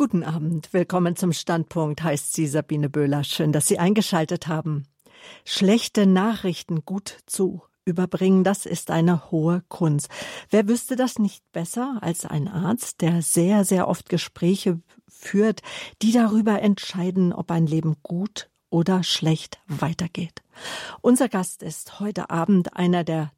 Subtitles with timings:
[0.00, 3.22] Guten Abend, willkommen zum Standpunkt, heißt sie Sabine Böhler.
[3.22, 4.86] Schön, dass Sie eingeschaltet haben.
[5.44, 10.08] Schlechte Nachrichten gut zu überbringen, das ist eine hohe Kunst.
[10.48, 15.60] Wer wüsste das nicht besser als ein Arzt, der sehr, sehr oft Gespräche führt,
[16.00, 20.40] die darüber entscheiden, ob ein Leben gut oder schlecht weitergeht.
[21.02, 23.32] Unser Gast ist heute Abend einer der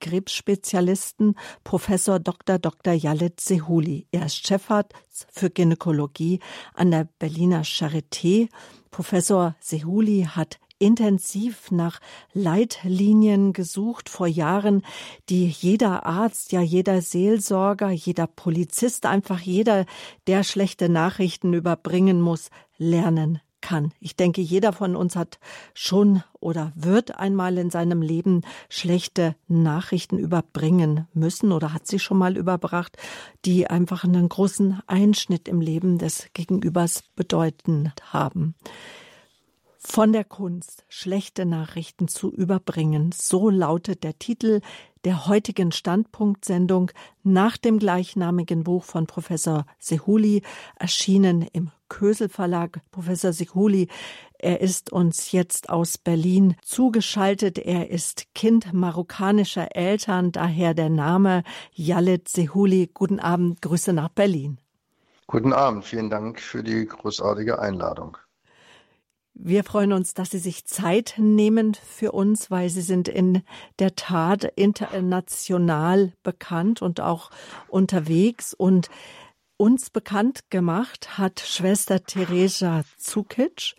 [0.00, 1.34] Top-Krebsspezialisten,
[1.64, 2.58] Professor Dr.
[2.58, 2.92] Dr.
[2.92, 4.06] Jalit Sehuli.
[4.10, 6.40] Er ist Chefarzt für Gynäkologie
[6.74, 8.48] an der Berliner Charité.
[8.90, 12.00] Professor Sehuli hat intensiv nach
[12.34, 14.82] Leitlinien gesucht vor Jahren,
[15.30, 19.86] die jeder Arzt, ja jeder Seelsorger, jeder Polizist, einfach jeder,
[20.26, 23.92] der schlechte Nachrichten überbringen muss, lernen kann.
[23.98, 25.40] Ich denke, jeder von uns hat
[25.74, 32.16] schon oder wird einmal in seinem Leben schlechte Nachrichten überbringen müssen oder hat sie schon
[32.16, 32.96] mal überbracht,
[33.44, 38.54] die einfach einen großen Einschnitt im Leben des Gegenübers bedeuten haben
[39.78, 43.12] von der Kunst, schlechte Nachrichten zu überbringen.
[43.12, 44.60] So lautet der Titel
[45.06, 46.90] der heutigen Standpunktsendung
[47.22, 50.42] nach dem gleichnamigen Buch von Professor Sehuli,
[50.80, 52.80] erschienen im Kösel Verlag.
[52.90, 53.86] Professor Sehuli,
[54.36, 57.56] er ist uns jetzt aus Berlin zugeschaltet.
[57.56, 62.90] Er ist Kind marokkanischer Eltern, daher der Name Yalit Sehuli.
[62.92, 64.58] Guten Abend, Grüße nach Berlin.
[65.28, 68.18] Guten Abend, vielen Dank für die großartige Einladung.
[69.38, 73.42] Wir freuen uns, dass Sie sich Zeit nehmen für uns, weil Sie sind in
[73.78, 77.30] der Tat international bekannt und auch
[77.68, 78.54] unterwegs.
[78.54, 78.88] Und
[79.58, 83.74] uns bekannt gemacht hat Schwester Teresa Zukic.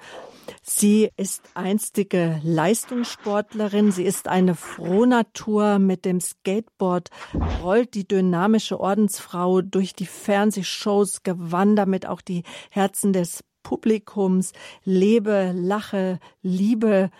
[0.62, 3.92] Sie ist einstige Leistungssportlerin.
[3.92, 7.10] Sie ist eine Frohnatur mit dem Skateboard,
[7.64, 14.54] rollt die dynamische Ordensfrau durch die Fernsehshows, gewann damit auch die Herzen des Publikums,
[14.86, 17.12] lebe, lache, liebe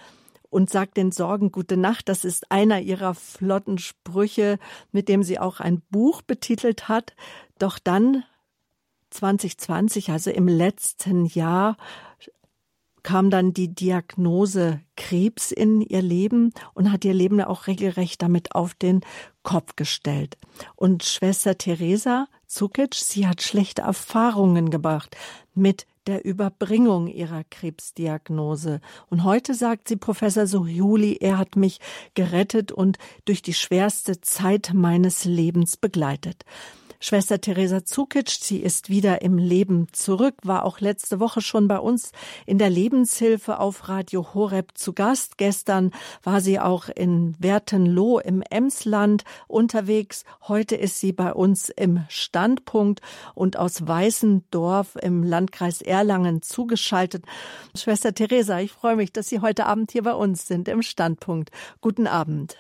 [0.50, 2.08] und sagt den Sorgen gute Nacht.
[2.08, 4.58] Das ist einer ihrer flotten Sprüche,
[4.94, 7.18] mit dem sie auch ein Buch betitelt hat.
[7.60, 8.24] Doch dann
[9.10, 11.76] 2020, also im letzten Jahr,
[13.04, 18.56] kam dann die Diagnose Krebs in ihr Leben und hat ihr Leben auch regelrecht damit
[18.56, 19.02] auf den
[19.44, 20.38] Kopf gestellt.
[20.78, 25.18] Und Schwester Teresa Zukic, sie hat schlechte Erfahrungen gebracht
[25.54, 28.80] mit der Überbringung ihrer Krebsdiagnose.
[29.10, 31.80] Und heute sagt sie Professor Sohjuli, er hat mich
[32.14, 36.46] gerettet und durch die schwerste Zeit meines Lebens begleitet.
[37.00, 41.78] Schwester Theresa Zukic, sie ist wieder im Leben zurück, war auch letzte Woche schon bei
[41.78, 42.12] uns
[42.46, 45.38] in der Lebenshilfe auf Radio Horeb zu Gast.
[45.38, 45.92] Gestern
[46.24, 50.26] war sie auch in Wertenloh im Emsland unterwegs.
[50.48, 53.02] Heute ist sie bei uns im Standpunkt
[53.36, 57.26] und aus Weißendorf im Landkreis Erlangen zugeschaltet.
[57.76, 61.52] Schwester Theresa, ich freue mich, dass Sie heute Abend hier bei uns sind im Standpunkt.
[61.80, 62.58] Guten Abend.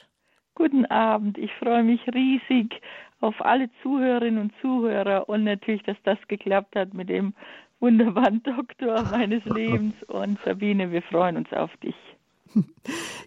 [0.53, 1.37] Guten Abend.
[1.37, 2.81] Ich freue mich riesig
[3.19, 7.33] auf alle Zuhörerinnen und Zuhörer und natürlich, dass das geklappt hat mit dem
[7.79, 9.95] wunderbaren Doktor meines Lebens.
[10.07, 11.95] Und Sabine, wir freuen uns auf dich.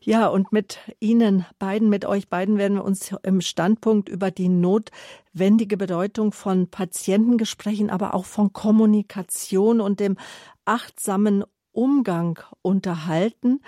[0.02, 4.48] Ja, und mit Ihnen beiden, mit euch beiden werden wir uns im Standpunkt über die
[4.48, 10.16] notwendige Bedeutung von Patientengesprächen, aber auch von Kommunikation und dem
[10.64, 13.60] achtsamen Umgang unterhalten.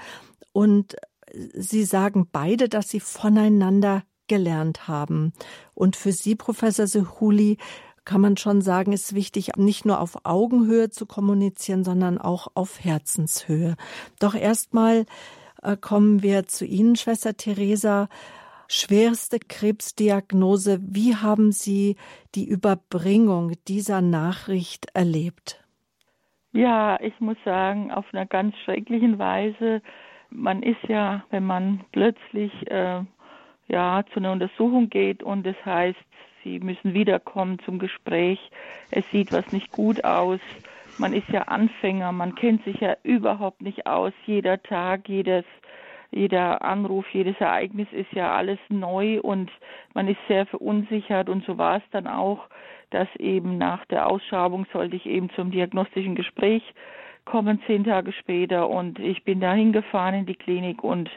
[0.53, 0.97] Und
[1.35, 5.35] Sie sagen beide, dass Sie voneinander gelernt haben.
[5.75, 7.59] Und für Sie, Professor Sehuli,
[8.07, 12.83] kann man schon sagen, ist wichtig, nicht nur auf Augenhöhe zu kommunizieren, sondern auch auf
[12.83, 13.77] Herzenshöhe.
[14.21, 15.05] Doch erstmal
[15.63, 18.09] äh, kommen wir zu Ihnen, Schwester Theresa.
[18.69, 20.79] Schwerste Krebsdiagnose.
[20.81, 21.97] Wie haben Sie
[22.35, 25.63] die Überbringung dieser Nachricht erlebt?
[26.53, 29.83] Ja, ich muss sagen, auf einer ganz schrecklichen Weise.
[30.31, 33.03] Man ist ja, wenn man plötzlich äh,
[33.69, 35.99] ja, zu einer Untersuchung geht und das heißt,
[36.45, 38.39] sie müssen wiederkommen zum Gespräch.
[38.91, 40.41] Es sieht was nicht gut aus.
[40.99, 44.13] Man ist ja Anfänger, man kennt sich ja überhaupt nicht aus.
[44.27, 45.45] Jeder Tag, jedes,
[46.11, 49.51] jeder Anruf, jedes Ereignis ist ja alles neu und
[49.95, 52.47] man ist sehr verunsichert und so war es dann auch,
[52.91, 56.63] dass eben nach der Ausschabung sollte ich eben zum diagnostischen Gespräch
[57.25, 61.09] kommen, zehn Tage später und ich bin da hingefahren in die Klinik und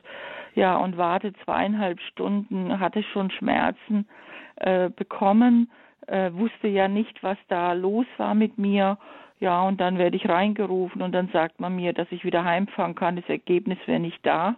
[0.56, 4.08] ja, und warte zweieinhalb Stunden, hatte schon Schmerzen
[4.56, 5.70] äh, bekommen,
[6.08, 8.98] äh, wusste ja nicht, was da los war mit mir.
[9.42, 12.96] Ja, und dann werde ich reingerufen und dann sagt man mir, dass ich wieder heimfahren
[12.96, 13.18] kann.
[13.18, 14.56] Das Ergebnis wäre nicht da.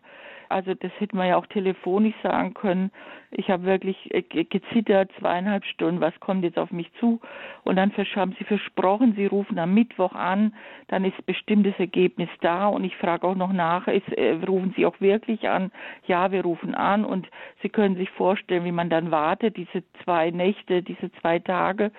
[0.49, 2.91] Also das hätte man ja auch telefonisch sagen können.
[3.31, 7.19] Ich habe wirklich äh, gezittert, zweieinhalb Stunden, was kommt jetzt auf mich zu?
[7.63, 10.53] Und dann haben sie versprochen, sie rufen am Mittwoch an,
[10.87, 14.85] dann ist bestimmtes Ergebnis da und ich frage auch noch nach, ist, äh, rufen sie
[14.85, 15.71] auch wirklich an?
[16.05, 17.27] Ja, wir rufen an und
[17.61, 21.91] sie können sich vorstellen, wie man dann wartet, diese zwei Nächte, diese zwei Tage.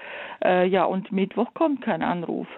[0.43, 2.49] Äh, ja, und Mittwoch kommt kein Anruf.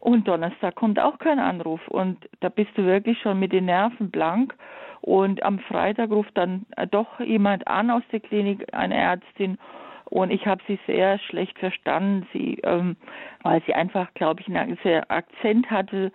[0.00, 1.86] Und Donnerstag kommt auch kein Anruf.
[1.88, 4.54] Und da bist du wirklich schon mit den Nerven blank.
[5.02, 9.58] Und am Freitag ruft dann äh, doch jemand an aus der Klinik, eine Ärztin.
[10.06, 12.96] Und ich habe sie sehr schlecht verstanden, sie, ähm,
[13.42, 16.10] weil sie einfach, glaube ich, einen sehr Akzent hatte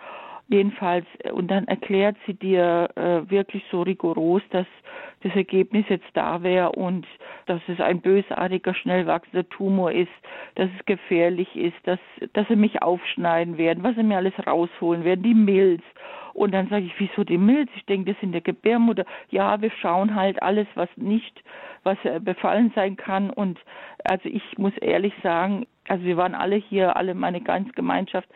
[0.47, 4.67] Jedenfalls, äh, und dann erklärt sie dir äh, wirklich so rigoros, dass
[5.21, 7.07] das Ergebnis jetzt da wäre und
[7.45, 10.11] dass es ein bösartiger, schnell wachsender Tumor ist,
[10.55, 11.99] dass es gefährlich ist, dass,
[12.33, 15.83] dass sie mich aufschneiden werden, was sie mir alles rausholen werden, die Milz.
[16.33, 17.69] Und dann sage ich, wieso die Milz?
[17.75, 19.05] Ich denke, das in der Gebärmutter.
[19.29, 21.43] Ja, wir schauen halt alles, was nicht,
[21.83, 23.29] was äh, befallen sein kann.
[23.29, 23.57] Und
[24.03, 28.27] also ich muss ehrlich sagen, also wir waren alle hier, alle meine ganze Gemeinschaft,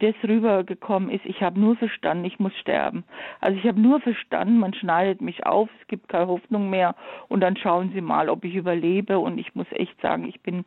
[0.00, 3.04] das rübergekommen ist, ich habe nur verstanden, ich muss sterben.
[3.40, 6.94] Also ich habe nur verstanden, man schneidet mich auf, es gibt keine Hoffnung mehr
[7.28, 10.64] und dann schauen Sie mal, ob ich überlebe und ich muss echt sagen, ich bin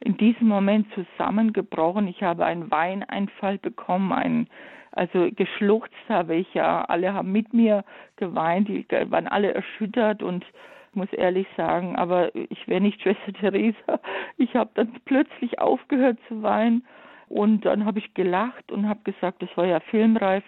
[0.00, 2.08] in diesem Moment zusammengebrochen.
[2.08, 4.48] Ich habe einen Weineinfall bekommen, einen
[4.92, 6.82] also geschluchzt habe ich ja.
[6.82, 7.84] Alle haben mit mir
[8.16, 10.44] geweint, die waren alle erschüttert und
[10.94, 14.00] muss ehrlich sagen, aber ich wäre nicht Schwester Theresa.
[14.36, 16.84] Ich habe dann plötzlich aufgehört zu weinen
[17.28, 20.44] und dann habe ich gelacht und habe gesagt, das war ja filmreif.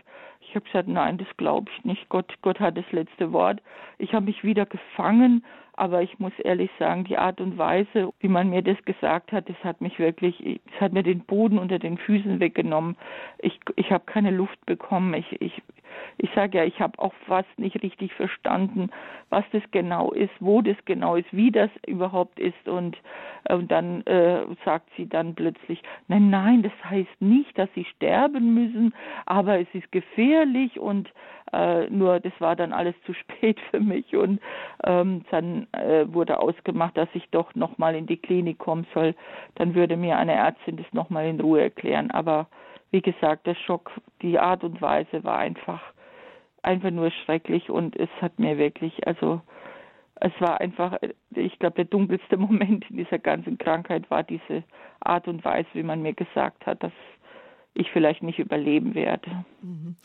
[0.52, 2.10] Ich habe gesagt, nein, das glaube ich nicht.
[2.10, 3.62] Gott, Gott hat das letzte Wort.
[3.96, 5.42] Ich habe mich wieder gefangen,
[5.74, 9.48] aber ich muss ehrlich sagen, die Art und Weise, wie man mir das gesagt hat,
[9.48, 12.96] das hat mich wirklich, das hat mir den Boden unter den Füßen weggenommen.
[13.38, 15.14] Ich, ich habe keine Luft bekommen.
[15.14, 15.62] Ich, ich,
[16.18, 18.90] ich sage ja, ich habe auch fast nicht richtig verstanden,
[19.30, 22.68] was das genau ist, wo das genau ist, wie das überhaupt ist.
[22.68, 22.98] Und,
[23.44, 27.84] äh, und dann äh, sagt sie dann plötzlich, nein, nein, das heißt nicht, dass sie
[27.84, 28.94] sterben müssen,
[29.24, 30.41] aber es ist gefährlich
[30.78, 31.08] und
[31.52, 34.40] äh, nur das war dann alles zu spät für mich und
[34.84, 39.14] ähm, dann äh, wurde ausgemacht, dass ich doch nochmal in die Klinik kommen soll.
[39.56, 42.10] Dann würde mir eine Ärztin das nochmal in Ruhe erklären.
[42.10, 42.46] Aber
[42.90, 43.90] wie gesagt, der Schock,
[44.22, 45.82] die Art und Weise war einfach,
[46.62, 49.40] einfach nur schrecklich und es hat mir wirklich, also
[50.16, 50.98] es war einfach,
[51.34, 54.62] ich glaube, der dunkelste Moment in dieser ganzen Krankheit war diese
[55.00, 56.92] Art und Weise, wie man mir gesagt hat, dass
[57.74, 59.44] ich vielleicht nicht überleben werde.
[59.62, 59.96] Mhm.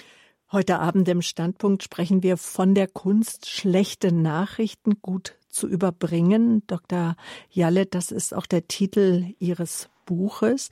[0.50, 6.64] Heute Abend im Standpunkt sprechen wir von der Kunst, schlechte Nachrichten gut zu überbringen.
[6.68, 7.18] Dr.
[7.50, 10.70] Jallet, das ist auch der Titel Ihres Buches.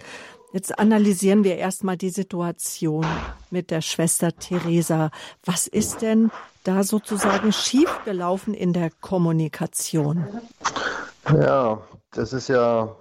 [0.54, 3.06] Jetzt analysieren wir erstmal die Situation
[3.52, 5.12] mit der Schwester Theresa.
[5.44, 6.32] Was ist denn
[6.64, 10.26] da sozusagen schiefgelaufen in der Kommunikation?
[11.28, 11.82] Ja,
[12.12, 12.96] das ist ja,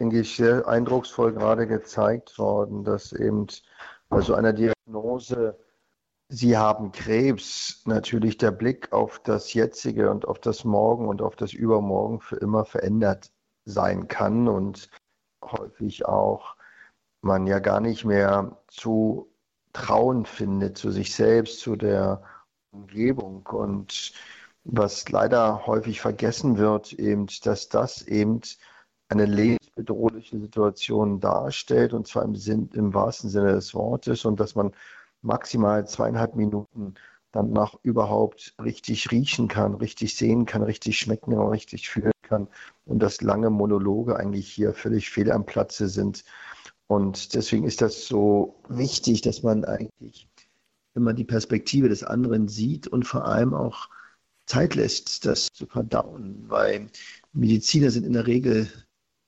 [0.00, 3.46] denke ich, sehr eindrucksvoll gerade gezeigt worden, dass eben
[4.08, 5.56] bei so einer Diagnose
[6.32, 11.34] Sie haben Krebs, natürlich der Blick auf das Jetzige und auf das Morgen und auf
[11.34, 13.32] das Übermorgen für immer verändert
[13.64, 14.88] sein kann und
[15.42, 16.54] häufig auch
[17.20, 19.28] man ja gar nicht mehr zu
[19.72, 22.22] trauen findet zu sich selbst, zu der
[22.70, 23.44] Umgebung.
[23.48, 24.12] Und
[24.62, 28.40] was leider häufig vergessen wird, eben, dass das eben
[29.08, 34.54] eine lebensbedrohliche Situation darstellt und zwar im, Sinn, im wahrsten Sinne des Wortes und dass
[34.54, 34.72] man
[35.22, 36.94] maximal zweieinhalb Minuten
[37.32, 42.48] dann noch überhaupt richtig riechen kann, richtig sehen kann, richtig schmecken und richtig fühlen kann.
[42.86, 46.24] Und dass lange Monologe eigentlich hier völlig fehl am Platze sind.
[46.88, 50.28] Und deswegen ist das so wichtig, dass man eigentlich
[50.94, 53.88] immer die Perspektive des anderen sieht und vor allem auch
[54.46, 56.88] Zeit lässt, das zu verdauen, weil
[57.32, 58.68] Mediziner sind in der Regel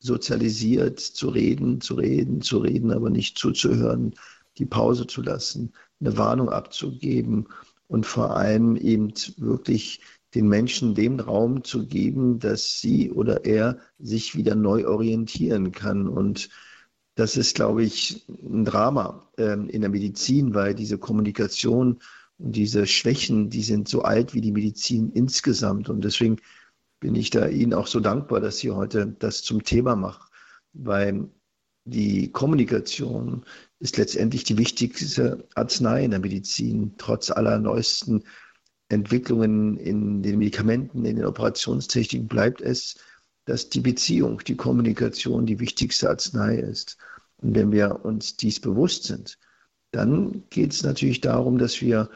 [0.00, 4.16] sozialisiert, zu reden, zu reden, zu reden, aber nicht zuzuhören,
[4.59, 7.49] die Pause zu lassen, eine Warnung abzugeben
[7.87, 10.00] und vor allem eben wirklich
[10.35, 16.09] den Menschen den Raum zu geben, dass sie oder er sich wieder neu orientieren kann.
[16.09, 16.49] Und
[17.14, 22.00] das ist, glaube ich, ein Drama ähm, in der Medizin, weil diese Kommunikation
[22.38, 25.90] und diese Schwächen, die sind so alt wie die Medizin insgesamt.
[25.90, 26.38] Und deswegen
[26.99, 30.25] bin ich da Ihnen auch so dankbar, dass Sie heute das zum Thema machen,
[30.73, 31.28] weil
[31.85, 33.44] die Kommunikation
[33.83, 38.23] ist letztendlich die wichtigste Arznei in der Medizin, trotz aller neuesten
[38.89, 42.95] Entwicklungen in den Medikamenten, in den Operationstechniken bleibt es,
[43.45, 46.97] dass die Beziehung, die Kommunikation die wichtigste Arznei ist.
[47.39, 49.37] Und wenn wir uns dies bewusst sind,
[49.91, 52.09] dann geht es natürlich darum, dass wir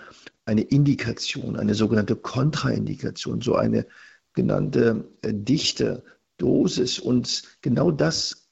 [0.45, 3.87] eine Indikation, eine sogenannte Kontraindikation, so eine
[4.35, 6.05] genannte äh, dichte
[6.39, 8.46] Dosis und genau das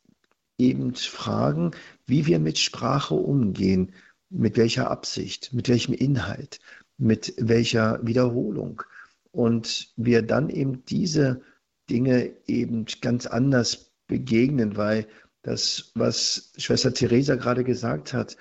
[0.59, 1.73] eben fragen,
[2.07, 3.93] wie wir mit Sprache umgehen,
[4.31, 6.61] mit welcher Absicht, mit welchem Inhalt,
[6.97, 8.83] mit welcher Wiederholung.
[9.31, 11.43] Und wir dann eben diese
[11.91, 15.07] Dinge eben ganz anders begegnen, weil
[15.43, 18.37] das, was Schwester Theresa gerade gesagt hat,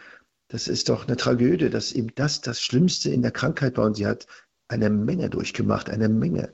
[0.48, 3.86] das ist doch eine Tragödie, dass eben das das Schlimmste in der Krankheit war.
[3.86, 4.27] Und sie hat
[4.67, 6.53] eine Menge durchgemacht, eine Menge,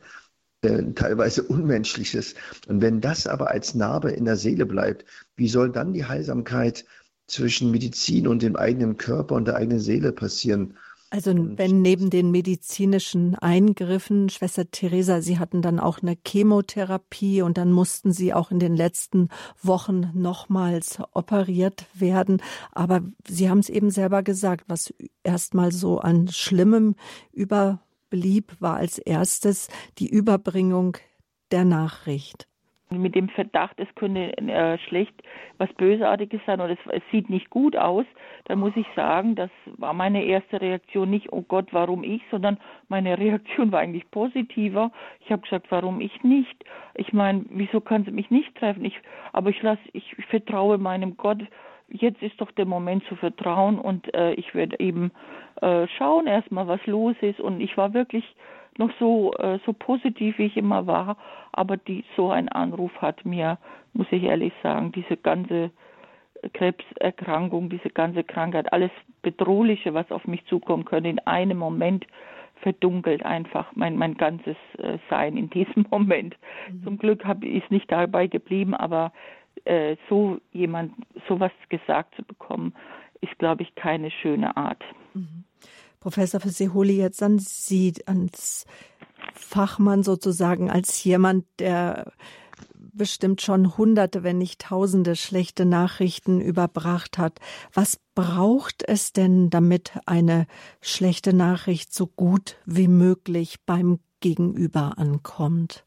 [0.61, 2.35] äh, teilweise Unmenschliches.
[2.67, 6.85] Und wenn das aber als Narbe in der Seele bleibt, wie soll dann die Heilsamkeit
[7.27, 10.75] zwischen Medizin und dem eigenen Körper und der eigenen Seele passieren?
[11.11, 17.57] Also wenn neben den medizinischen Eingriffen, Schwester Theresa, Sie hatten dann auch eine Chemotherapie und
[17.57, 19.29] dann mussten Sie auch in den letzten
[19.63, 22.43] Wochen nochmals operiert werden.
[22.73, 26.95] Aber Sie haben es eben selber gesagt, was erstmal so an Schlimmem
[28.09, 30.97] überblieb, war als erstes die Überbringung
[31.51, 32.47] der Nachricht
[32.91, 35.13] mit dem Verdacht, es könnte äh, schlecht
[35.59, 38.05] was Bösartiges sein oder es, es, sieht nicht gut aus,
[38.45, 42.57] dann muss ich sagen, das war meine erste Reaktion nicht, oh Gott, warum ich, sondern
[42.87, 44.91] meine Reaktion war eigentlich positiver.
[45.19, 46.65] Ich habe gesagt, warum ich nicht?
[46.95, 48.83] Ich meine, wieso kann sie mich nicht treffen?
[48.83, 48.99] Ich,
[49.33, 51.43] aber ich lasse, ich vertraue meinem Gott.
[51.91, 55.11] Jetzt ist doch der Moment zu vertrauen und äh, ich werde eben
[55.61, 57.39] äh, schauen erstmal, was los ist.
[57.39, 58.23] Und ich war wirklich
[58.77, 61.17] noch so, äh, so positiv, wie ich immer war.
[61.51, 63.57] Aber die, so ein Anruf hat mir,
[63.93, 65.71] muss ich ehrlich sagen, diese ganze
[66.53, 68.91] Krebserkrankung, diese ganze Krankheit, alles
[69.21, 72.05] Bedrohliche, was auf mich zukommen könnte, in einem Moment
[72.61, 76.35] verdunkelt einfach mein, mein ganzes äh, Sein in diesem Moment.
[76.71, 76.83] Mhm.
[76.83, 79.11] Zum Glück hab, ist nicht dabei geblieben, aber
[79.65, 80.93] äh, so jemand,
[81.27, 82.73] sowas gesagt zu bekommen,
[83.21, 84.83] ist, glaube ich, keine schöne Art.
[85.13, 85.43] Mhm.
[85.99, 88.65] Professor Feseholi, jetzt an Sie als
[89.33, 92.13] Fachmann sozusagen, als jemand, der
[92.93, 97.39] bestimmt schon hunderte, wenn nicht tausende schlechte Nachrichten überbracht hat.
[97.73, 100.47] Was braucht es denn, damit eine
[100.81, 105.85] schlechte Nachricht so gut wie möglich beim Gegenüber ankommt?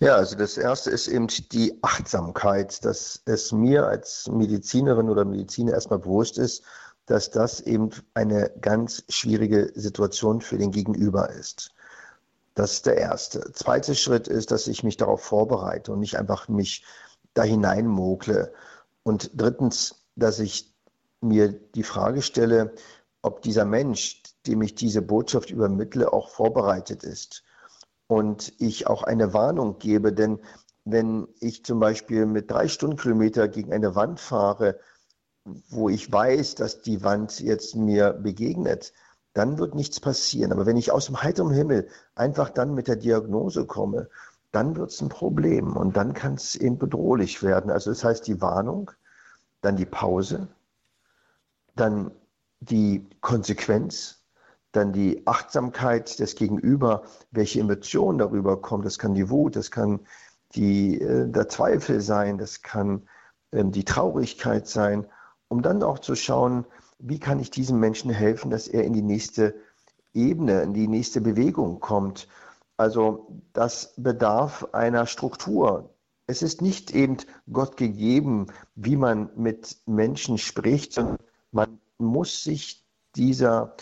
[0.00, 5.72] Ja, also das erste ist eben die Achtsamkeit, dass es mir als Medizinerin oder Mediziner
[5.72, 6.62] erstmal bewusst ist,
[7.06, 11.72] dass das eben eine ganz schwierige Situation für den Gegenüber ist.
[12.54, 13.52] Das ist der erste.
[13.52, 16.84] Zweiter Schritt ist, dass ich mich darauf vorbereite und nicht einfach mich
[17.34, 18.52] da hineinmogle.
[19.02, 20.74] Und drittens, dass ich
[21.20, 22.74] mir die Frage stelle,
[23.22, 27.42] ob dieser Mensch, dem ich diese Botschaft übermittle, auch vorbereitet ist.
[28.08, 30.40] Und ich auch eine Warnung gebe, denn
[30.84, 34.80] wenn ich zum Beispiel mit drei Stundenkilometer gegen eine Wand fahre,
[35.68, 38.92] wo ich weiß, dass die Wand jetzt mir begegnet,
[39.34, 40.52] dann wird nichts passieren.
[40.52, 44.08] Aber wenn ich aus dem heiteren Himmel einfach dann mit der Diagnose komme,
[44.50, 47.70] dann wird es ein Problem und dann kann es eben bedrohlich werden.
[47.70, 48.90] Also das heißt die Warnung,
[49.60, 50.48] dann die Pause,
[51.76, 52.10] dann
[52.60, 54.17] die Konsequenz,
[54.72, 58.84] dann die Achtsamkeit des Gegenüber, welche Emotionen darüber kommen.
[58.84, 60.00] Das kann die Wut, das kann
[60.54, 63.08] die, äh, der Zweifel sein, das kann
[63.52, 65.06] ähm, die Traurigkeit sein
[65.48, 66.66] um dann auch zu schauen,
[66.98, 69.54] wie kann ich diesem Menschen helfen, dass er in die nächste
[70.14, 72.28] Ebene, in die nächste Bewegung kommt.
[72.76, 75.94] Also das bedarf einer Struktur.
[76.26, 77.16] Es ist nicht eben
[77.50, 81.18] Gott gegeben, wie man mit Menschen spricht, sondern
[81.50, 82.84] man muss sich
[83.16, 83.74] dieser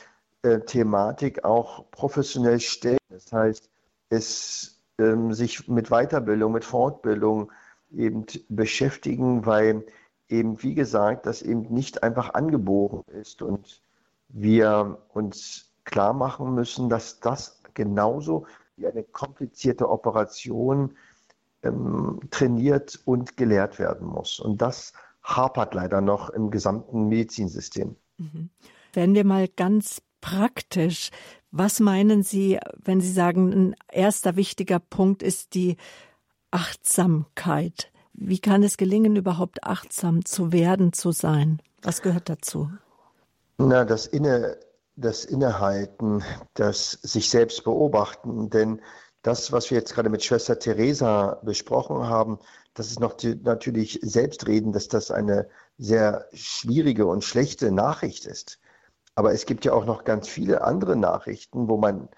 [0.47, 2.99] äh, Thematik auch professionell stellen.
[3.09, 3.69] Das heißt,
[4.11, 7.50] es ähm, sich mit Weiterbildung, mit Fortbildung
[7.93, 9.85] eben beschäftigen, weil
[10.29, 13.81] eben, wie gesagt, das eben nicht einfach angeboren ist und
[14.29, 20.97] wir uns klar machen müssen, dass das genauso wie eine komplizierte Operation
[21.62, 24.41] ähm, trainiert und gelehrt werden muss.
[24.41, 27.97] Und das hapert leider noch im gesamten Medizinsystem.
[28.19, 28.50] Mhm.
[28.93, 31.11] Werden wir mal ganz praktisch.
[31.50, 35.76] Was meinen Sie, wenn Sie sagen, ein erster wichtiger Punkt ist die
[36.50, 37.90] Achtsamkeit?
[38.12, 41.61] Wie kann es gelingen, überhaupt achtsam zu werden, zu sein?
[41.82, 42.70] Was gehört dazu?
[43.58, 44.58] Na, das Inne,
[44.96, 46.23] das Innehalten,
[46.54, 48.80] das sich selbst beobachten, denn
[49.23, 52.38] das, was wir jetzt gerade mit Schwester Theresa besprochen haben,
[52.75, 58.58] das ist noch natürlich selbstreden, dass das eine sehr schwierige und schlechte Nachricht ist.
[59.16, 62.08] Aber es gibt ja auch noch ganz viele andere Nachrichten, wo man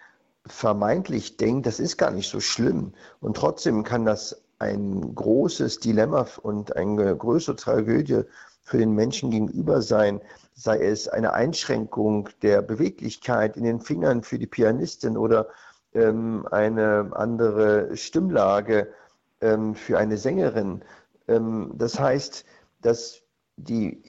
[0.45, 2.93] vermeintlich denkt, das ist gar nicht so schlimm.
[3.21, 8.23] Und trotzdem kann das ein großes Dilemma und eine größere Tragödie
[8.63, 10.21] für den Menschen gegenüber sein,
[10.55, 15.49] sei es eine Einschränkung der Beweglichkeit in den Fingern für die Pianistin oder
[15.95, 18.93] ähm, eine andere Stimmlage
[19.41, 20.83] ähm, für eine Sängerin.
[21.29, 22.45] Ähm, das heißt,
[22.83, 23.23] dass
[23.57, 24.03] die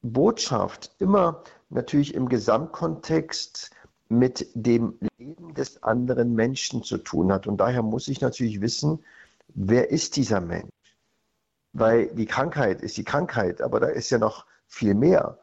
[0.00, 3.70] Botschaft immer natürlich im Gesamtkontext
[4.08, 7.46] mit dem Leben des anderen Menschen zu tun hat.
[7.46, 9.04] Und daher muss ich natürlich wissen,
[9.48, 10.70] wer ist dieser Mensch?
[11.72, 15.38] Weil die Krankheit ist die Krankheit, aber da ist ja noch viel mehr.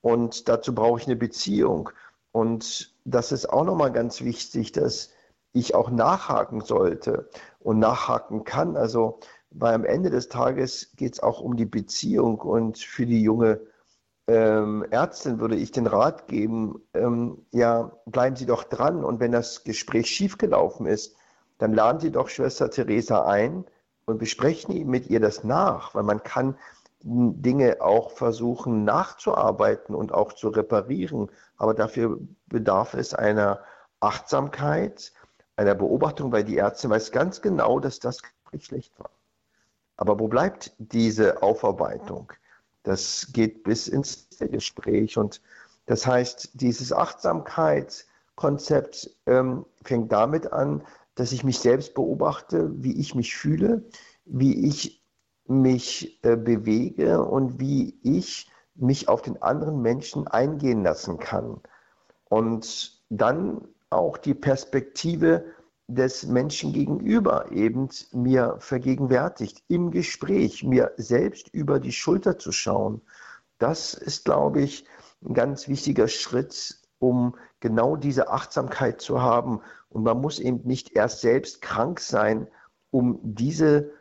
[0.00, 1.90] Und dazu brauche ich eine Beziehung.
[2.32, 5.10] Und das ist auch nochmal ganz wichtig, dass
[5.52, 7.28] ich auch nachhaken sollte
[7.60, 8.76] und nachhaken kann.
[8.76, 13.22] Also, weil am Ende des Tages geht es auch um die Beziehung und für die
[13.22, 13.60] junge
[14.28, 19.32] ähm, Ärztin würde ich den Rat geben, ähm, ja, bleiben Sie doch dran und wenn
[19.32, 21.16] das Gespräch schiefgelaufen ist,
[21.58, 23.64] dann laden Sie doch Schwester Theresa ein
[24.04, 26.56] und besprechen mit ihr das nach, weil man kann
[27.02, 33.60] Dinge auch versuchen nachzuarbeiten und auch zu reparieren, aber dafür bedarf es einer
[34.00, 35.12] Achtsamkeit,
[35.56, 39.10] einer Beobachtung, weil die Ärztin weiß ganz genau, dass das Gespräch schlecht war.
[39.96, 42.32] Aber wo bleibt diese Aufarbeitung?
[42.86, 45.18] Das geht bis ins Gespräch.
[45.18, 45.42] Und
[45.86, 50.84] das heißt, dieses Achtsamkeitskonzept ähm, fängt damit an,
[51.16, 53.82] dass ich mich selbst beobachte, wie ich mich fühle,
[54.24, 55.02] wie ich
[55.48, 61.60] mich äh, bewege und wie ich mich auf den anderen Menschen eingehen lassen kann.
[62.28, 65.44] Und dann auch die Perspektive
[65.88, 73.02] des Menschen gegenüber eben mir vergegenwärtigt, im Gespräch, mir selbst über die Schulter zu schauen.
[73.58, 74.84] Das ist, glaube ich,
[75.24, 79.60] ein ganz wichtiger Schritt, um genau diese Achtsamkeit zu haben.
[79.88, 82.48] Und man muss eben nicht erst selbst krank sein,
[82.90, 83.92] um diese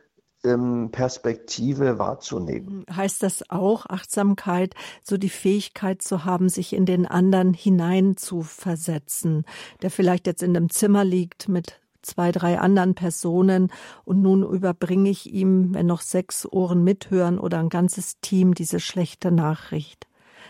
[0.91, 2.85] Perspektive wahrzunehmen.
[2.93, 8.41] Heißt das auch Achtsamkeit, so die Fähigkeit zu haben, sich in den anderen hinein zu
[8.41, 9.45] versetzen,
[9.81, 13.71] der vielleicht jetzt in einem Zimmer liegt mit zwei, drei anderen Personen
[14.03, 18.79] und nun überbringe ich ihm, wenn noch sechs Ohren mithören oder ein ganzes Team, diese
[18.79, 20.07] schlechte Nachricht,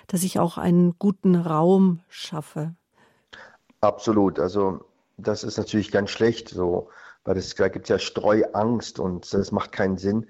[0.08, 2.76] dass ich auch einen guten Raum schaffe.
[3.82, 4.40] Absolut.
[4.40, 4.82] Also
[5.18, 6.90] das ist natürlich ganz schlecht so
[7.26, 10.28] weil es, da gibt es ja Streuangst und es macht keinen Sinn,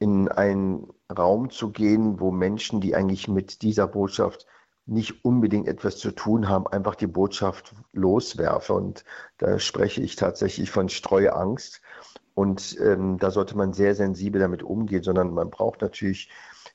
[0.00, 4.46] in einen Raum zu gehen, wo Menschen, die eigentlich mit dieser Botschaft
[4.86, 8.72] nicht unbedingt etwas zu tun haben, einfach die Botschaft loswerfe.
[8.72, 9.04] Und
[9.36, 11.82] da spreche ich tatsächlich von Streuangst.
[12.34, 16.30] Und ähm, da sollte man sehr sensibel damit umgehen, sondern man braucht natürlich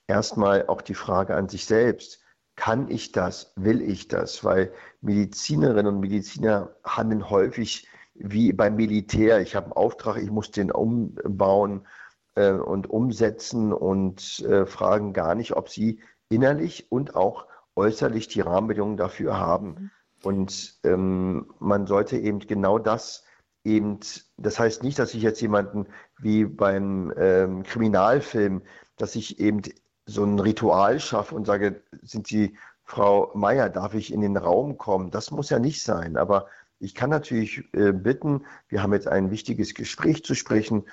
[0.07, 2.21] erstmal auch die Frage an sich selbst.
[2.55, 3.53] Kann ich das?
[3.55, 4.43] Will ich das?
[4.43, 9.41] Weil Medizinerinnen und Mediziner handeln häufig wie beim Militär.
[9.41, 11.87] Ich habe einen Auftrag, ich muss den umbauen
[12.35, 15.99] äh, und umsetzen und äh, fragen gar nicht, ob sie
[16.29, 19.67] innerlich und auch äußerlich die Rahmenbedingungen dafür haben.
[19.67, 19.91] Mhm.
[20.23, 23.25] Und ähm, man sollte eben genau das
[23.63, 23.99] eben,
[24.37, 28.61] das heißt nicht, dass ich jetzt jemanden wie beim ähm, Kriminalfilm,
[28.97, 29.61] dass ich eben
[30.05, 34.77] so ein Ritual schaffe und sage, sind Sie Frau Meier, darf ich in den Raum
[34.77, 35.11] kommen?
[35.11, 36.47] Das muss ja nicht sein, aber
[36.83, 40.83] ich kann natürlich äh, bitten, wir haben jetzt ein wichtiges Gespräch zu sprechen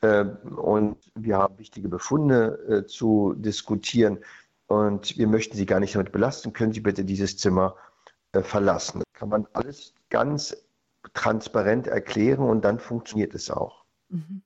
[0.00, 4.18] äh, und wir haben wichtige Befunde äh, zu diskutieren
[4.66, 6.52] und wir möchten Sie gar nicht damit belasten.
[6.52, 7.76] Können Sie bitte dieses Zimmer
[8.32, 9.00] äh, verlassen?
[9.00, 10.56] Das kann man alles ganz
[11.12, 13.84] transparent erklären und dann funktioniert es auch.
[14.08, 14.42] Mhm.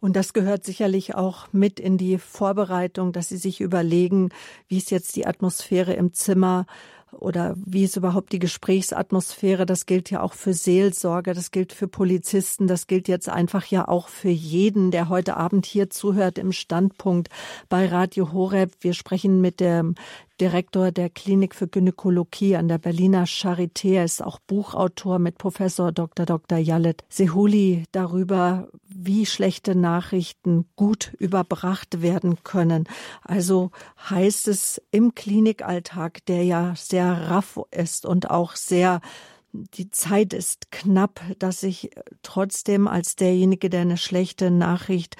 [0.00, 4.30] Und das gehört sicherlich auch mit in die Vorbereitung, dass Sie sich überlegen,
[4.68, 6.66] wie ist jetzt die Atmosphäre im Zimmer,
[7.12, 9.66] oder wie ist überhaupt die Gesprächsatmosphäre?
[9.66, 13.88] Das gilt ja auch für Seelsorger, das gilt für Polizisten, das gilt jetzt einfach ja
[13.88, 17.28] auch für jeden, der heute Abend hier zuhört im Standpunkt
[17.68, 18.72] bei Radio Horeb.
[18.80, 19.94] Wir sprechen mit dem
[20.40, 23.94] Direktor der Klinik für Gynäkologie an der Berliner Charité.
[23.94, 26.26] Er ist auch Buchautor mit Professor Dr.
[26.26, 26.58] Dr.
[26.58, 32.84] Jalet Sehuli darüber, wie schlechte Nachrichten gut überbracht werden können.
[33.22, 33.70] Also
[34.08, 39.00] heißt es im Klinikalltag, der ja sehr raff ist und auch sehr
[39.52, 41.90] die Zeit ist knapp, dass ich
[42.22, 45.16] trotzdem als derjenige, der eine schlechte Nachricht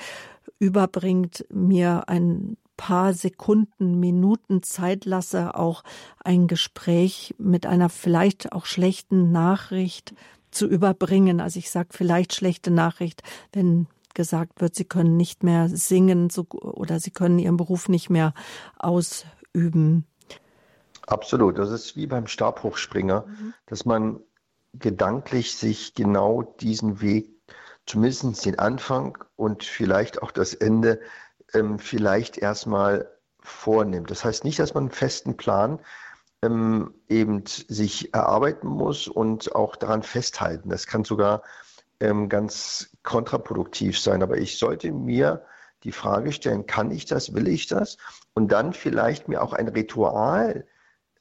[0.58, 5.84] überbringt, mir ein paar Sekunden, Minuten Zeit lasse, auch
[6.24, 10.14] ein Gespräch mit einer vielleicht auch schlechten Nachricht
[10.50, 11.42] zu überbringen.
[11.42, 16.98] Also ich sage vielleicht schlechte Nachricht, wenn gesagt wird, sie können nicht mehr singen oder
[16.98, 18.32] sie können ihren Beruf nicht mehr
[18.78, 20.06] ausüben.
[21.06, 21.58] Absolut.
[21.58, 23.54] Das ist wie beim Stabhochspringer, mhm.
[23.66, 24.20] dass man
[24.72, 27.30] gedanklich sich genau diesen Weg,
[27.86, 31.00] zumindest den Anfang und vielleicht auch das Ende
[31.54, 34.10] ähm, vielleicht erstmal vornimmt.
[34.10, 35.80] Das heißt nicht, dass man einen festen Plan
[36.42, 40.68] ähm, eben sich erarbeiten muss und auch daran festhalten.
[40.68, 41.42] Das kann sogar
[42.00, 44.22] ähm, ganz kontraproduktiv sein.
[44.22, 45.44] Aber ich sollte mir
[45.84, 47.98] die Frage stellen, kann ich das, will ich das?
[48.34, 50.66] Und dann vielleicht mir auch ein Ritual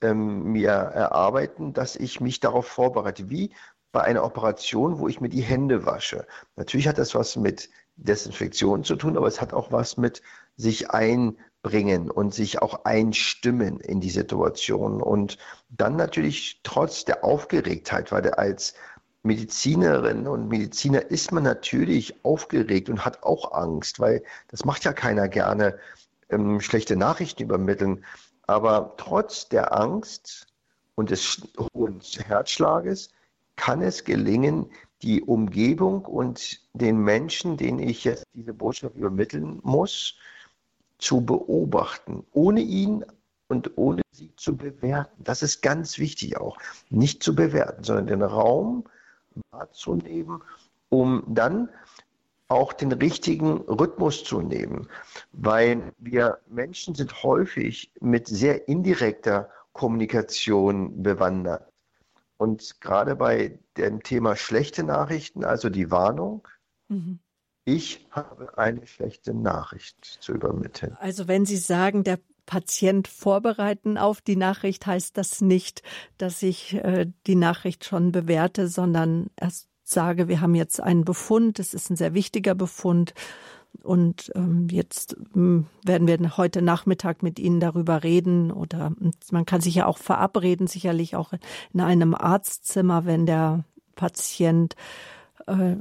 [0.01, 3.29] ähm, mir erarbeiten, dass ich mich darauf vorbereite.
[3.29, 3.53] Wie
[3.91, 6.27] bei einer Operation, wo ich mir die Hände wasche.
[6.55, 10.21] Natürlich hat das was mit Desinfektion zu tun, aber es hat auch was mit
[10.55, 15.01] sich einbringen und sich auch einstimmen in die Situation.
[15.01, 15.37] Und
[15.69, 18.75] dann natürlich trotz der Aufgeregtheit, weil als
[19.23, 24.93] Medizinerin und Mediziner ist man natürlich aufgeregt und hat auch Angst, weil das macht ja
[24.93, 25.77] keiner gerne,
[26.29, 28.05] ähm, schlechte Nachrichten übermitteln.
[28.43, 30.47] Aber trotz der Angst
[30.95, 31.41] und des
[31.73, 33.09] hohen Herzschlages
[33.55, 34.69] kann es gelingen,
[35.01, 40.15] die Umgebung und den Menschen, denen ich jetzt diese Botschaft übermitteln muss,
[40.97, 43.05] zu beobachten, ohne ihn
[43.47, 45.23] und ohne sie zu bewerten.
[45.23, 46.57] Das ist ganz wichtig auch.
[46.89, 48.85] Nicht zu bewerten, sondern den Raum
[49.51, 50.41] wahrzunehmen,
[50.89, 51.69] um dann
[52.47, 54.87] auch den richtigen Rhythmus zu nehmen.
[55.33, 61.66] Weil wir Menschen sind häufig mit sehr indirekter Kommunikation bewandert.
[62.37, 66.47] Und gerade bei dem Thema schlechte Nachrichten, also die Warnung,
[66.87, 67.19] mhm.
[67.65, 70.95] ich habe eine schlechte Nachricht zu übermitteln.
[70.99, 75.83] Also wenn Sie sagen, der Patient vorbereiten auf die Nachricht, heißt das nicht,
[76.17, 81.59] dass ich äh, die Nachricht schon bewerte, sondern erst sage, wir haben jetzt einen Befund,
[81.59, 83.13] es ist ein sehr wichtiger Befund
[83.83, 88.93] und ähm, jetzt ähm, werden wir heute Nachmittag mit Ihnen darüber reden oder
[89.31, 91.33] man kann sich ja auch verabreden, sicherlich auch
[91.73, 93.63] in einem Arztzimmer, wenn der
[93.95, 94.75] Patient
[95.47, 95.75] äh,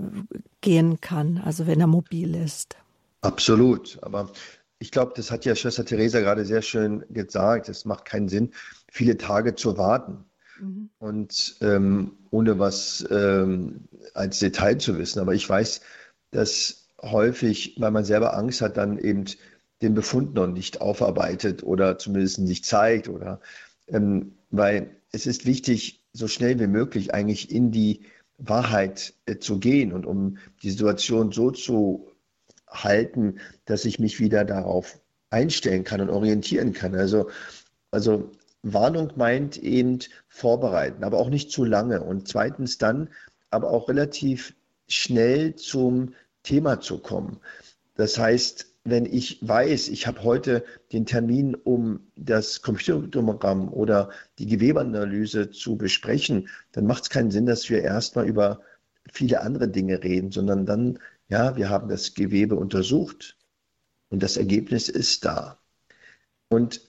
[0.61, 2.77] gehen kann, also wenn er mobil ist.
[3.23, 4.31] Absolut, aber
[4.79, 7.69] ich glaube, das hat ja Schwester Theresa gerade sehr schön gesagt.
[7.69, 8.53] Es macht keinen Sinn,
[8.91, 10.25] viele Tage zu warten.
[10.61, 10.91] Mhm.
[10.99, 15.21] Und ähm, ohne was ähm, als Detail zu wissen.
[15.21, 15.81] Aber ich weiß,
[16.31, 19.25] dass häufig, weil man selber Angst hat, dann eben
[19.83, 23.41] den Befund noch nicht aufarbeitet oder zumindest nicht zeigt oder
[23.89, 28.01] ähm, weil es ist wichtig, so schnell wie möglich eigentlich in die
[28.39, 32.11] Wahrheit äh, zu gehen und um die Situation so zu
[32.69, 34.99] halten, dass ich mich wieder darauf
[35.31, 36.95] einstellen kann und orientieren kann.
[36.95, 37.31] Also,
[37.91, 38.31] also
[38.63, 42.03] Warnung meint eben vorbereiten, aber auch nicht zu lange.
[42.03, 43.11] Und zweitens dann
[43.51, 44.55] aber auch relativ
[44.89, 46.15] schnell zum
[46.47, 47.41] Thema zu kommen.
[47.97, 54.47] Das heißt, wenn ich weiß, ich habe heute den Termin, um das Computertomogramm oder die
[54.47, 58.61] Gewebeanalyse zu besprechen, dann macht es keinen Sinn, dass wir erstmal über
[59.13, 63.37] viele andere Dinge reden, sondern dann, ja, wir haben das Gewebe untersucht
[64.09, 65.59] und das Ergebnis ist da.
[66.49, 66.81] Und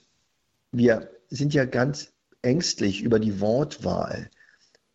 [0.70, 4.30] wir sind ja ganz ängstlich über die Wortwahl.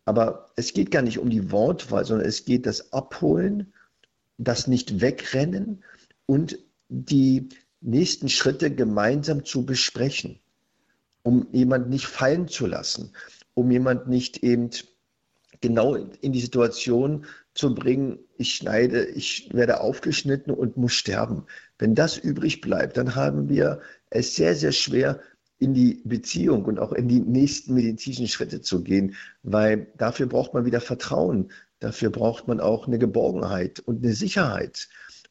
[0.06, 3.74] Aber es geht gar nicht um die Wortwahl, sondern es geht das Abholen
[4.38, 5.84] das nicht wegrennen
[6.26, 7.48] und die
[7.80, 10.40] nächsten Schritte gemeinsam zu besprechen,
[11.22, 13.12] um jemand nicht fallen zu lassen,
[13.54, 14.70] um jemand nicht eben
[15.60, 21.46] genau in die Situation zu bringen, ich schneide, ich werde aufgeschnitten und muss sterben.
[21.78, 25.20] Wenn das übrig bleibt, dann haben wir es sehr, sehr schwer,
[25.58, 30.52] in die Beziehung und auch in die nächsten medizinischen Schritte zu gehen, weil dafür braucht
[30.52, 31.52] man wieder Vertrauen.
[31.80, 34.88] Dafür braucht man auch eine Geborgenheit und eine Sicherheit.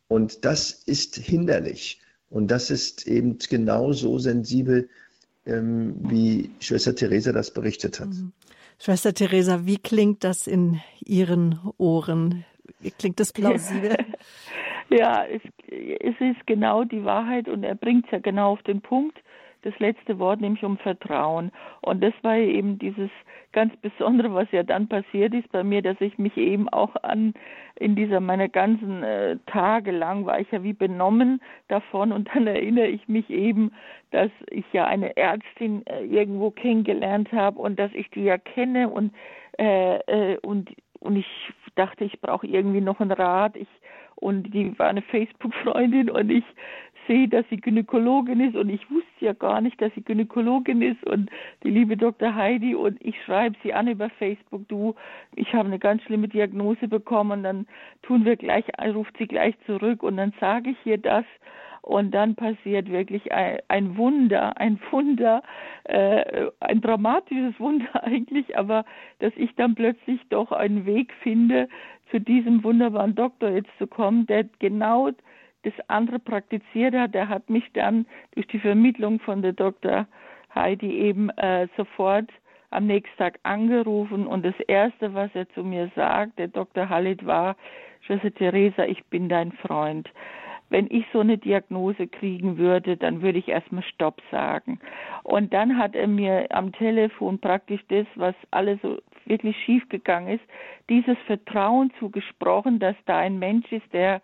[0.08, 2.01] Und das ist hinderlich.
[2.29, 4.89] Und das ist eben genauso sensibel,
[5.45, 8.10] ähm, wie Schwester Theresa das berichtet hat.
[8.10, 8.32] Mhm.
[8.79, 12.43] Schwester Theresa, wie klingt das in Ihren Ohren?
[12.79, 13.95] Wie klingt das plausibel?
[14.89, 18.82] Ja, es, es ist genau die Wahrheit und er bringt es ja genau auf den
[18.82, 19.17] Punkt
[19.65, 21.52] das letzte Wort, nämlich um Vertrauen.
[21.82, 23.10] Und das war eben dieses
[23.52, 27.34] ganz Besondere, was ja dann passiert ist bei mir, dass ich mich eben auch an
[27.80, 32.47] in dieser meiner ganzen äh, Tage lang war ich ja wie benommen davon und dann
[32.47, 33.71] erinnere ich mich eben,
[34.12, 38.89] dass ich ja eine Ärztin äh, irgendwo kennengelernt habe und dass ich die ja kenne
[38.89, 39.13] und
[39.60, 41.28] äh, äh, und und ich
[41.76, 43.58] dachte, ich brauche irgendwie noch einen Rat.
[43.58, 43.67] Ich
[44.15, 46.45] und die war eine Facebook-Freundin und ich
[47.08, 51.04] sehe, dass sie Gynäkologin ist und ich wusste ja gar nicht, dass sie Gynäkologin ist
[51.06, 51.30] und
[51.63, 52.36] die liebe Dr.
[52.36, 54.96] Heidi und ich schreibe sie an über Facebook, du,
[55.36, 57.68] ich habe eine ganz schlimme Diagnose bekommen und dann
[58.02, 61.26] tun wir gleich, ruft sie gleich zurück und dann sage ich ihr das
[61.84, 65.44] und dann passiert wirklich ein, ein Wunder, ein Wunder,
[65.84, 68.86] äh, ein dramatisches Wunder eigentlich, aber
[69.20, 71.68] dass ich dann plötzlich doch einen Weg finde,
[72.10, 75.10] zu diesem wunderbaren Doktor jetzt zu kommen, der genau
[75.63, 77.15] das andere praktiziert hat.
[77.15, 80.08] Er hat mich dann durch die Vermittlung von der Dr.
[80.54, 82.30] Heidi eben äh, sofort
[82.69, 86.89] am nächsten Tag angerufen und das erste, was er zu mir sagt, der Dr.
[86.89, 87.56] Halit war,
[88.02, 90.10] Schwester Theresa, ich bin dein Freund.
[90.69, 94.80] Wenn ich so eine Diagnose kriegen würde, dann würde ich erstmal Stopp sagen.
[95.23, 100.43] Und dann hat er mir am Telefon praktisch das, was alles so wirklich schiefgegangen ist,
[100.89, 104.21] dieses Vertrauen zugesprochen, dass da ein Mensch ist, der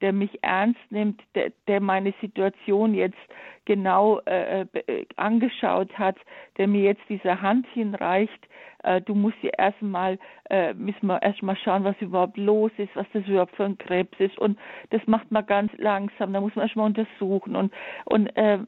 [0.00, 3.18] der mich ernst nimmt, der, der meine Situation jetzt
[3.64, 6.16] genau äh, äh, angeschaut hat,
[6.56, 8.48] der mir jetzt diese Hand hinreicht.
[8.82, 13.06] Äh, du musst ja erstmal, äh, müssen wir erstmal schauen, was überhaupt los ist, was
[13.12, 14.38] das überhaupt für ein Krebs ist.
[14.38, 14.58] Und
[14.90, 16.32] das macht man ganz langsam.
[16.32, 17.72] Da muss man erstmal untersuchen und,
[18.06, 18.58] und, äh,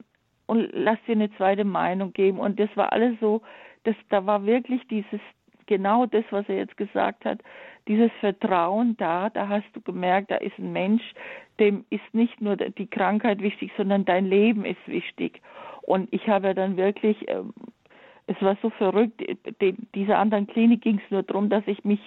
[0.46, 2.38] und lass dir eine zweite Meinung geben.
[2.38, 3.40] Und das war alles so,
[3.84, 5.20] das, da war wirklich dieses,
[5.70, 7.40] genau das, was er jetzt gesagt hat,
[7.86, 11.02] dieses Vertrauen da, da hast du gemerkt, da ist ein Mensch,
[11.60, 15.40] dem ist nicht nur die Krankheit wichtig, sondern dein Leben ist wichtig.
[15.82, 17.54] Und ich habe dann wirklich, ähm,
[18.26, 19.22] es war so verrückt,
[19.94, 22.00] dieser anderen Klinik ging es nur darum, dass ich mich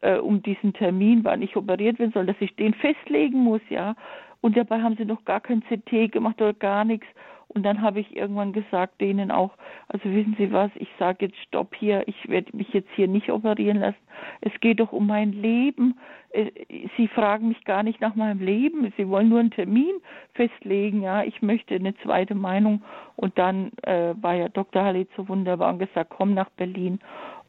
[0.00, 3.94] äh, um diesen Termin, wann ich operiert werden soll, dass ich den festlegen muss, ja.
[4.40, 7.06] Und dabei haben sie noch gar kein CT gemacht oder gar nichts.
[7.48, 9.52] Und dann habe ich irgendwann gesagt denen auch,
[9.88, 13.30] also wissen Sie was, ich sage jetzt Stopp hier, ich werde mich jetzt hier nicht
[13.30, 13.96] operieren lassen.
[14.40, 15.98] Es geht doch um mein Leben.
[16.30, 16.50] Äh,
[16.96, 18.92] Sie fragen mich gar nicht nach meinem Leben.
[18.96, 19.94] Sie wollen nur einen Termin
[20.34, 21.02] festlegen.
[21.02, 22.82] Ja, ich möchte eine zweite Meinung.
[23.16, 24.84] Und dann äh, war ja Dr.
[24.84, 26.98] Halle so wunderbar und gesagt, komm nach Berlin.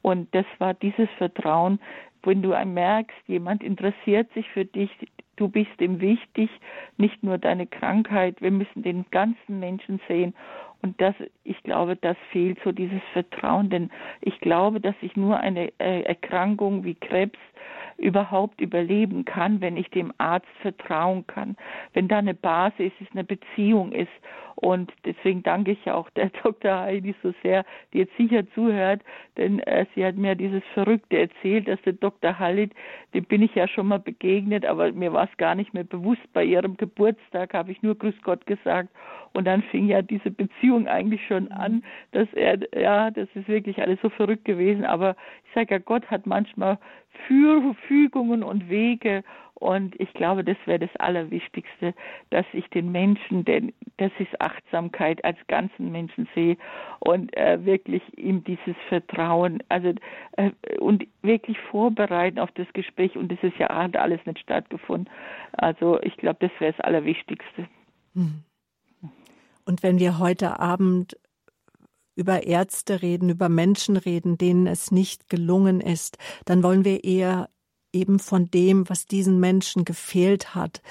[0.01, 1.79] Und das war dieses Vertrauen,
[2.25, 4.89] wenn du merkst, jemand interessiert sich für dich,
[5.35, 6.49] du bist ihm wichtig,
[6.97, 10.33] nicht nur deine Krankheit, wir müssen den ganzen Menschen sehen.
[10.81, 13.89] Und das, ich glaube, das fehlt so dieses Vertrauen, denn
[14.21, 17.39] ich glaube, dass ich nur eine äh, Erkrankung wie Krebs
[17.97, 21.55] überhaupt überleben kann, wenn ich dem Arzt vertrauen kann,
[21.93, 24.11] wenn da eine Basis ist, eine Beziehung ist.
[24.55, 26.79] Und deswegen danke ich auch der Dr.
[26.79, 29.01] Heidi so sehr, die jetzt sicher zuhört,
[29.37, 32.39] denn äh, sie hat mir dieses Verrückte erzählt, dass der Dr.
[32.39, 32.73] Halit,
[33.13, 36.21] dem bin ich ja schon mal begegnet, aber mir war es gar nicht mehr bewusst.
[36.33, 38.89] Bei ihrem Geburtstag habe ich nur Grüß Gott gesagt.
[39.33, 43.81] Und dann fing ja diese Beziehung eigentlich schon an, dass er, ja, das ist wirklich
[43.81, 44.85] alles so verrückt gewesen.
[44.85, 46.77] Aber ich sage ja, Gott hat manchmal
[47.27, 49.23] Fügungen und Wege
[49.55, 51.93] und ich glaube, das wäre das Allerwichtigste,
[52.29, 56.57] dass ich den Menschen, denn das ist Achtsamkeit als ganzen Menschen sehe
[56.99, 59.93] und äh, wirklich ihm dieses Vertrauen, also
[60.33, 63.15] äh, und wirklich vorbereiten auf das Gespräch.
[63.15, 65.09] Und das ist ja hat alles nicht stattgefunden.
[65.53, 67.67] Also ich glaube, das wäre das Allerwichtigste.
[68.13, 68.43] Hm.
[69.65, 71.17] Und wenn wir heute Abend
[72.15, 77.49] über Ärzte reden, über Menschen reden, denen es nicht gelungen ist, dann wollen wir eher
[77.95, 80.81] eben von dem, was diesen Menschen gefehlt hat.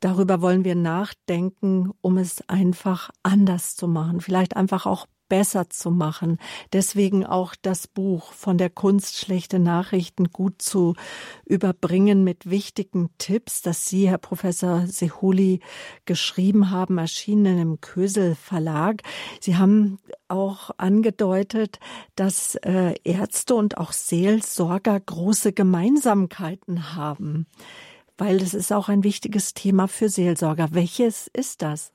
[0.00, 5.90] Darüber wollen wir nachdenken, um es einfach anders zu machen, vielleicht einfach auch besser zu
[5.90, 6.38] machen.
[6.72, 10.94] Deswegen auch das Buch von der Kunst, schlechte Nachrichten gut zu
[11.44, 15.60] überbringen mit wichtigen Tipps, das Sie, Herr Professor Sehuli,
[16.04, 19.02] geschrieben haben, erschienen im Kösel Verlag.
[19.40, 21.78] Sie haben auch angedeutet,
[22.14, 27.46] dass äh, Ärzte und auch Seelsorger große Gemeinsamkeiten haben,
[28.18, 30.68] weil das ist auch ein wichtiges Thema für Seelsorger.
[30.72, 31.92] Welches ist das?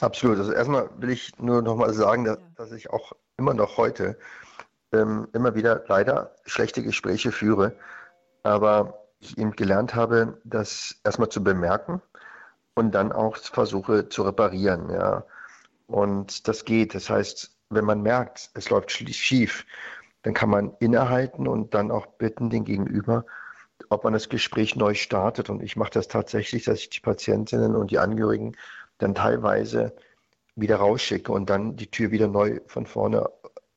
[0.00, 0.38] Absolut.
[0.38, 4.18] Also erstmal will ich nur noch mal sagen, dass, dass ich auch immer noch heute
[4.92, 7.76] ähm, immer wieder leider schlechte Gespräche führe,
[8.42, 12.02] aber ich eben gelernt habe, das erstmal zu bemerken
[12.74, 14.90] und dann auch versuche zu reparieren.
[14.90, 15.24] Ja.
[15.86, 16.94] Und das geht.
[16.94, 19.66] Das heißt, wenn man merkt, es läuft schief,
[20.22, 23.24] dann kann man innehalten und dann auch bitten den Gegenüber,
[23.88, 25.50] ob man das Gespräch neu startet.
[25.50, 28.56] Und ich mache das tatsächlich, dass ich die Patientinnen und die Angehörigen
[29.02, 29.94] dann teilweise
[30.54, 33.28] wieder rausschicke und dann die Tür wieder neu von vorne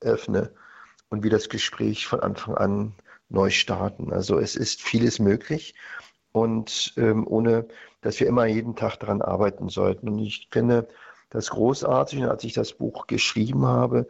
[0.02, 0.54] öffne
[1.10, 2.96] und wieder das Gespräch von Anfang an
[3.30, 4.12] neu starten.
[4.14, 5.76] Also es ist vieles möglich
[6.32, 7.68] und ähm, ohne,
[8.02, 10.10] dass wir immer jeden Tag daran arbeiten sollten.
[10.10, 10.88] Und ich finde
[11.30, 14.08] das großartig, als ich das Buch geschrieben habe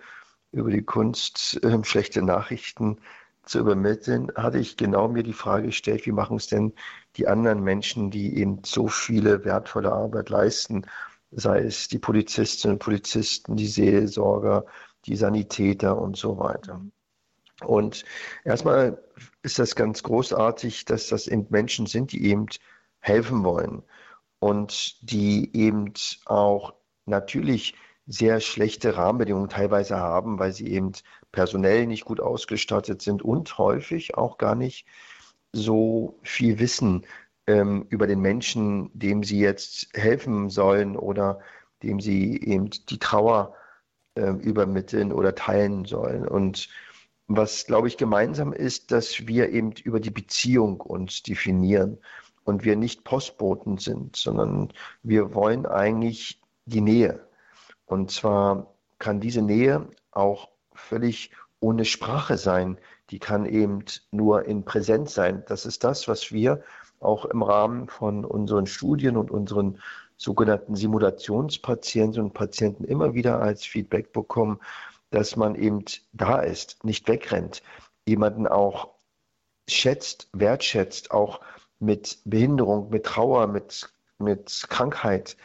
[0.51, 2.99] über die Kunst, äh, schlechte Nachrichten
[3.45, 6.73] zu übermitteln, hatte ich genau mir die Frage gestellt, wie machen es denn
[7.15, 10.85] die anderen Menschen, die eben so viele wertvolle Arbeit leisten,
[11.31, 14.65] sei es die Polizistinnen und Polizisten, die Seelsorger,
[15.05, 16.81] die Sanitäter und so weiter.
[17.63, 18.03] Und
[18.43, 19.01] erstmal
[19.43, 22.47] ist das ganz großartig, dass das eben Menschen sind, die eben
[22.99, 23.83] helfen wollen
[24.39, 25.93] und die eben
[26.25, 26.73] auch
[27.05, 27.75] natürlich
[28.07, 30.91] sehr schlechte Rahmenbedingungen teilweise haben, weil sie eben
[31.31, 34.85] personell nicht gut ausgestattet sind und häufig auch gar nicht
[35.51, 37.05] so viel Wissen
[37.47, 41.39] ähm, über den Menschen, dem sie jetzt helfen sollen oder
[41.83, 43.53] dem sie eben die Trauer
[44.15, 46.27] äh, übermitteln oder teilen sollen.
[46.27, 46.69] Und
[47.27, 51.97] was, glaube ich, gemeinsam ist, dass wir eben über die Beziehung uns definieren
[52.43, 57.27] und wir nicht Postboten sind, sondern wir wollen eigentlich die Nähe.
[57.85, 62.77] Und zwar kann diese Nähe auch völlig ohne Sprache sein.
[63.09, 65.43] Die kann eben nur in Präsenz sein.
[65.47, 66.63] Das ist das, was wir
[66.99, 69.79] auch im Rahmen von unseren Studien und unseren
[70.17, 74.59] sogenannten Simulationspatienten und Patienten immer wieder als Feedback bekommen,
[75.11, 77.61] dass man eben da ist, nicht wegrennt,
[78.07, 78.89] jemanden auch
[79.67, 81.41] schätzt, wertschätzt, auch
[81.79, 85.35] mit Behinderung, mit Trauer, mit, mit Krankheit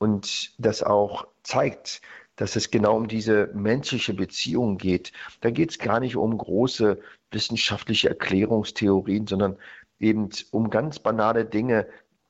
[0.00, 2.00] und das auch zeigt,
[2.36, 5.12] dass es genau um diese menschliche Beziehung geht.
[5.42, 6.98] Da geht es gar nicht um große
[7.30, 9.56] wissenschaftliche Erklärungstheorien, sondern
[9.98, 11.86] eben um ganz banale Dinge.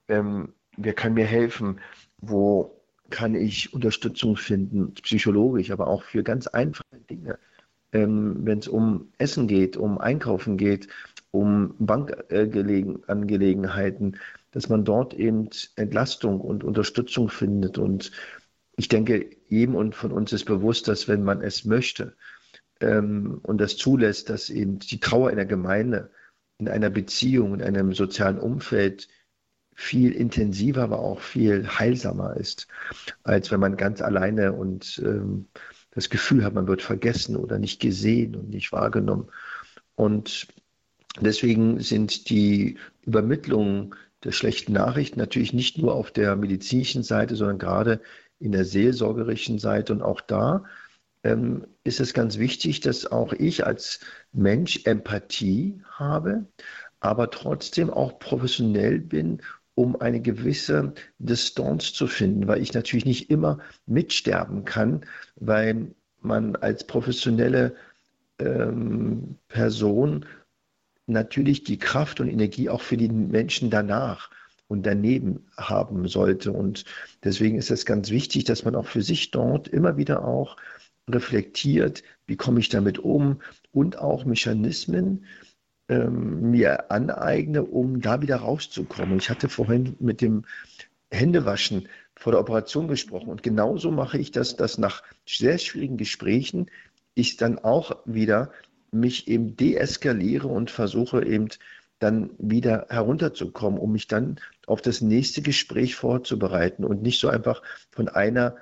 [0.09, 1.81] Ähm, wer kann mir helfen?
[2.19, 7.39] Wo kann ich Unterstützung finden, psychologisch, aber auch für ganz einfache Dinge.
[7.93, 10.89] Ähm, Wenn es um Essen geht, um Einkaufen geht,
[11.31, 14.17] um Bankangelegenheiten,
[14.53, 17.79] dass man dort eben Entlastung und Unterstützung findet.
[17.79, 18.11] Und
[18.77, 22.17] ich denke, jedem und von uns ist bewusst, dass wenn man es möchte
[22.81, 26.11] ähm, und das zulässt, dass eben die Trauer in der Gemeinde,
[26.59, 29.09] in einer Beziehung, in einem sozialen Umfeld
[29.75, 32.69] viel intensiver, aber auch viel heilsamer ist,
[33.23, 35.47] als wenn man ganz alleine und ähm,
[35.93, 39.29] das Gefühl hat, man wird vergessen oder nicht gesehen und nicht wahrgenommen.
[39.95, 40.49] Und
[41.21, 47.59] deswegen sind die Übermittlungen der schlechten Nachrichten natürlich nicht nur auf der medizinischen Seite, sondern
[47.59, 48.01] gerade
[48.39, 49.93] in der seelsorgerischen Seite.
[49.93, 50.65] Und auch da
[51.23, 54.01] ähm, ist es ganz wichtig, dass auch ich als
[54.33, 56.47] Mensch Empathie habe,
[57.01, 59.41] aber trotzdem auch professionell bin
[59.81, 65.07] um eine gewisse Distanz zu finden, weil ich natürlich nicht immer mitsterben kann,
[65.37, 67.75] weil man als professionelle
[68.39, 70.27] ähm, Person
[71.11, 74.31] natürlich die Kraft und Energie auch für die Menschen danach
[74.69, 76.53] und daneben haben sollte.
[76.53, 76.85] Und
[77.25, 80.57] deswegen ist es ganz wichtig, dass man auch für sich dort immer wieder auch
[81.09, 83.41] reflektiert, wie komme ich damit um
[83.73, 85.25] und auch Mechanismen
[85.89, 89.19] ähm, mir aneigne, um da wieder rauszukommen.
[89.19, 90.45] Ich hatte vorhin mit dem
[91.11, 96.71] Händewaschen vor der Operation gesprochen und genauso mache ich das, dass nach sehr schwierigen Gesprächen
[97.15, 98.53] ich dann auch wieder
[98.93, 101.49] mich eben deeskaliere und versuche eben
[101.99, 107.63] dann wieder herunterzukommen, um mich dann auf das nächste Gespräch vorzubereiten und nicht so einfach
[107.91, 108.57] von einer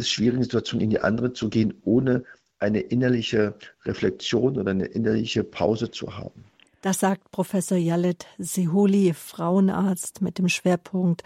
[0.00, 2.24] schwierigen Situation in die andere zu gehen, ohne
[2.58, 6.44] eine innerliche Reflexion oder eine innerliche Pause zu haben.
[6.82, 11.22] Das sagt Professor Jalet Sehuli, Frauenarzt mit dem Schwerpunkt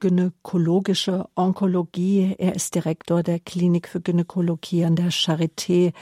[0.00, 2.34] gynäkologische Onkologie.
[2.38, 5.92] Er ist Direktor der Klinik für Gynäkologie an der Charité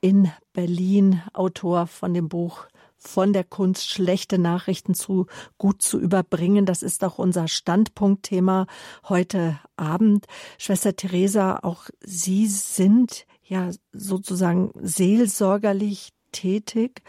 [0.00, 6.66] in Berlin, Autor von dem Buch von der Kunst schlechte Nachrichten zu gut zu überbringen.
[6.66, 8.66] Das ist auch unser Standpunktthema
[9.08, 10.26] heute Abend.
[10.58, 17.02] Schwester Theresa, auch Sie sind ja sozusagen seelsorgerlich tätig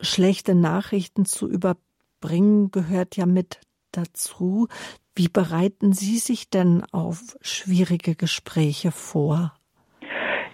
[0.00, 3.60] schlechte Nachrichten zu überbringen, gehört ja mit
[3.92, 4.68] dazu.
[5.14, 9.54] Wie bereiten Sie sich denn auf schwierige Gespräche vor?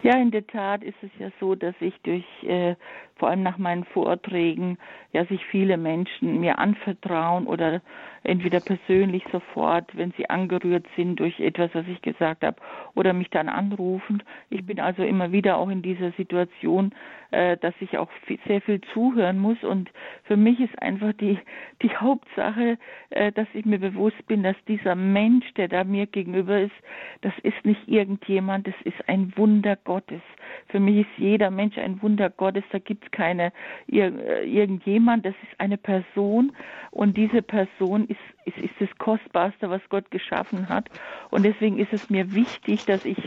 [0.02, 2.76] Ja, in der Tat ist es ja so, dass ich durch äh,
[3.18, 4.78] vor allem nach meinen Vorträgen
[5.12, 7.82] ja sich viele Menschen mir anvertrauen oder
[8.24, 12.56] entweder persönlich sofort, wenn sie angerührt sind durch etwas, was ich gesagt habe,
[12.94, 14.22] oder mich dann anrufen.
[14.50, 16.92] Ich bin also immer wieder auch in dieser Situation,
[17.30, 18.10] äh, dass ich auch
[18.46, 19.90] sehr viel zuhören muss und
[20.24, 21.38] für mich ist einfach die
[21.82, 22.78] die Hauptsache,
[23.10, 26.74] äh, dass ich mir bewusst bin, dass dieser Mensch, der da mir gegenüber ist,
[27.20, 30.20] das ist nicht irgendjemand, das ist ein Wunder Gottes.
[30.68, 32.64] Für mich ist jeder Mensch ein Wunder Gottes.
[32.72, 33.52] Da gibt es keine
[33.86, 36.52] irgendjemand, das ist eine Person
[36.90, 40.88] und diese Person ist, ist, ist das Kostbarste, was Gott geschaffen hat.
[41.30, 43.18] Und deswegen ist es mir wichtig, dass ich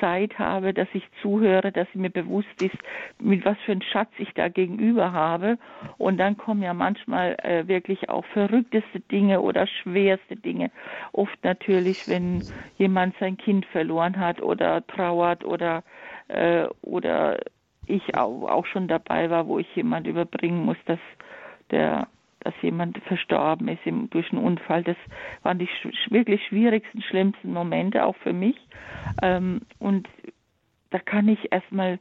[0.00, 2.76] Zeit habe, dass ich zuhöre, dass mir bewusst ist,
[3.18, 5.58] mit was für einem Schatz ich da gegenüber habe.
[5.96, 10.70] Und dann kommen ja manchmal äh, wirklich auch verrückteste Dinge oder schwerste Dinge.
[11.12, 12.44] Oft natürlich, wenn
[12.76, 15.82] jemand sein Kind verloren hat oder trauert oder
[16.28, 17.38] äh, oder
[17.86, 21.00] ich auch, schon dabei war, wo ich jemand überbringen muss, dass
[21.70, 22.08] der
[22.40, 24.84] dass jemand verstorben ist durch einen Unfall.
[24.84, 24.96] Das
[25.42, 25.68] waren die
[26.10, 28.56] wirklich schwierigsten, schlimmsten Momente auch für mich.
[29.20, 30.08] Ähm, und
[30.90, 31.98] da kann ich erstmal,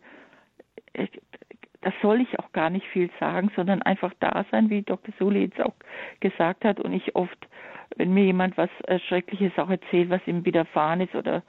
[0.93, 5.15] da soll ich auch gar nicht viel sagen, sondern einfach da sein, wie Dr.
[5.17, 5.73] Suli jetzt auch
[6.19, 6.79] gesagt hat.
[6.79, 7.47] Und ich oft,
[7.95, 11.41] wenn mir jemand was äh, Schreckliches auch erzählt, was ihm widerfahren ist oder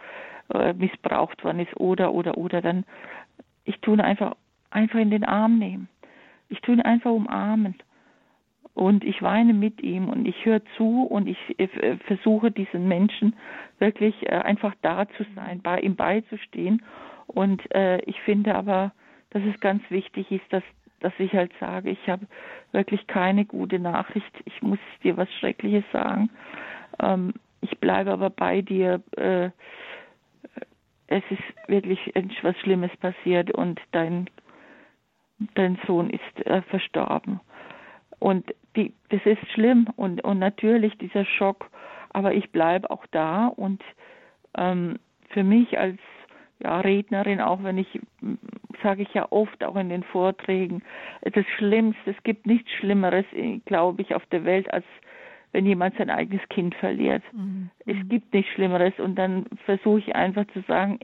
[0.55, 2.84] äh, missbraucht worden ist oder, oder, oder, dann
[3.67, 4.37] ich tue ihn einfach,
[4.71, 5.89] einfach in den Arm nehmen.
[6.49, 7.75] Ich tue ihn einfach umarmen.
[8.75, 13.35] Und ich weine mit ihm und ich höre zu und ich äh, versuche diesen Menschen
[13.79, 16.83] wirklich äh, einfach da zu sein, bei ihm beizustehen.
[17.27, 18.93] Und äh, ich finde aber,
[19.31, 20.62] dass es ganz wichtig ist, dass,
[21.01, 22.27] dass ich halt sage, ich habe
[22.73, 24.31] wirklich keine gute Nachricht.
[24.45, 26.29] Ich muss dir was Schreckliches sagen.
[27.01, 29.03] Ähm, ich bleibe aber bei dir.
[29.17, 29.51] Äh,
[31.09, 34.29] es ist wirklich etwas Schlimmes passiert und dein,
[35.55, 37.41] dein Sohn ist äh, verstorben.
[38.19, 41.71] Und die, das ist schlimm und, und natürlich dieser Schock,
[42.11, 43.83] aber ich bleibe auch da und
[44.57, 44.99] ähm,
[45.31, 45.99] für mich als
[46.61, 48.01] ja, Rednerin, auch wenn ich,
[48.83, 50.83] sage ich ja oft auch in den Vorträgen,
[51.23, 53.27] das Schlimmste, es gibt nichts Schlimmeres,
[53.67, 54.87] glaube ich, auf der Welt, als
[55.57, 57.23] wenn jemand sein eigenes Kind verliert.
[57.33, 57.71] Mhm.
[57.87, 60.99] Es gibt nichts Schlimmeres und dann versuche ich einfach zu sagen,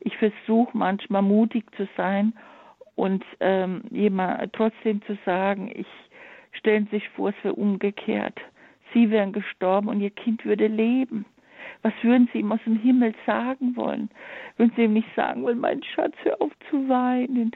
[0.00, 2.34] ich versuche manchmal mutig zu sein
[2.96, 5.86] und ähm, jemand trotzdem zu sagen, ich
[6.52, 8.38] stellen sich vor, es wäre umgekehrt.
[8.92, 11.24] Sie wären gestorben und ihr Kind würde leben.
[11.80, 14.10] Was würden Sie ihm aus dem Himmel sagen wollen?
[14.58, 17.52] Würden Sie ihm nicht sagen wollen, mein Schatz, hör auf zu weinen.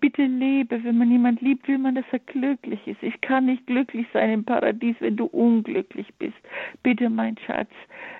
[0.00, 0.82] Bitte lebe.
[0.82, 3.02] Wenn man jemand liebt, will man, dass er glücklich ist.
[3.02, 6.36] Ich kann nicht glücklich sein im Paradies, wenn du unglücklich bist.
[6.82, 7.70] Bitte, mein Schatz,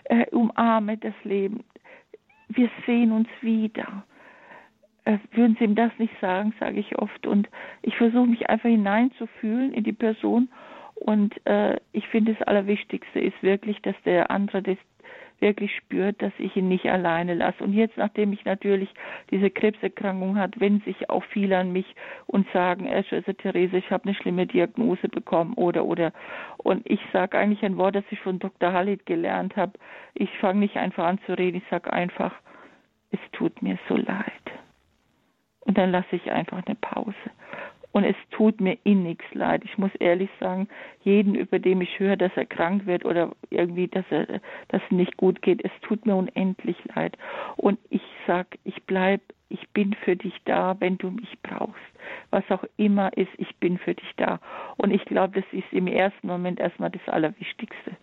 [0.04, 1.64] äh, umarme das Leben.
[2.48, 4.04] Wir sehen uns wieder.
[5.04, 7.26] Äh, würden Sie ihm das nicht sagen, sage ich oft.
[7.26, 7.48] Und
[7.82, 10.48] ich versuche mich einfach hineinzufühlen in die Person.
[10.94, 14.78] Und äh, ich finde, das Allerwichtigste ist wirklich, dass der andere das
[15.40, 17.62] wirklich spürt, dass ich ihn nicht alleine lasse.
[17.62, 18.88] Und jetzt, nachdem ich natürlich
[19.30, 21.86] diese Krebserkrankung hat, wenden sich auch viele an mich
[22.26, 26.12] und sagen, äh, Schwester Therese, ich habe eine schlimme Diagnose bekommen oder oder.
[26.58, 28.72] Und ich sage eigentlich ein Wort, das ich von Dr.
[28.72, 29.72] Halit gelernt habe.
[30.14, 32.34] Ich fange nicht einfach an zu reden, ich sage einfach,
[33.10, 34.32] es tut mir so leid.
[35.60, 37.14] Und dann lasse ich einfach eine Pause.
[37.92, 39.62] Und es tut mir innigst leid.
[39.64, 40.68] Ich muss ehrlich sagen,
[41.02, 44.26] jeden, über dem ich höre, dass er krank wird oder irgendwie, dass er,
[44.68, 47.16] dass es nicht gut geht, es tut mir unendlich leid.
[47.56, 51.80] Und ich sag, ich bleib, ich bin für dich da, wenn du mich brauchst.
[52.30, 54.40] Was auch immer ist, ich bin für dich da.
[54.76, 57.96] Und ich glaube, das ist im ersten Moment erstmal das Allerwichtigste.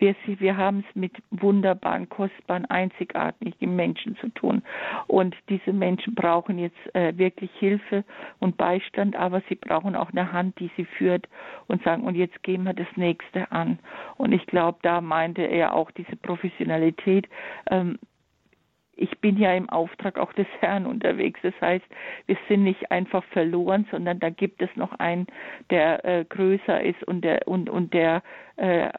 [0.00, 4.62] Wir, wir haben es mit wunderbaren, kostbaren, einzigartigen Menschen zu tun.
[5.06, 8.04] Und diese Menschen brauchen jetzt äh, wirklich Hilfe
[8.38, 11.28] und Beistand, aber sie brauchen auch eine Hand, die sie führt
[11.68, 13.78] und sagen, und jetzt gehen wir das nächste an.
[14.16, 17.28] Und ich glaube, da meinte er auch diese Professionalität.
[17.70, 17.98] Ähm,
[18.96, 21.40] ich bin ja im Auftrag auch des Herrn unterwegs.
[21.42, 21.84] Das heißt,
[22.26, 25.26] wir sind nicht einfach verloren, sondern da gibt es noch einen,
[25.70, 28.22] der äh, größer ist und der und und der
[28.56, 28.90] äh,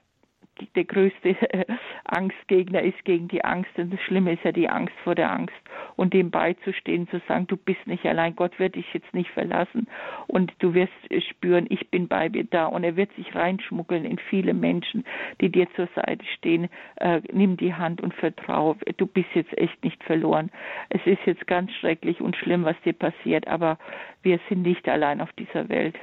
[0.76, 1.36] der größte
[2.06, 3.72] Angstgegner ist gegen die Angst.
[3.78, 5.56] Und das Schlimme ist ja die Angst vor der Angst.
[5.96, 9.88] Und dem beizustehen, zu sagen, du bist nicht allein, Gott wird dich jetzt nicht verlassen.
[10.28, 10.94] Und du wirst
[11.30, 12.66] spüren, ich bin bei dir da.
[12.68, 15.06] Und er wird sich reinschmuggeln in viele Menschen,
[15.40, 16.70] die dir zur Seite stehen.
[16.98, 18.78] Äh, nimm die Hand und vertraue.
[18.98, 20.52] Du bist jetzt echt nicht verloren.
[20.90, 23.48] Es ist jetzt ganz schrecklich und schlimm, was dir passiert.
[23.48, 23.78] Aber
[24.22, 25.96] wir sind nicht allein auf dieser Welt.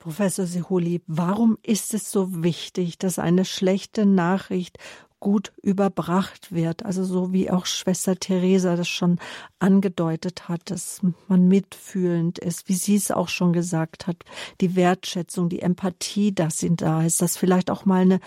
[0.00, 4.78] Professor Sihuli, warum ist es so wichtig, dass eine schlechte Nachricht
[5.20, 6.86] gut überbracht wird?
[6.86, 9.18] Also so wie auch Schwester Theresa das schon
[9.58, 14.16] angedeutet hat, dass man mitfühlend ist, wie sie es auch schon gesagt hat,
[14.62, 18.20] die Wertschätzung, die Empathie, dass sie da ist, dass vielleicht auch mal eine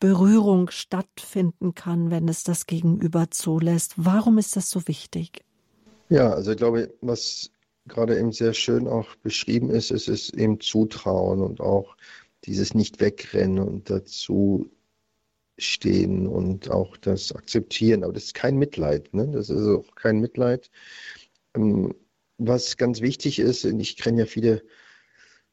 [0.00, 3.94] Berührung stattfinden kann, wenn es das Gegenüber zulässt.
[3.96, 5.44] Warum ist das so wichtig?
[6.08, 7.52] Ja, also ich glaube, was
[7.86, 11.96] gerade eben sehr schön auch beschrieben ist, ist es eben Zutrauen und auch
[12.44, 14.70] dieses Nicht-Wegrennen und dazu
[15.58, 18.04] stehen und auch das Akzeptieren.
[18.04, 19.12] Aber das ist kein Mitleid.
[19.14, 19.28] Ne?
[19.28, 20.70] Das ist auch kein Mitleid.
[21.54, 21.94] Ähm,
[22.38, 24.62] was ganz wichtig ist, und ich kenne ja viele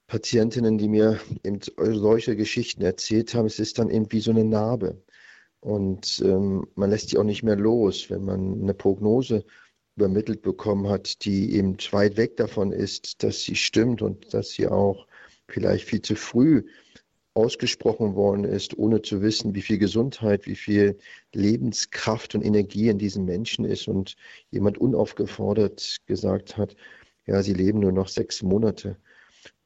[0.08, 4.46] Patientinnen, die mir eben solche Geschichten erzählt haben, es ist dann eben wie so eine
[4.46, 5.04] Narbe.
[5.60, 9.44] Und ähm, man lässt die auch nicht mehr los, wenn man eine Prognose
[9.98, 14.68] übermittelt bekommen hat, die eben weit weg davon ist, dass sie stimmt und dass sie
[14.68, 15.08] auch
[15.48, 16.64] vielleicht viel zu früh
[17.34, 20.98] ausgesprochen worden ist, ohne zu wissen, wie viel Gesundheit, wie viel
[21.34, 24.16] Lebenskraft und Energie in diesem Menschen ist und
[24.50, 26.76] jemand unaufgefordert gesagt hat,
[27.26, 28.98] ja, sie leben nur noch sechs Monate.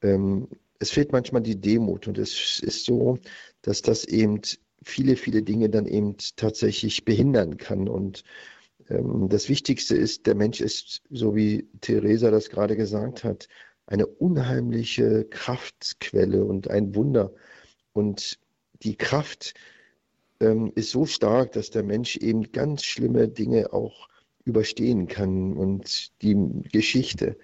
[0.02, 3.18] Ähm, es fehlt manchmal die Demut und es ist so,
[3.62, 4.40] dass das eben
[4.82, 8.24] viele, viele Dinge dann eben tatsächlich behindern kann und
[8.88, 13.48] das Wichtigste ist, der Mensch ist, so wie Theresa das gerade gesagt hat,
[13.86, 17.32] eine unheimliche Kraftquelle und ein Wunder.
[17.92, 18.38] Und
[18.82, 19.54] die Kraft
[20.40, 24.08] ähm, ist so stark, dass der Mensch eben ganz schlimme Dinge auch
[24.44, 25.56] überstehen kann.
[25.56, 26.36] Und die
[26.72, 27.36] Geschichte,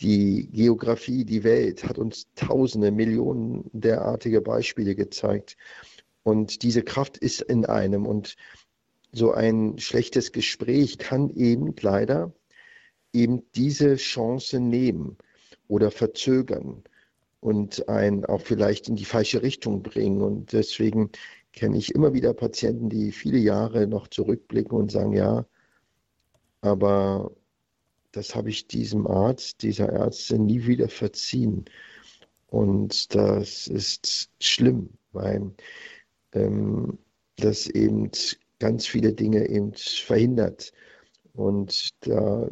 [0.00, 5.56] die Geografie, die Welt hat uns tausende, Millionen derartige Beispiele gezeigt.
[6.22, 8.06] Und diese Kraft ist in einem.
[8.06, 8.36] Und
[9.12, 12.32] so ein schlechtes Gespräch kann eben leider
[13.12, 15.16] eben diese Chance nehmen
[15.66, 16.82] oder verzögern
[17.40, 20.22] und einen auch vielleicht in die falsche Richtung bringen.
[20.22, 21.10] Und deswegen
[21.52, 25.46] kenne ich immer wieder Patienten, die viele Jahre noch zurückblicken und sagen, ja,
[26.60, 27.30] aber
[28.12, 31.64] das habe ich diesem Arzt, dieser Ärztin nie wieder verziehen.
[32.48, 35.52] Und das ist schlimm, weil
[36.32, 36.98] ähm,
[37.36, 38.10] das eben
[38.58, 40.72] ganz viele Dinge eben verhindert.
[41.34, 42.48] Und da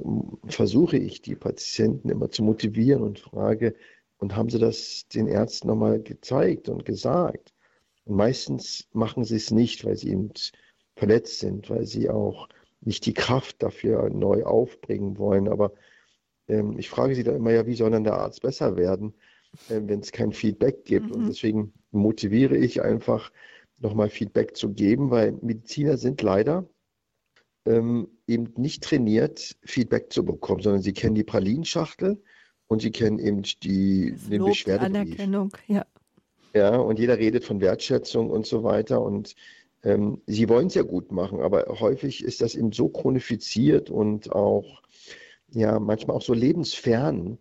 [0.46, 3.74] versuche ich, die Patienten immer zu motivieren und frage,
[4.18, 7.52] und haben sie das den Ärzten nochmal gezeigt und gesagt?
[8.04, 10.30] Und meistens machen sie es nicht, weil sie eben
[10.96, 12.48] verletzt sind, weil sie auch
[12.80, 15.48] nicht die Kraft dafür neu aufbringen wollen.
[15.48, 15.72] Aber
[16.48, 19.14] ähm, ich frage sie dann immer, ja, wie soll dann der Arzt besser werden,
[19.68, 21.06] äh, wenn es kein Feedback gibt?
[21.06, 21.12] Mhm.
[21.12, 23.32] Und deswegen motiviere ich einfach,
[23.78, 26.68] nochmal Feedback zu geben, weil Mediziner sind leider
[27.66, 32.22] ähm, eben nicht trainiert, Feedback zu bekommen, sondern sie kennen die Pralinschachtel
[32.68, 35.02] und sie kennen eben die, den Lob, Beschwerdebrief.
[35.02, 35.84] Anerkennung, ja.
[36.54, 39.34] Ja, und jeder redet von Wertschätzung und so weiter und
[39.82, 44.32] ähm, sie wollen es ja gut machen, aber häufig ist das eben so chronifiziert und
[44.32, 44.82] auch,
[45.52, 47.38] ja, manchmal auch so lebensfern,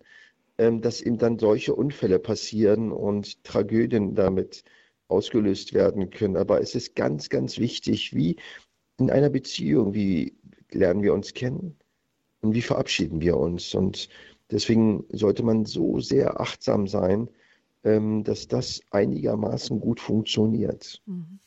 [0.58, 4.64] ähm, dass eben dann solche Unfälle passieren und Tragödien damit
[5.08, 6.36] ausgelöst werden können.
[6.36, 8.36] Aber es ist ganz, ganz wichtig, wie
[8.98, 10.34] in einer Beziehung, wie
[10.70, 11.76] lernen wir uns kennen
[12.40, 13.74] und wie verabschieden wir uns.
[13.74, 14.08] Und
[14.50, 17.28] deswegen sollte man so sehr achtsam sein,
[17.84, 21.02] ähm, dass das einigermaßen gut funktioniert.
[21.06, 21.38] Mhm.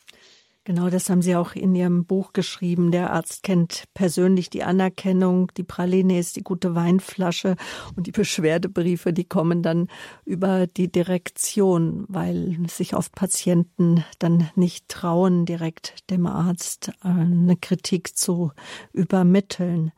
[0.66, 2.92] Genau, das haben Sie auch in Ihrem Buch geschrieben.
[2.92, 7.56] Der Arzt kennt persönlich die Anerkennung, die Praline ist die gute Weinflasche
[7.96, 9.88] und die Beschwerdebriefe, die kommen dann
[10.26, 17.56] über die Direktion, weil sich oft Patienten dann nicht trauen, direkt dem Arzt äh, eine
[17.56, 18.52] Kritik zu
[18.92, 19.92] übermitteln.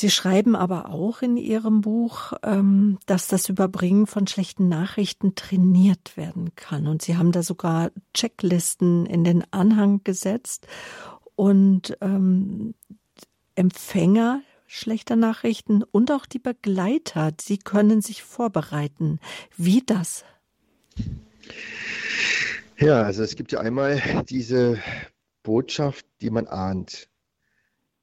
[0.00, 6.16] Sie schreiben aber auch in Ihrem Buch, ähm, dass das Überbringen von schlechten Nachrichten trainiert
[6.16, 6.86] werden kann.
[6.86, 10.66] Und Sie haben da sogar Checklisten in den Anhang gesetzt.
[11.36, 12.72] Und ähm,
[13.56, 19.18] Empfänger schlechter Nachrichten und auch die Begleiter, sie können sich vorbereiten.
[19.56, 20.24] Wie das?
[22.78, 24.78] Ja, also es gibt ja einmal diese
[25.42, 27.09] Botschaft, die man ahnt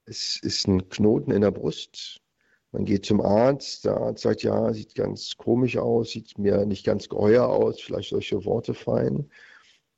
[0.07, 2.21] es ist ein Knoten in der Brust.
[2.71, 6.85] Man geht zum Arzt, der Arzt sagt, ja, sieht ganz komisch aus, sieht mir nicht
[6.85, 9.29] ganz geheuer aus, vielleicht solche Worte fallen,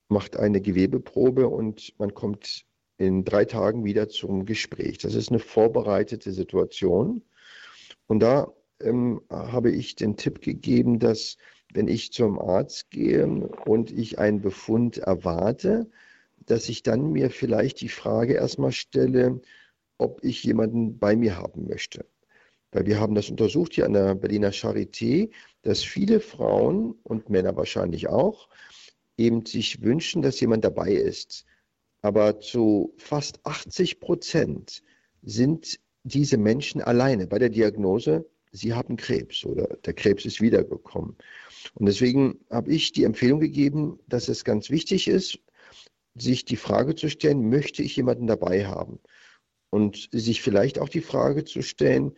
[0.07, 2.66] macht eine Gewebeprobe und man kommt
[2.97, 4.97] in drei Tagen wieder zum Gespräch.
[4.97, 7.24] Das ist eine vorbereitete Situation.
[8.07, 8.51] Und da
[8.82, 11.38] ähm, habe ich den Tipp gegeben, dass
[11.74, 15.89] wenn ich zum Arzt gehe und ich einen Befund erwarte,
[16.45, 19.41] dass ich dann mir vielleicht die Frage erstmal stelle,
[19.99, 22.05] ob ich jemanden bei mir haben möchte.
[22.71, 25.29] Weil wir haben das untersucht hier an der Berliner Charité,
[25.61, 28.49] dass viele Frauen und Männer wahrscheinlich auch
[29.17, 31.45] eben sich wünschen, dass jemand dabei ist.
[32.01, 34.81] Aber zu fast 80 Prozent
[35.21, 41.17] sind diese Menschen alleine bei der Diagnose, sie haben Krebs oder der Krebs ist wiedergekommen.
[41.73, 45.39] Und deswegen habe ich die Empfehlung gegeben, dass es ganz wichtig ist,
[46.15, 48.99] sich die Frage zu stellen, möchte ich jemanden dabei haben?
[49.70, 52.13] Und sich vielleicht auch die Frage zu stellen,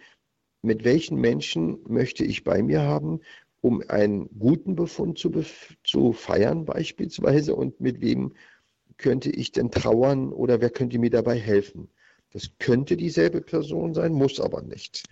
[0.62, 3.22] mit welchen Menschen möchte ich bei mir haben,
[3.62, 8.34] um einen guten Befund zu, bef zu feiern beispielsweise und mit wem
[8.98, 11.90] könnte ich denn trauern oder wer könnte mir dabei helfen.
[12.32, 15.04] Das könnte dieselbe Person sein, muss aber nicht.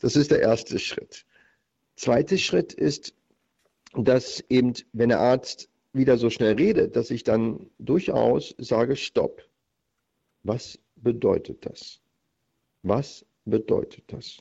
[0.00, 1.24] Das ist der erste Schritt.
[1.96, 3.14] Zweiter Schritt ist,
[3.94, 9.42] dass eben, wenn der Arzt wieder so schnell redet, dass ich dann durchaus sage, stopp.
[10.42, 12.00] Was bedeutet das?
[12.82, 14.38] Was bedeutet das?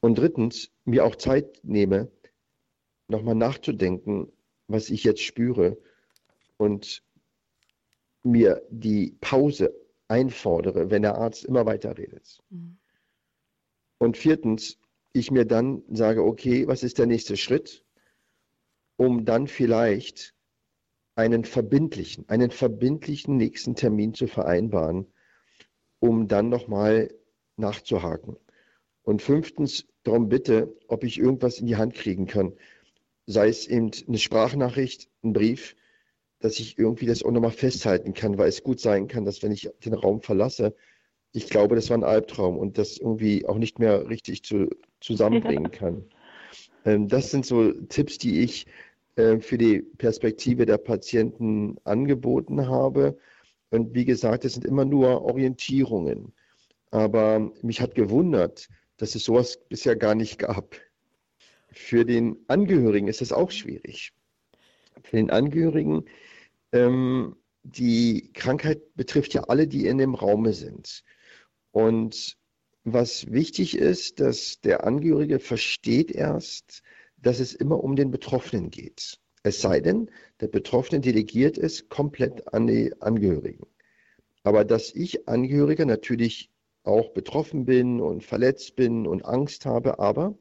[0.00, 2.10] Und drittens, mir auch Zeit nehme,
[3.08, 4.32] nochmal nachzudenken,
[4.66, 5.78] was ich jetzt spüre
[6.56, 7.02] und
[8.24, 9.74] mir die Pause
[10.08, 12.38] einfordere, wenn der Arzt immer weiter redet.
[12.50, 12.78] Mhm.
[13.98, 14.78] Und viertens,
[15.12, 17.84] ich mir dann sage, okay, was ist der nächste Schritt,
[18.96, 20.34] um dann vielleicht
[21.14, 25.06] einen verbindlichen, einen verbindlichen nächsten Termin zu vereinbaren,
[26.02, 27.14] um dann nochmal
[27.56, 28.36] nachzuhaken.
[29.04, 32.54] Und fünftens, darum bitte, ob ich irgendwas in die Hand kriegen kann.
[33.26, 35.76] Sei es eben eine Sprachnachricht, ein Brief,
[36.40, 39.52] dass ich irgendwie das auch nochmal festhalten kann, weil es gut sein kann, dass wenn
[39.52, 40.74] ich den Raum verlasse,
[41.30, 45.70] ich glaube, das war ein Albtraum und das irgendwie auch nicht mehr richtig zu, zusammenbringen
[45.70, 46.04] kann.
[46.84, 48.66] Ähm, das sind so Tipps, die ich
[49.14, 53.16] äh, für die Perspektive der Patienten angeboten habe.
[53.72, 56.34] Und wie gesagt, es sind immer nur Orientierungen.
[56.90, 58.68] Aber mich hat gewundert,
[58.98, 60.76] dass es sowas bisher gar nicht gab.
[61.70, 64.12] Für den Angehörigen ist es auch schwierig.
[65.04, 66.04] Für den Angehörigen,
[66.72, 71.02] ähm, die Krankheit betrifft ja alle, die in dem Raume sind.
[71.70, 72.36] Und
[72.84, 76.82] was wichtig ist, dass der Angehörige versteht erst,
[77.16, 79.18] dass es immer um den Betroffenen geht.
[79.44, 80.08] Es sei denn,
[80.40, 83.66] der Betroffene delegiert es komplett an die Angehörigen.
[84.44, 86.50] Aber dass ich Angehöriger natürlich
[86.84, 90.36] auch betroffen bin und verletzt bin und Angst habe, aber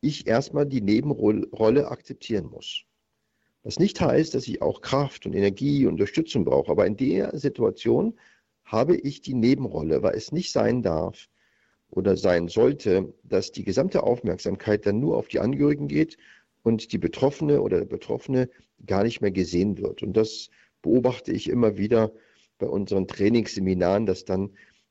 [0.00, 2.84] ich erstmal die Nebenrolle akzeptieren muss.
[3.62, 7.36] Was nicht heißt, dass ich auch Kraft und Energie und Unterstützung brauche, aber in der
[7.38, 8.18] Situation
[8.64, 11.28] habe ich die Nebenrolle, weil es nicht sein darf
[11.90, 16.16] oder sein sollte, dass die gesamte Aufmerksamkeit dann nur auf die Angehörigen geht
[16.62, 18.48] und die Betroffene oder der Betroffene
[18.86, 20.02] gar nicht mehr gesehen wird.
[20.02, 20.50] Und das
[20.80, 22.12] beobachte ich immer wieder
[22.58, 24.50] bei unseren Trainingsseminaren, dass dann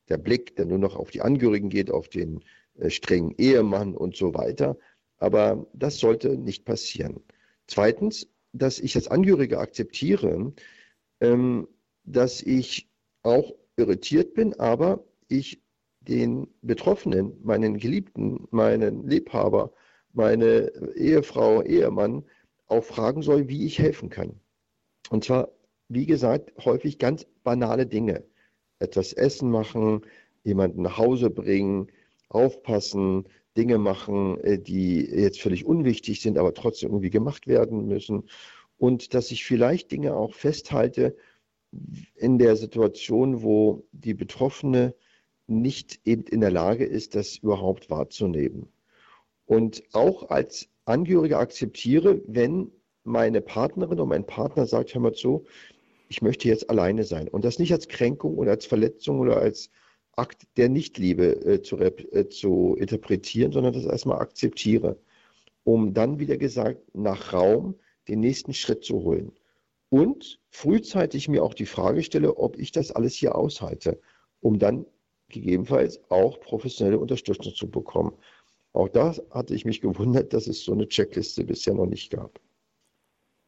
[0.09, 2.43] der Blick dann nur noch auf die Angehörigen geht, auf den
[2.77, 4.77] äh, strengen Ehemann und so weiter.
[5.17, 7.21] Aber das sollte nicht passieren.
[7.67, 10.53] Zweitens, dass ich als Angehörige akzeptiere,
[11.21, 11.67] ähm,
[12.03, 12.89] dass ich
[13.23, 15.61] auch irritiert bin, aber ich
[16.01, 19.71] den Betroffenen, meinen Geliebten, meinen Liebhaber,
[20.13, 22.23] meine Ehefrau, Ehemann
[22.67, 24.39] auch fragen soll, wie ich helfen kann.
[25.09, 25.49] Und zwar,
[25.89, 28.23] wie gesagt, häufig ganz banale Dinge.
[28.79, 30.01] Etwas essen machen,
[30.43, 31.87] jemanden nach Hause bringen,
[32.29, 38.23] aufpassen, Dinge machen, äh, die jetzt völlig unwichtig sind, aber trotzdem irgendwie gemacht werden müssen.
[38.77, 41.15] Und dass ich vielleicht Dinge auch festhalte,
[42.15, 44.93] in der Situation, wo die Betroffene
[45.47, 48.67] nicht eben in der Lage ist, das überhaupt wahrzunehmen.
[49.51, 52.71] Und auch als Angehörige akzeptiere, wenn
[53.03, 55.43] meine Partnerin oder mein Partner sagt, hör mal zu,
[56.07, 57.27] ich möchte jetzt alleine sein.
[57.27, 59.69] Und das nicht als Kränkung oder als Verletzung oder als
[60.13, 64.97] Akt der Nichtliebe äh, zu, äh, zu interpretieren, sondern das erstmal akzeptiere,
[65.65, 67.75] um dann, wieder gesagt, nach Raum
[68.07, 69.33] den nächsten Schritt zu holen
[69.89, 73.99] und frühzeitig mir auch die Frage stelle, ob ich das alles hier aushalte,
[74.39, 74.85] um dann
[75.27, 78.13] gegebenenfalls auch professionelle Unterstützung zu bekommen.
[78.73, 82.39] Auch da hatte ich mich gewundert, dass es so eine Checkliste bisher noch nicht gab.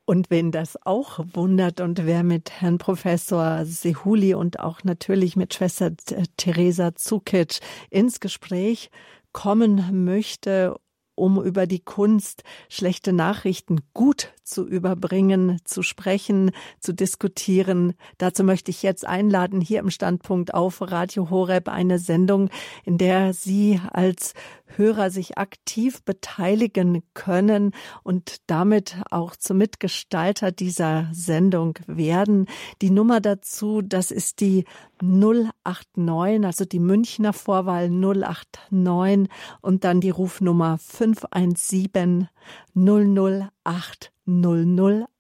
[0.05, 5.53] Und wen das auch wundert und wer mit Herrn Professor Sehuli und auch natürlich mit
[5.53, 5.93] Schwester
[6.35, 7.59] Theresa Zukic
[7.89, 8.89] ins Gespräch
[9.31, 10.75] kommen möchte
[11.15, 17.93] um über die Kunst, schlechte Nachrichten gut zu überbringen, zu sprechen, zu diskutieren.
[18.17, 22.49] Dazu möchte ich jetzt einladen, hier im Standpunkt auf Radio Horeb eine Sendung,
[22.83, 24.33] in der Sie als
[24.77, 27.71] Hörer sich aktiv beteiligen können
[28.03, 32.47] und damit auch zum Mitgestalter dieser Sendung werden.
[32.81, 34.65] Die Nummer dazu, das ist die
[35.01, 39.29] 089, also die Münchner Vorwahl 089
[39.61, 42.29] und dann die Rufnummer 517
[42.75, 45.12] 008 008.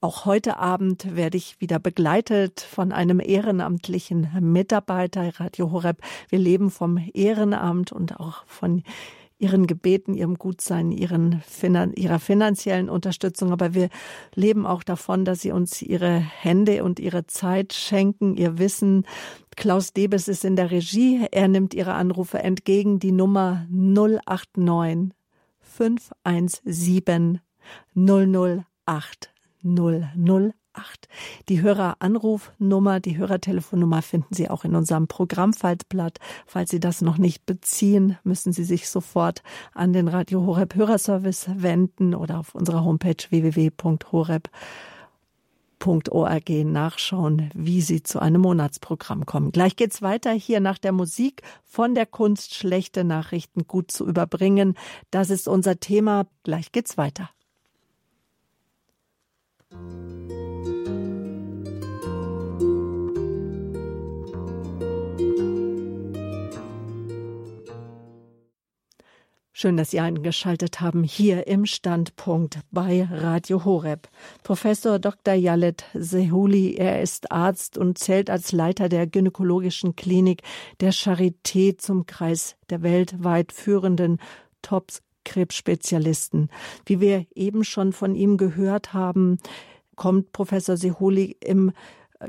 [0.00, 5.98] Auch heute Abend werde ich wieder begleitet von einem ehrenamtlichen Mitarbeiter Radio Horeb.
[6.30, 8.82] Wir leben vom Ehrenamt und auch von
[9.38, 11.42] ihren Gebeten, ihrem Gutsein, ihren,
[11.94, 13.52] ihrer finanziellen Unterstützung.
[13.52, 13.88] Aber wir
[14.34, 19.06] leben auch davon, dass sie uns ihre Hände und ihre Zeit schenken, ihr Wissen.
[19.56, 21.26] Klaus Debes ist in der Regie.
[21.30, 22.98] Er nimmt ihre Anrufe entgegen.
[22.98, 25.14] Die Nummer 089
[25.60, 27.40] 517
[27.94, 28.67] 008
[29.62, 30.54] 008.
[31.48, 36.18] Die Höreranrufnummer, die Hörertelefonnummer finden Sie auch in unserem Programmfaltblatt.
[36.46, 39.42] Falls Sie das noch nicht beziehen, müssen Sie sich sofort
[39.74, 44.50] an den Radio Horeb Hörerservice wenden oder auf unserer Homepage www.horeb.org
[46.64, 49.50] nachschauen, wie Sie zu einem Monatsprogramm kommen.
[49.52, 54.74] Gleich geht's weiter hier nach der Musik von der Kunst schlechte Nachrichten gut zu überbringen.
[55.10, 56.26] Das ist unser Thema.
[56.44, 57.30] Gleich geht's weiter.
[69.60, 74.08] Schön, dass Sie eingeschaltet haben hier im Standpunkt bei Radio Horeb.
[74.44, 75.34] Professor Dr.
[75.34, 80.42] Jalet Sehuli, er ist Arzt und zählt als Leiter der gynäkologischen Klinik
[80.78, 84.18] der Charité zum Kreis der weltweit führenden
[85.28, 86.50] Top-Krebsspezialisten.
[86.86, 89.38] Wie wir eben schon von ihm gehört haben,
[89.96, 91.72] kommt Professor Sehuli im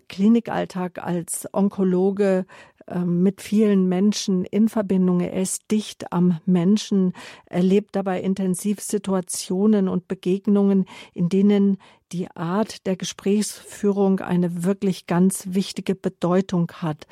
[0.07, 2.45] Klinikalltag als Onkologe
[2.87, 5.19] ähm, mit vielen Menschen in Verbindung.
[5.19, 7.13] Er ist dicht am Menschen,
[7.45, 11.77] erlebt dabei intensiv Situationen und Begegnungen, in denen
[12.11, 17.07] die Art der Gesprächsführung eine wirklich ganz wichtige Bedeutung hat.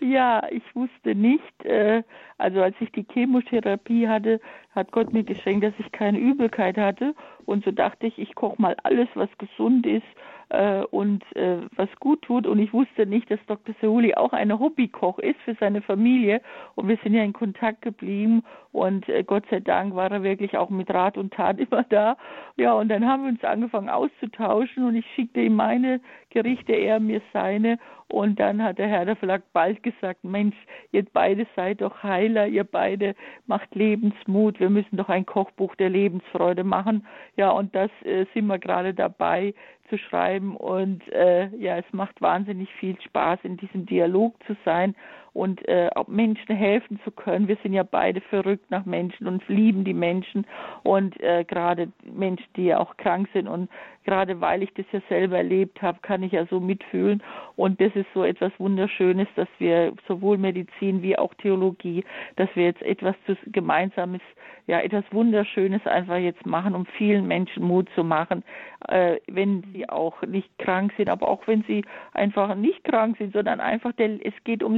[0.02, 2.04] Ja, ich wusste nicht, äh,
[2.38, 4.40] also als ich die Chemotherapie hatte,
[4.76, 7.16] hat Gott mir geschenkt, dass ich keine Übelkeit hatte.
[7.46, 10.06] Und so dachte ich, ich koche mal alles, was gesund ist
[10.50, 12.48] äh, und äh, was gut tut.
[12.48, 13.76] Und ich wusste nicht, dass Dr.
[13.82, 16.42] Seuli auch eine Hobbykoch ist für seine Familie.
[16.76, 18.44] Und wir sind ja in Kontakt geblieben.
[18.72, 22.18] Und äh, Gott sei Dank war er wirklich auch mit Rat und Tat immer da.
[22.58, 27.00] Ja, und dann haben wir uns angefangen auszutauschen und ich schickte ihm meine Gerichte, er
[27.00, 27.80] mir seine.
[28.08, 30.56] Und dann hat der Herr der Verlag bald gesagt, Mensch,
[30.92, 33.16] ihr beide seid doch Heiler, ihr beide
[33.48, 37.08] macht Lebensmut, wir müssen doch ein Kochbuch der Lebensfreude machen.
[37.36, 39.54] Ja, und das äh, sind wir gerade dabei
[39.90, 40.56] zu schreiben.
[40.56, 44.96] Und äh, ja, es macht wahnsinnig viel Spaß, in diesem Dialog zu sein
[45.36, 47.50] und äh, Menschen helfen zu können.
[47.50, 50.48] Wir sind ja beide verrückt nach Menschen und lieben die Menschen
[50.84, 53.50] und äh, gerade Menschen, die ja auch krank sind.
[53.50, 53.70] Und
[54.06, 57.22] gerade weil ich das ja selber erlebt habe, kann ich ja so mitfühlen.
[57.58, 62.06] Und das ist so etwas Wunderschönes, dass wir sowohl Medizin wie auch Theologie,
[62.38, 63.16] dass wir jetzt etwas
[63.48, 64.22] Gemeinsames,
[64.68, 68.44] ja etwas Wunderschönes einfach jetzt machen, um vielen Menschen Mut zu machen,
[68.88, 71.84] äh, wenn sie auch nicht krank sind, aber auch wenn sie
[72.14, 74.76] einfach nicht krank sind, sondern einfach, der, es geht um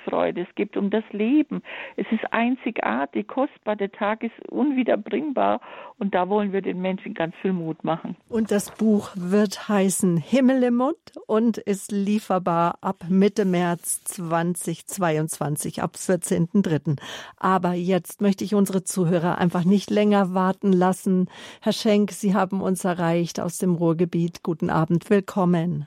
[0.00, 1.62] Lebensfreude, es geht um das Leben.
[1.96, 5.60] Es ist einzigartig, kostbar, der Tag ist unwiederbringbar
[5.98, 8.16] und da wollen wir den Menschen ganz viel Mut machen.
[8.28, 10.96] Und das Buch wird heißen Himmel im Mund
[11.26, 16.98] und ist lieferbar ab Mitte März 2022, ab 14.03.
[17.36, 21.28] Aber jetzt möchte ich unsere Zuhörer einfach nicht länger warten lassen.
[21.60, 24.42] Herr Schenk, Sie haben uns erreicht aus dem Ruhrgebiet.
[24.42, 25.86] Guten Abend, willkommen.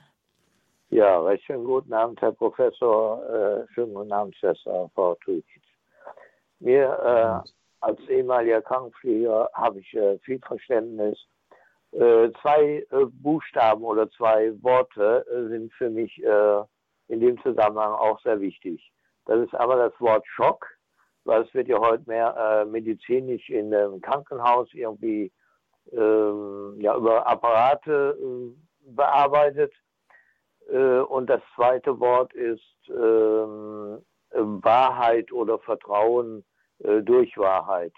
[0.94, 3.20] Ja, recht schönen guten Abend, Herr Professor.
[3.28, 5.44] Äh, schönen guten Abend, Schwester Frau Tujic.
[6.60, 6.84] Mir
[7.44, 11.18] äh, als ehemaliger Krankenpfleger habe ich äh, viel Verständnis.
[11.90, 16.16] Äh, zwei äh, Buchstaben oder zwei Worte äh, sind für mich
[17.08, 18.92] in dem Zusammenhang auch sehr wichtig.
[19.24, 20.64] Das ist einmal das Wort Schock,
[21.24, 25.32] weil es wird ja heute mehr medizinisch in einem Krankenhaus irgendwie
[25.90, 28.16] ähm, ja, über Apparate
[28.86, 29.72] bearbeitet.
[30.70, 34.00] Äh, und das zweite Wort ist ähm,
[34.30, 36.44] Wahrheit oder Vertrauen
[36.78, 37.92] äh, durch Wahrheit.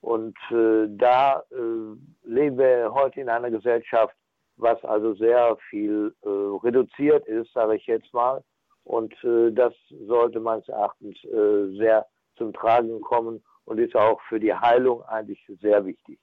[0.00, 4.14] Und da leben wir heute in einer Gesellschaft,
[4.56, 8.44] was also sehr viel reduziert ist, sage ich jetzt mal.
[8.84, 9.74] Und das
[10.06, 12.06] sollte meines Erachtens sehr
[12.36, 16.20] zum Tragen kommen und ist auch für die Heilung eigentlich sehr wichtig.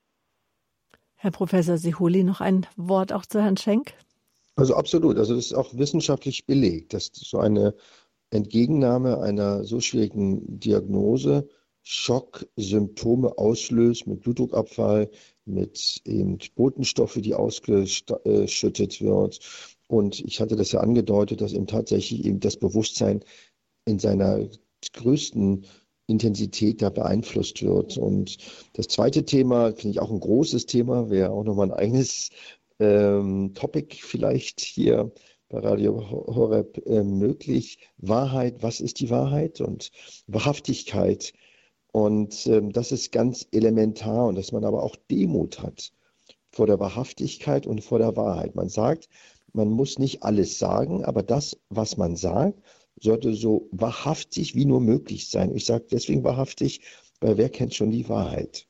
[1.18, 3.96] Herr Professor Sihuli, noch ein Wort auch zu Herrn Schenk?
[4.56, 5.18] Also absolut.
[5.18, 7.76] Also das ist auch wissenschaftlich belegt, dass so eine
[8.30, 11.48] Entgegennahme einer so schwierigen Diagnose
[11.84, 15.10] Schocksymptome auslöst mit Blutdruckabfall,
[15.46, 19.40] mit eben Botenstoffe, die ausgeschüttet wird.
[19.88, 23.24] Und ich hatte das ja angedeutet, dass eben tatsächlich eben das Bewusstsein
[23.86, 24.48] in seiner
[24.94, 25.66] größten
[26.08, 27.98] Intensität da beeinflusst wird.
[27.98, 28.38] Und
[28.74, 32.30] das zweite Thema, finde ich auch ein großes Thema, wäre auch nochmal ein eigenes
[32.80, 35.12] ähm, Topic vielleicht hier
[35.50, 37.78] bei Radio Horeb äh, möglich.
[37.98, 39.92] Wahrheit, was ist die Wahrheit und
[40.28, 41.34] Wahrhaftigkeit.
[41.92, 45.92] Und ähm, das ist ganz elementar und dass man aber auch Demut hat
[46.52, 48.56] vor der Wahrhaftigkeit und vor der Wahrheit.
[48.56, 49.10] Man sagt,
[49.54, 52.60] man muss nicht alles sagen, aber das, was man sagt,
[53.00, 55.56] sollte so wahrhaftig wie nur möglich sein.
[55.56, 56.82] Ich sage deswegen wahrhaftig,
[57.22, 58.68] weil wer kennt schon die Wahrheit?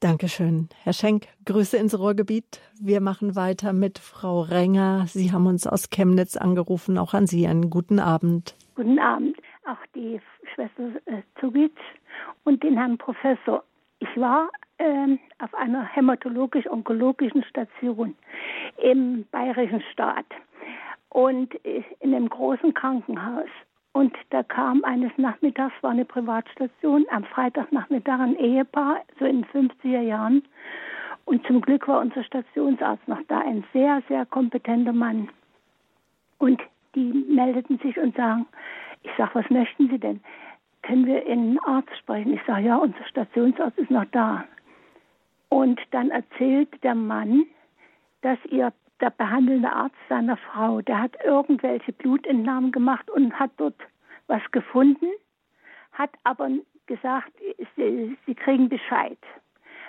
[0.00, 0.70] Dankeschön.
[0.82, 2.62] Herr Schenk, Grüße ins Ruhrgebiet.
[2.80, 5.04] Wir machen weiter mit Frau Renger.
[5.06, 6.96] Sie haben uns aus Chemnitz angerufen.
[6.96, 8.56] Auch an Sie einen guten Abend.
[8.76, 9.36] Guten Abend.
[9.66, 10.18] Auch die
[10.54, 11.76] Schwester äh, Zugic
[12.44, 13.62] und den Herrn Professor.
[13.98, 14.48] Ich war
[14.78, 18.14] äh, auf einer hämatologisch-onkologischen Station
[18.82, 20.26] im bayerischen Staat
[21.10, 23.50] und äh, in einem großen Krankenhaus.
[23.92, 29.68] Und da kam eines Nachmittags, war eine Privatstation, am Freitagnachmittag ein Ehepaar, so in den
[29.68, 30.42] 50er Jahren.
[31.24, 35.28] Und zum Glück war unser Stationsarzt noch da, ein sehr, sehr kompetenter Mann.
[36.38, 36.60] Und
[36.94, 38.46] die meldeten sich und sagen,
[39.02, 40.20] ich sage, was möchten Sie denn?
[40.82, 42.34] Können wir einen Arzt sprechen?
[42.34, 44.44] Ich sage, ja, unser Stationsarzt ist noch da.
[45.48, 47.44] Und dann erzählt der Mann,
[48.22, 53.80] dass ihr der behandelnde Arzt seiner Frau, der hat irgendwelche Blutentnahmen gemacht und hat dort
[54.26, 55.06] was gefunden,
[55.92, 56.50] hat aber
[56.86, 57.32] gesagt,
[57.76, 59.18] sie, sie kriegen Bescheid.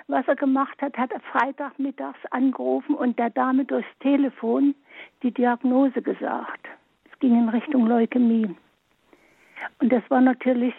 [0.08, 4.74] Was er gemacht hat, hat er Freitagmittags angerufen und der Dame durchs Telefon
[5.22, 6.66] die Diagnose gesagt.
[7.10, 8.54] Es ging in Richtung Leukämie.
[9.80, 10.74] Und das war natürlich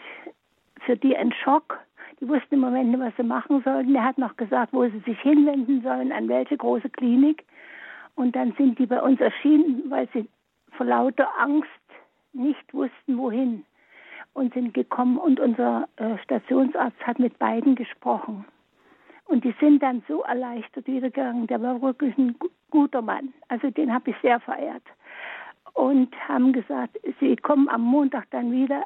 [0.81, 1.79] für die ein Schock.
[2.19, 3.95] Die wussten im Moment nicht, was sie machen sollten.
[3.95, 7.45] Er hat noch gesagt, wo sie sich hinwenden sollen, an welche große Klinik.
[8.15, 10.27] Und dann sind die bei uns erschienen, weil sie
[10.71, 11.67] vor lauter Angst
[12.33, 13.65] nicht wussten, wohin.
[14.33, 18.45] Und sind gekommen und unser äh, Stationsarzt hat mit beiden gesprochen.
[19.25, 21.47] Und die sind dann so erleichtert wiedergegangen.
[21.47, 22.35] Der war wirklich ein
[22.71, 23.33] guter Mann.
[23.47, 24.83] Also den habe ich sehr verehrt.
[25.73, 28.83] Und haben gesagt, sie kommen am Montag dann wieder.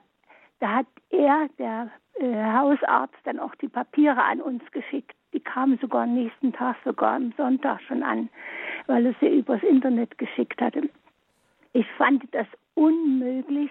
[0.60, 5.17] Da hat er, der äh, Hausarzt, dann auch die Papiere an uns geschickt.
[5.34, 8.30] Die kamen sogar am nächsten Tag, sogar am Sonntag schon an
[8.88, 10.90] weil er sie übers Internet geschickt hatte.
[11.74, 13.70] Ich fand das unmöglich,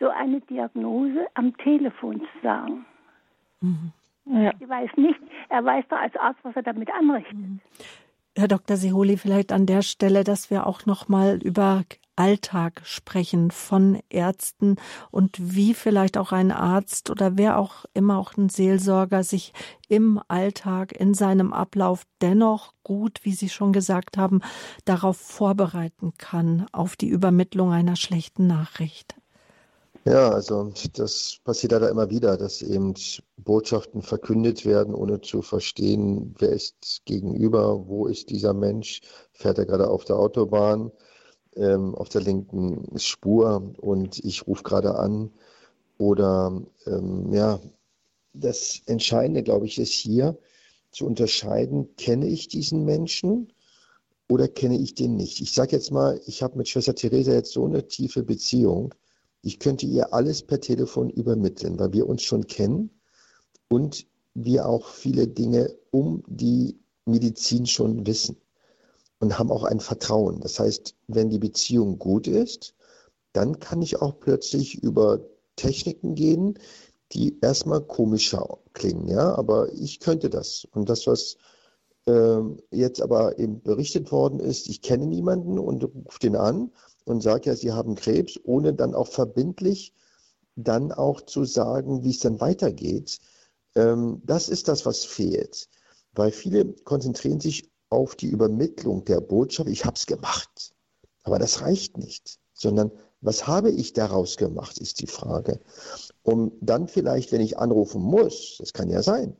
[0.00, 2.84] so eine Diagnose am Telefon zu sagen.
[3.60, 3.92] Mhm.
[4.26, 4.52] Ja.
[4.58, 7.36] Ich weiß nicht, er weiß doch als Arzt, was er damit anrichtet.
[7.36, 7.60] Mhm.
[8.36, 8.76] Herr Dr.
[8.76, 11.84] Siholi, vielleicht an der Stelle, dass wir auch noch mal über
[12.16, 14.76] Alltag sprechen von Ärzten
[15.10, 19.52] und wie vielleicht auch ein Arzt oder wer auch immer auch ein Seelsorger sich
[19.88, 24.40] im Alltag in seinem Ablauf dennoch gut, wie Sie schon gesagt haben,
[24.84, 29.16] darauf vorbereiten kann auf die Übermittlung einer schlechten Nachricht.
[30.06, 32.94] Ja, also das passiert leider immer wieder, dass eben
[33.38, 39.00] Botschaften verkündet werden, ohne zu verstehen, wer ist gegenüber, wo ist dieser Mensch,
[39.32, 40.92] fährt er gerade auf der Autobahn,
[41.56, 45.30] ähm, auf der linken Spur und ich rufe gerade an.
[45.98, 47.58] Oder ähm, ja,
[48.34, 50.38] das Entscheidende, glaube ich, ist hier
[50.90, 53.52] zu unterscheiden, kenne ich diesen Menschen
[54.28, 55.40] oder kenne ich den nicht.
[55.40, 58.94] Ich sage jetzt mal, ich habe mit Schwester Theresa jetzt so eine tiefe Beziehung,
[59.42, 62.90] ich könnte ihr alles per Telefon übermitteln, weil wir uns schon kennen
[63.68, 68.36] und wir auch viele Dinge um die Medizin schon wissen
[69.26, 70.40] und haben auch ein Vertrauen.
[70.40, 72.74] Das heißt, wenn die Beziehung gut ist,
[73.32, 75.18] dann kann ich auch plötzlich über
[75.56, 76.60] Techniken gehen,
[77.10, 80.64] die erstmal komischer klingen, ja, aber ich könnte das.
[80.70, 81.38] Und das, was
[82.06, 86.70] äh, jetzt aber eben berichtet worden ist, ich kenne niemanden und rufe den an
[87.04, 89.92] und sage ja, sie haben Krebs, ohne dann auch verbindlich
[90.54, 93.18] dann auch zu sagen, wie es dann weitergeht.
[93.74, 95.68] Ähm, das ist das, was fehlt.
[96.12, 100.74] Weil viele konzentrieren sich auf die Übermittlung der Botschaft, ich habe es gemacht.
[101.24, 102.92] Aber das reicht nicht, sondern
[103.22, 105.60] was habe ich daraus gemacht, ist die Frage.
[106.22, 109.34] Um dann vielleicht, wenn ich anrufen muss, das kann ja sein,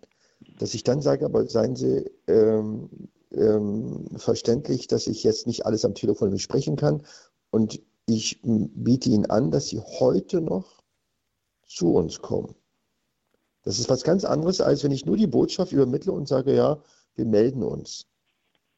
[0.59, 2.89] dass ich dann sage, aber seien Sie ähm,
[3.31, 7.03] ähm, verständlich, dass ich jetzt nicht alles am Telefon besprechen kann
[7.51, 10.83] und ich biete Ihnen an, dass Sie heute noch
[11.67, 12.55] zu uns kommen.
[13.65, 16.81] Das ist was ganz anderes, als wenn ich nur die Botschaft übermittle und sage, ja,
[17.17, 18.07] wir melden uns.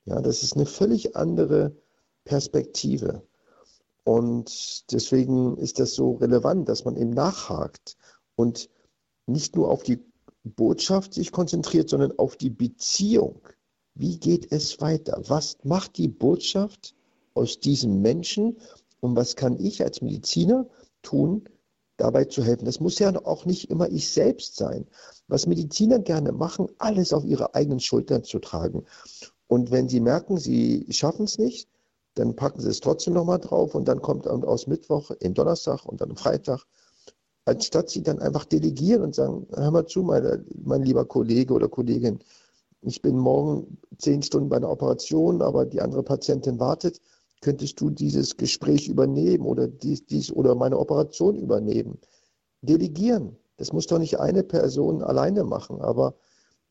[0.08, 1.76] Ja, das ist eine völlig andere
[2.24, 3.22] Perspektive.
[4.04, 7.98] Und deswegen ist das so relevant, dass man eben nachhakt
[8.34, 8.70] und
[9.26, 10.02] nicht nur auf die
[10.44, 13.42] Botschaft sich konzentriert, sondern auf die Beziehung.
[13.94, 15.20] Wie geht es weiter?
[15.26, 16.94] Was macht die Botschaft
[17.34, 18.56] aus diesem Menschen
[19.00, 20.66] und was kann ich als Mediziner
[21.02, 21.44] tun,
[21.98, 22.64] dabei zu helfen?
[22.64, 24.86] Das muss ja auch nicht immer ich selbst sein.
[25.26, 28.86] Was Mediziner gerne machen, alles auf ihre eigenen Schultern zu tragen
[29.48, 31.68] Und wenn sie merken, sie schaffen es nicht,
[32.14, 36.00] dann packen sie es trotzdem nochmal drauf und dann kommt aus Mittwoch in Donnerstag und
[36.00, 36.64] dann Freitag,
[37.44, 41.68] anstatt sie dann einfach delegieren und sagen, hör mal zu, meine, mein lieber Kollege oder
[41.68, 42.20] Kollegin,
[42.82, 47.00] ich bin morgen zehn Stunden bei einer Operation, aber die andere Patientin wartet,
[47.40, 51.98] könntest du dieses Gespräch übernehmen oder dies, dies oder meine Operation übernehmen?
[52.62, 53.36] Delegieren.
[53.56, 56.14] Das muss doch nicht eine Person alleine machen, aber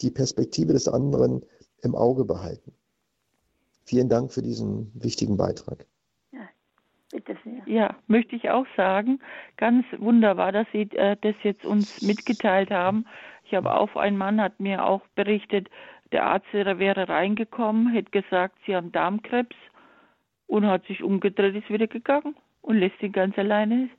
[0.02, 1.44] die Perspektive des anderen
[1.84, 2.74] im Auge behalten.
[3.86, 5.86] Vielen Dank für diesen wichtigen Beitrag.
[6.32, 6.50] Ja,
[7.12, 7.62] bitte sehr.
[7.66, 9.20] Ja, möchte ich auch sagen.
[9.56, 13.06] Ganz wunderbar, dass Sie äh, das jetzt uns mitgeteilt haben.
[13.46, 15.70] Ich habe auch, ein Mann hat mir auch berichtet,
[16.12, 19.56] der Arzt wäre reingekommen, hätte gesagt, Sie haben Darmkrebs
[20.48, 23.90] und hat sich umgedreht, ist wieder gegangen und lässt ihn ganz alleine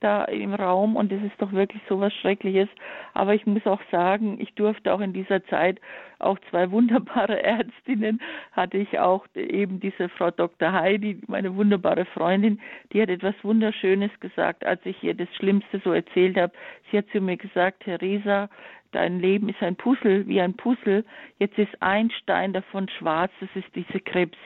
[0.00, 2.68] da im Raum und das ist doch wirklich so was Schreckliches.
[3.14, 5.80] Aber ich muss auch sagen, ich durfte auch in dieser Zeit
[6.18, 8.20] auch zwei wunderbare Ärztinnen,
[8.52, 10.72] hatte ich auch eben diese Frau Dr.
[10.72, 12.60] Heidi, meine wunderbare Freundin,
[12.92, 16.52] die hat etwas Wunderschönes gesagt, als ich ihr das Schlimmste so erzählt habe.
[16.90, 18.48] Sie hat zu mir gesagt, Theresa,
[18.92, 21.04] dein Leben ist ein Puzzle, wie ein Puzzle.
[21.38, 24.38] Jetzt ist ein Stein davon schwarz, das ist diese Krebs.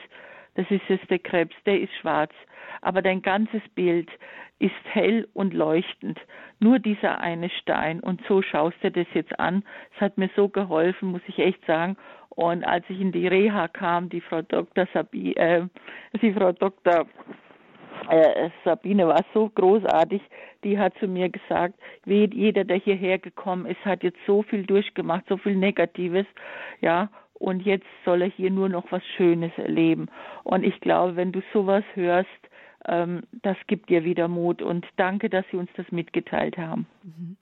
[0.59, 2.33] Das ist jetzt der Krebs, der ist schwarz.
[2.81, 4.09] Aber dein ganzes Bild
[4.59, 6.19] ist hell und leuchtend.
[6.59, 8.01] Nur dieser eine Stein.
[8.01, 9.63] Und so schaust du das jetzt an.
[9.95, 11.95] Es hat mir so geholfen, muss ich echt sagen.
[12.31, 14.85] Und als ich in die Reha kam, die Frau Dr.
[14.93, 15.65] Sabi, äh,
[16.21, 17.05] die Frau Dr.
[18.09, 20.21] Äh, Sabine war so großartig,
[20.65, 25.23] die hat zu mir gesagt, jeder, der hierher gekommen ist, hat jetzt so viel durchgemacht,
[25.29, 26.25] so viel Negatives,
[26.81, 30.07] ja, und jetzt soll er hier nur noch was Schönes erleben.
[30.43, 32.29] Und ich glaube, wenn du sowas hörst,
[32.85, 36.87] ähm, das gibt dir wieder Mut und danke, dass Sie uns das mitgeteilt haben.
[37.03, 37.37] Mhm.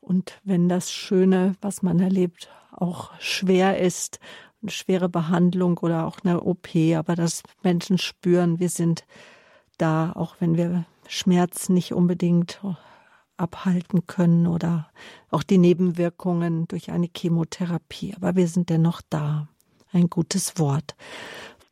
[0.00, 4.20] Und wenn das Schöne, was man erlebt, auch schwer ist,
[4.62, 9.04] eine schwere Behandlung oder auch eine OP, aber dass Menschen spüren, wir sind
[9.76, 12.60] da, auch wenn wir Schmerz nicht unbedingt
[13.38, 14.90] abhalten können oder
[15.30, 18.14] auch die Nebenwirkungen durch eine Chemotherapie.
[18.16, 19.48] Aber wir sind dennoch da.
[19.92, 20.94] Ein gutes Wort.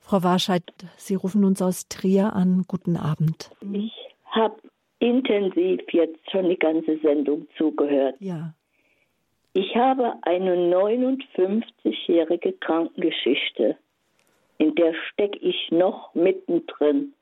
[0.01, 0.63] Frau Warscheid,
[0.97, 2.65] Sie rufen uns aus Trier an.
[2.67, 3.51] Guten Abend.
[3.73, 3.93] Ich
[4.31, 4.57] habe
[4.99, 8.17] intensiv jetzt schon die ganze Sendung zugehört.
[8.21, 8.55] Ja.
[9.53, 13.77] Ich habe eine 59-jährige Krankengeschichte,
[14.59, 17.15] in der stecke ich noch mittendrin.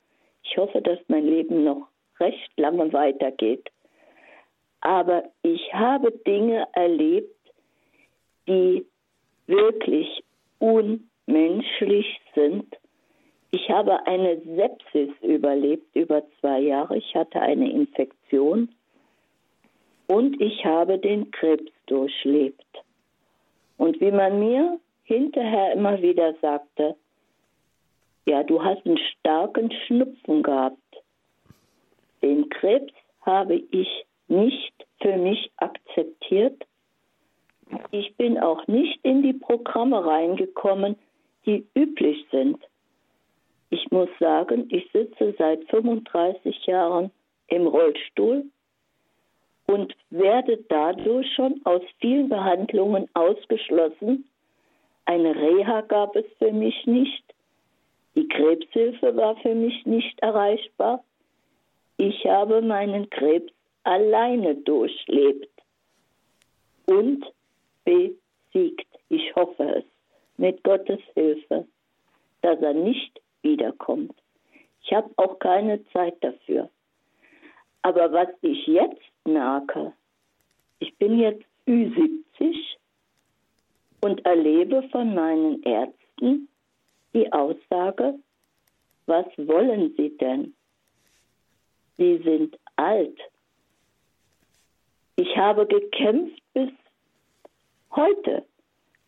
[0.43, 1.89] Ich hoffe, dass mein Leben noch
[2.21, 3.71] recht lange weitergeht.
[4.85, 7.35] Aber ich habe Dinge erlebt,
[8.47, 8.85] die
[9.47, 10.23] wirklich
[10.59, 12.67] unmenschlich sind.
[13.51, 16.99] Ich habe eine Sepsis überlebt über zwei Jahre.
[16.99, 18.69] Ich hatte eine Infektion
[20.07, 22.63] und ich habe den Krebs durchlebt.
[23.79, 26.95] Und wie man mir hinterher immer wieder sagte,
[28.27, 30.77] ja, du hast einen starken Schnupfen gehabt.
[32.23, 36.65] Den Krebs habe ich nicht für mich akzeptiert.
[37.91, 40.97] Ich bin auch nicht in die Programme reingekommen,
[41.47, 42.59] die üblich sind.
[43.71, 47.11] Ich muss sagen, ich sitze seit 35 Jahren
[47.49, 48.45] im Rollstuhl
[49.67, 54.29] und werde dadurch schon aus vielen Behandlungen ausgeschlossen.
[55.07, 57.25] Eine Reha gab es für mich nicht.
[58.15, 61.03] Die Krebshilfe war für mich nicht erreichbar.
[61.97, 63.53] Ich habe meinen Krebs
[63.85, 65.51] alleine durchlebt
[66.87, 67.25] und
[67.85, 68.89] besiegt.
[69.09, 69.85] Ich hoffe es
[70.37, 71.67] mit Gottes Hilfe,
[72.43, 74.15] dass er nicht wiederkommt.
[74.83, 76.69] Ich habe auch keine Zeit dafür.
[77.83, 79.93] Aber was ich jetzt merke,
[80.79, 82.55] ich bin jetzt Ü70
[84.01, 86.49] und erlebe von meinen Ärzten
[87.15, 88.19] die Aussage,
[89.07, 90.55] was wollen Sie denn?
[91.97, 93.19] Sie sind alt.
[95.17, 96.71] Ich habe gekämpft bis
[97.95, 98.45] heute,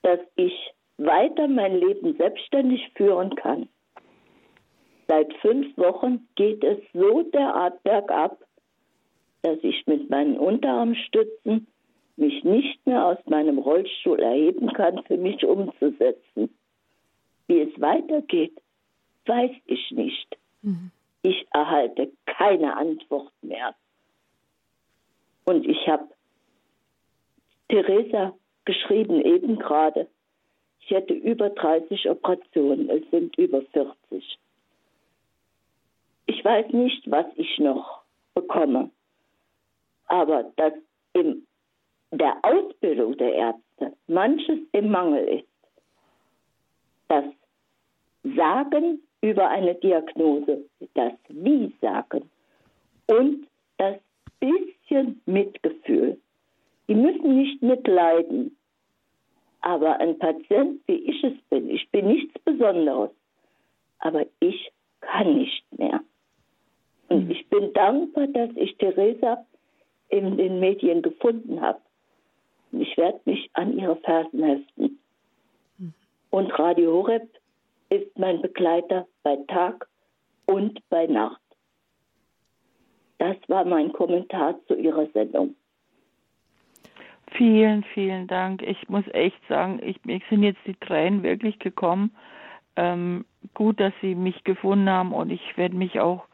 [0.03, 0.53] dass ich
[0.99, 3.69] weiter mein Leben selbstständig führen kann.
[5.09, 8.39] Seit fünf Wochen geht es so derart bergab,
[9.43, 11.67] dass ich mit meinen Unterarmstützen
[12.17, 16.57] mich nicht mehr aus meinem Rollstuhl erheben kann, für mich umzusetzen.
[17.47, 18.59] Wie es weitergeht,
[19.27, 20.37] weiß ich nicht.
[20.63, 20.91] Mhm.
[21.23, 23.75] Ich erhalte keine Antwort mehr.
[25.47, 26.09] Und ich habe
[27.69, 28.35] Theresa
[28.65, 30.09] geschrieben, eben gerade,
[30.81, 34.39] ich hätte über 30 Operationen, es sind über 40.
[36.27, 38.03] Ich weiß nicht, was ich noch
[38.35, 38.91] bekomme,
[40.07, 40.73] aber dass
[41.13, 41.47] in
[42.11, 45.49] der Ausbildung der Ärzte manches im Mangel ist,
[47.09, 47.25] das
[48.37, 52.29] Sagen über eine Diagnose, das Wie sagen
[53.07, 53.47] und
[53.79, 53.97] das
[54.53, 56.19] bisschen Mitgefühl.
[56.89, 58.57] Die müssen nicht mitleiden.
[59.61, 63.11] Aber ein Patient, wie ich es bin, ich bin nichts Besonderes,
[63.99, 64.71] aber ich
[65.01, 66.01] kann nicht mehr.
[67.09, 67.31] Und hm.
[67.31, 69.45] ich bin dankbar, dass ich Theresa
[70.09, 71.81] in den Medien gefunden habe.
[72.71, 75.01] Und ich werde mich an ihre Fersen heften.
[75.79, 75.95] Hm.
[76.31, 77.29] Und Radio Horeb
[77.89, 79.89] ist mein Begleiter bei Tag
[80.47, 81.41] und bei Nacht.
[83.19, 85.55] Das war mein Kommentar zu Ihrer Sendung.
[87.33, 88.63] Vielen, vielen Dank.
[88.63, 92.13] Ich muss echt sagen, ich, mir sind jetzt die Tränen wirklich gekommen.
[92.77, 96.25] Ähm, gut, dass Sie mich gefunden haben und ich werde mich auch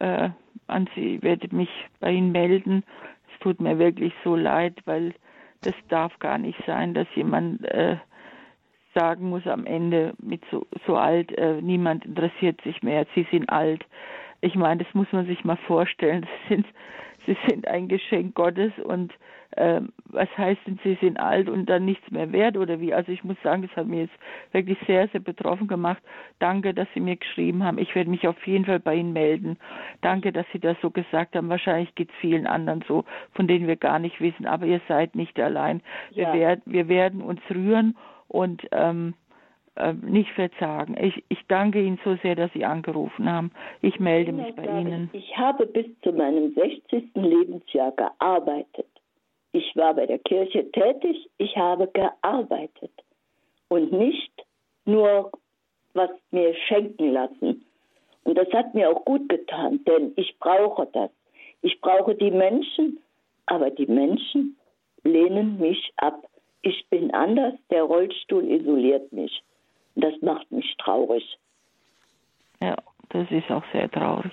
[0.00, 0.30] äh,
[0.66, 1.70] an Sie, werde mich
[2.00, 2.84] bei Ihnen melden.
[3.32, 5.14] Es tut mir wirklich so leid, weil
[5.60, 7.96] das darf gar nicht sein, dass jemand äh,
[8.94, 13.48] sagen muss am Ende mit so, so alt, äh, niemand interessiert sich mehr, Sie sind
[13.48, 13.84] alt.
[14.44, 16.26] Ich meine, das muss man sich mal vorstellen.
[16.48, 16.66] Sie sind,
[17.26, 19.10] sie sind ein Geschenk Gottes und
[19.52, 22.92] äh, was heißt denn, sie sind alt und dann nichts mehr wert oder wie?
[22.92, 24.14] Also ich muss sagen, das hat mir jetzt
[24.52, 26.02] wirklich sehr, sehr betroffen gemacht.
[26.40, 27.78] Danke, dass Sie mir geschrieben haben.
[27.78, 29.56] Ich werde mich auf jeden Fall bei Ihnen melden.
[30.02, 31.48] Danke, dass Sie das so gesagt haben.
[31.48, 34.44] Wahrscheinlich geht es vielen anderen so, von denen wir gar nicht wissen.
[34.44, 35.80] Aber ihr seid nicht allein.
[36.10, 36.34] Ja.
[36.34, 37.96] Wir, werden, wir werden uns rühren
[38.28, 39.14] und ähm,
[39.76, 40.96] äh, nicht verzagen.
[41.00, 43.50] Ich, ich danke Ihnen so sehr, dass Sie angerufen haben.
[43.82, 45.10] Ich melde ich mich bei Ihnen.
[45.12, 47.10] Ich habe bis zu meinem 60.
[47.14, 48.86] Lebensjahr gearbeitet.
[49.52, 52.90] Ich war bei der Kirche tätig, ich habe gearbeitet
[53.68, 54.32] und nicht
[54.84, 55.30] nur
[55.94, 57.64] was mir schenken lassen.
[58.24, 61.10] Und das hat mir auch gut getan, denn ich brauche das.
[61.62, 62.98] Ich brauche die Menschen,
[63.46, 64.56] aber die Menschen
[65.02, 66.26] lehnen mich ab.
[66.62, 69.42] Ich bin anders, der Rollstuhl isoliert mich.
[69.96, 71.38] Das macht mich traurig.
[72.60, 72.76] Ja,
[73.10, 74.32] das ist auch sehr traurig.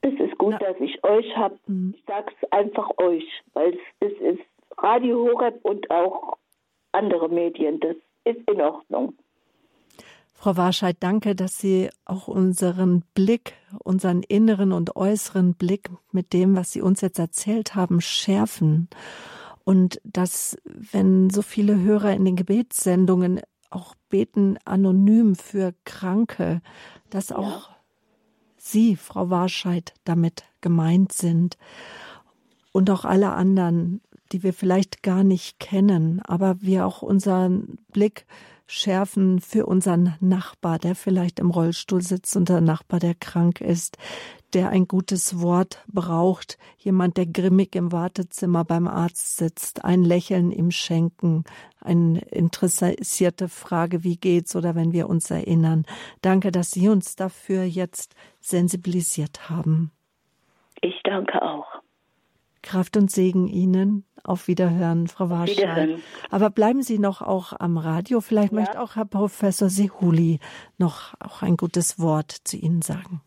[0.00, 0.58] Es ist gut, Na.
[0.58, 1.58] dass ich euch habe.
[1.66, 1.94] Mhm.
[1.96, 4.42] Ich sage es einfach euch, weil es ist
[4.78, 6.36] Radio Horeb und auch
[6.92, 7.80] andere Medien.
[7.80, 9.14] Das ist in Ordnung.
[10.34, 16.54] Frau Warscheid, danke, dass Sie auch unseren Blick, unseren inneren und äußeren Blick mit dem,
[16.54, 18.88] was Sie uns jetzt erzählt haben, schärfen.
[19.64, 23.40] Und dass, wenn so viele Hörer in den Gebetssendungen
[23.70, 26.60] auch beten anonym für Kranke,
[27.10, 27.76] dass auch ja.
[28.58, 31.56] Sie, Frau Warscheid, damit gemeint sind
[32.72, 34.00] und auch alle anderen,
[34.32, 38.26] die wir vielleicht gar nicht kennen, aber wir auch unseren Blick
[38.66, 43.96] schärfen für unseren Nachbar, der vielleicht im Rollstuhl sitzt und der Nachbar, der krank ist,
[44.54, 50.50] der ein gutes Wort braucht, jemand, der grimmig im Wartezimmer beim Arzt sitzt, ein Lächeln
[50.50, 51.44] ihm schenken,
[51.80, 55.84] eine interessierte Frage, wie geht's oder wenn wir uns erinnern.
[56.22, 59.90] Danke, dass Sie uns dafür jetzt sensibilisiert haben.
[60.80, 61.66] Ich danke auch.
[62.66, 64.04] Kraft und Segen Ihnen.
[64.24, 66.00] Auf Wiederhören, Frau Warscheid.
[66.30, 68.20] Aber bleiben Sie noch auch am Radio.
[68.20, 68.58] Vielleicht ja.
[68.58, 70.40] möchte auch Herr Professor Sehuli
[70.76, 73.22] noch auch ein gutes Wort zu Ihnen sagen.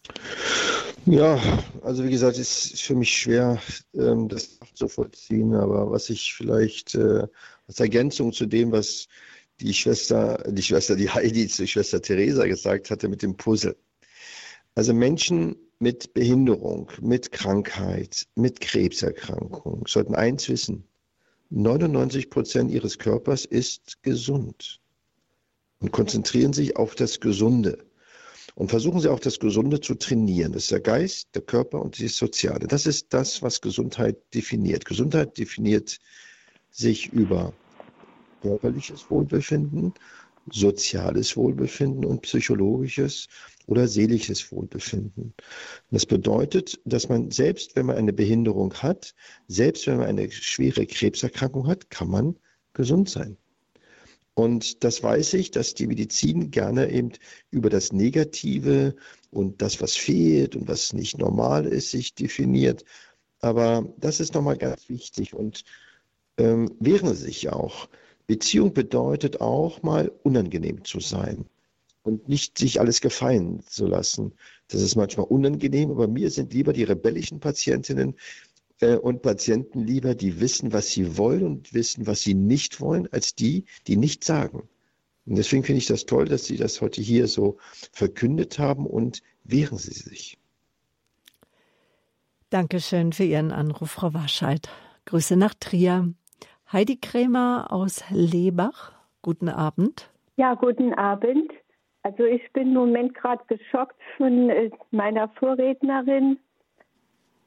[1.06, 1.40] Ja,
[1.84, 3.62] also wie gesagt, es ist für mich schwer,
[3.94, 5.56] ähm, das nachzuvollziehen.
[5.56, 7.26] Aber was ich vielleicht äh,
[7.66, 9.08] als Ergänzung zu dem, was
[9.62, 13.78] die Schwester, die Schwester, die Heidi zu Schwester Theresa gesagt hatte mit dem Puzzle.
[14.76, 20.84] Also Menschen mit Behinderung, mit Krankheit, mit Krebserkrankung sollten eins wissen.
[21.50, 24.82] 99 Prozent ihres Körpers ist gesund.
[25.80, 27.86] Und konzentrieren sich auf das Gesunde.
[28.56, 30.52] Und versuchen Sie auch das Gesunde zu trainieren.
[30.52, 32.68] Das ist der Geist, der Körper und das Soziale.
[32.68, 34.84] Das ist das, was Gesundheit definiert.
[34.84, 35.98] Gesundheit definiert
[36.70, 37.54] sich über
[38.42, 39.94] körperliches Wohlbefinden,
[40.54, 43.28] soziales Wohlbefinden und psychologisches
[43.68, 45.34] oder seelisches Wohlbefinden.
[45.92, 49.14] Das bedeutet, dass man selbst, wenn man eine Behinderung hat,
[49.48, 52.36] selbst wenn man eine schwere Krebserkrankung hat, kann man
[52.74, 53.38] gesund sein.
[54.34, 57.12] Und das weiß ich, dass die Medizin gerne eben
[57.52, 58.96] über das Negative
[59.32, 62.86] und das, was fehlt und was nicht normal ist, sich definiert.
[63.42, 65.64] Aber das ist nochmal ganz wichtig und
[66.38, 67.90] ähm, wehren sich auch.
[68.30, 71.46] Beziehung bedeutet auch mal unangenehm zu sein
[72.04, 74.34] und nicht sich alles gefallen zu lassen.
[74.68, 78.14] Das ist manchmal unangenehm, aber mir sind lieber die rebellischen Patientinnen
[78.82, 83.12] äh, und Patienten lieber, die wissen, was sie wollen und wissen, was sie nicht wollen,
[83.12, 84.70] als die, die nichts sagen.
[85.26, 87.58] Und deswegen finde ich das toll, dass Sie das heute hier so
[87.92, 90.38] verkündet haben und wehren Sie sich.
[92.52, 94.70] Dankeschön für Ihren Anruf, Frau Warscheid.
[95.06, 96.14] Grüße nach Trier.
[96.72, 98.92] Heidi Krämer aus Lebach.
[99.24, 100.12] Guten Abend.
[100.38, 101.52] Ja, guten Abend.
[102.04, 106.38] Also ich bin im Moment gerade geschockt von äh, meiner Vorrednerin.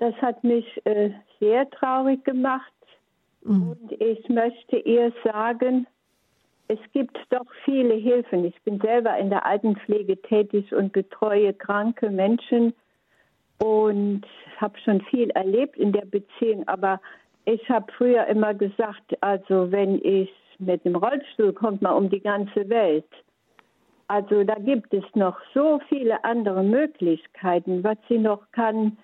[0.01, 2.73] Das hat mich äh, sehr traurig gemacht.
[3.45, 3.71] Mhm.
[3.71, 5.87] Und ich möchte ihr sagen,
[6.67, 8.45] es gibt doch viele Hilfen.
[8.45, 12.75] Ich bin selber in der Altenpflege tätig und betreue kranke Menschen
[13.59, 14.23] und
[14.57, 16.67] habe schon viel erlebt in der Beziehung.
[16.67, 17.01] Aber
[17.45, 22.21] ich habe früher immer gesagt, also wenn ich mit dem Rollstuhl kommt man um die
[22.21, 23.09] ganze Welt.
[24.09, 28.97] Also da gibt es noch so viele andere Möglichkeiten, was sie noch kann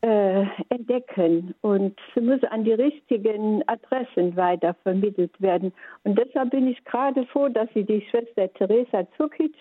[0.00, 5.72] äh, entdecken und sie muss an die richtigen Adressen weiter vermittelt werden.
[6.04, 9.54] Und deshalb bin ich gerade froh, dass sie die Schwester Teresa Zukic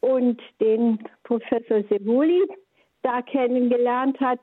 [0.00, 2.42] und den Professor Sebuli
[3.02, 4.40] da kennengelernt hat.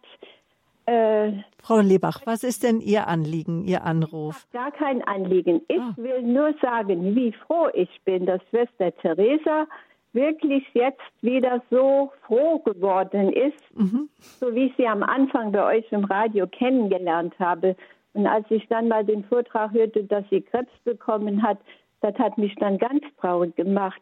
[0.87, 4.47] Äh, Frau Lebach, was ist denn Ihr Anliegen, Ihr Anruf?
[4.53, 5.61] Gar kein Anliegen.
[5.67, 5.93] Ich ah.
[5.97, 9.67] will nur sagen, wie froh ich bin, dass Schwester Teresa
[10.13, 14.09] wirklich jetzt wieder so froh geworden ist, mhm.
[14.39, 17.75] so wie ich sie am Anfang bei euch im Radio kennengelernt habe.
[18.13, 21.59] Und als ich dann mal den Vortrag hörte, dass sie Krebs bekommen hat,
[21.99, 24.01] das hat mich dann ganz traurig gemacht.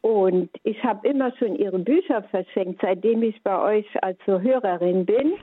[0.00, 5.34] Und ich habe immer schon ihre Bücher verschenkt, seitdem ich bei euch als Hörerin bin.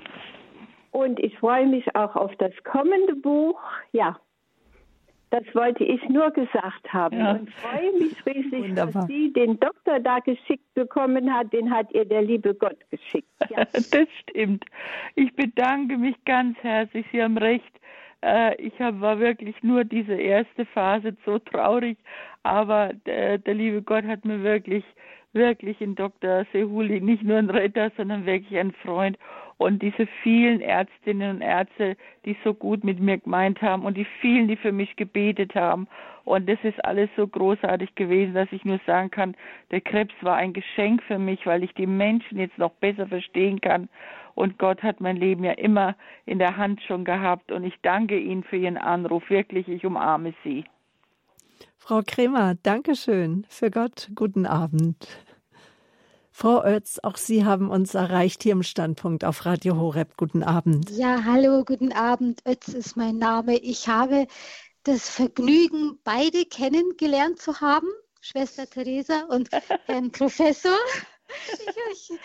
[0.91, 3.59] Und ich freue mich auch auf das kommende Buch.
[3.91, 4.17] Ja,
[5.29, 7.31] das wollte ich nur gesagt haben ja.
[7.33, 8.93] und freue mich riesig, Wunderbar.
[8.93, 11.51] dass sie den Doktor da geschickt bekommen hat.
[11.51, 13.27] Den hat ihr der liebe Gott geschickt.
[13.49, 13.65] Ja.
[13.65, 14.65] das stimmt.
[15.15, 17.05] Ich bedanke mich ganz herzlich.
[17.11, 17.71] Sie haben recht.
[18.21, 21.97] Äh, ich war wirklich nur diese erste Phase so traurig,
[22.43, 24.83] aber der, der liebe Gott hat mir wirklich,
[25.33, 26.45] wirklich in Dr.
[26.51, 29.17] Sehuli nicht nur einen Retter, sondern wirklich einen Freund
[29.57, 34.05] und diese vielen Ärztinnen und Ärzte, die so gut mit mir gemeint haben und die
[34.21, 35.87] vielen, die für mich gebetet haben.
[36.25, 39.35] Und das ist alles so großartig gewesen, dass ich nur sagen kann,
[39.71, 43.61] der Krebs war ein Geschenk für mich, weil ich die Menschen jetzt noch besser verstehen
[43.61, 43.89] kann.
[44.35, 47.51] Und Gott hat mein Leben ja immer in der Hand schon gehabt.
[47.51, 49.27] Und ich danke Ihnen für Ihren Anruf.
[49.29, 50.65] Wirklich, ich umarme Sie.
[51.77, 53.45] Frau Kremer, Dankeschön.
[53.49, 55.25] Für Gott, guten Abend.
[56.39, 60.17] Frau Oetz, auch Sie haben uns erreicht hier im Standpunkt auf Radio Horeb.
[60.17, 60.91] Guten Abend.
[60.91, 62.43] Ja, hallo, guten Abend.
[62.45, 63.57] Oetz ist mein Name.
[63.57, 64.27] Ich habe
[64.83, 67.87] das Vergnügen, beide kennengelernt zu haben,
[68.21, 69.49] Schwester Theresa und
[69.87, 70.77] Herrn Professor.
[71.53, 72.19] Ich, ich,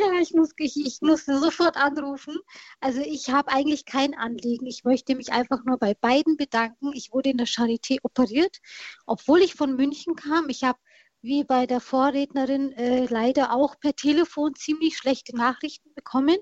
[0.00, 2.36] ja, ich, muss, ich, ich musste sofort anrufen.
[2.80, 4.66] Also ich habe eigentlich kein Anliegen.
[4.66, 6.90] Ich möchte mich einfach nur bei beiden bedanken.
[6.94, 8.58] Ich wurde in der Charité operiert,
[9.06, 10.48] obwohl ich von München kam.
[10.48, 10.80] Ich habe
[11.22, 16.36] wie bei der Vorrednerin äh, leider auch per Telefon ziemlich schlechte Nachrichten bekommen.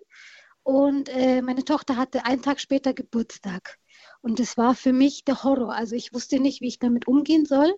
[0.62, 3.78] Und äh, meine Tochter hatte einen Tag später Geburtstag.
[4.22, 5.74] Und das war für mich der Horror.
[5.74, 7.74] Also ich wusste nicht, wie ich damit umgehen soll.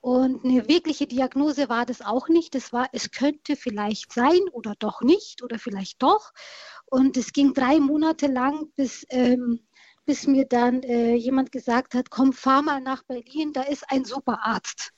[0.00, 2.54] Und eine wirkliche Diagnose war das auch nicht.
[2.54, 6.32] Das war, es könnte vielleicht sein oder doch nicht oder vielleicht doch.
[6.84, 9.60] Und es ging drei Monate lang, bis, ähm,
[10.04, 14.04] bis mir dann äh, jemand gesagt hat, komm, fahr mal nach Berlin, da ist ein
[14.04, 14.92] super Arzt.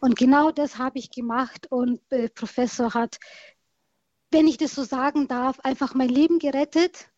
[0.00, 3.18] Und genau das habe ich gemacht und äh, Professor hat,
[4.30, 7.10] wenn ich das so sagen darf, einfach mein Leben gerettet.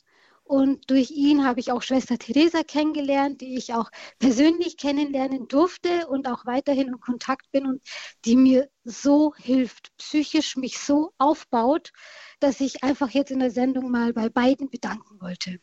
[0.45, 6.07] Und durch ihn habe ich auch Schwester Theresa kennengelernt, die ich auch persönlich kennenlernen durfte
[6.09, 7.83] und auch weiterhin in Kontakt bin und
[8.25, 11.93] die mir so hilft, psychisch mich so aufbaut,
[12.41, 15.61] dass ich einfach jetzt in der Sendung mal bei beiden bedanken wollte.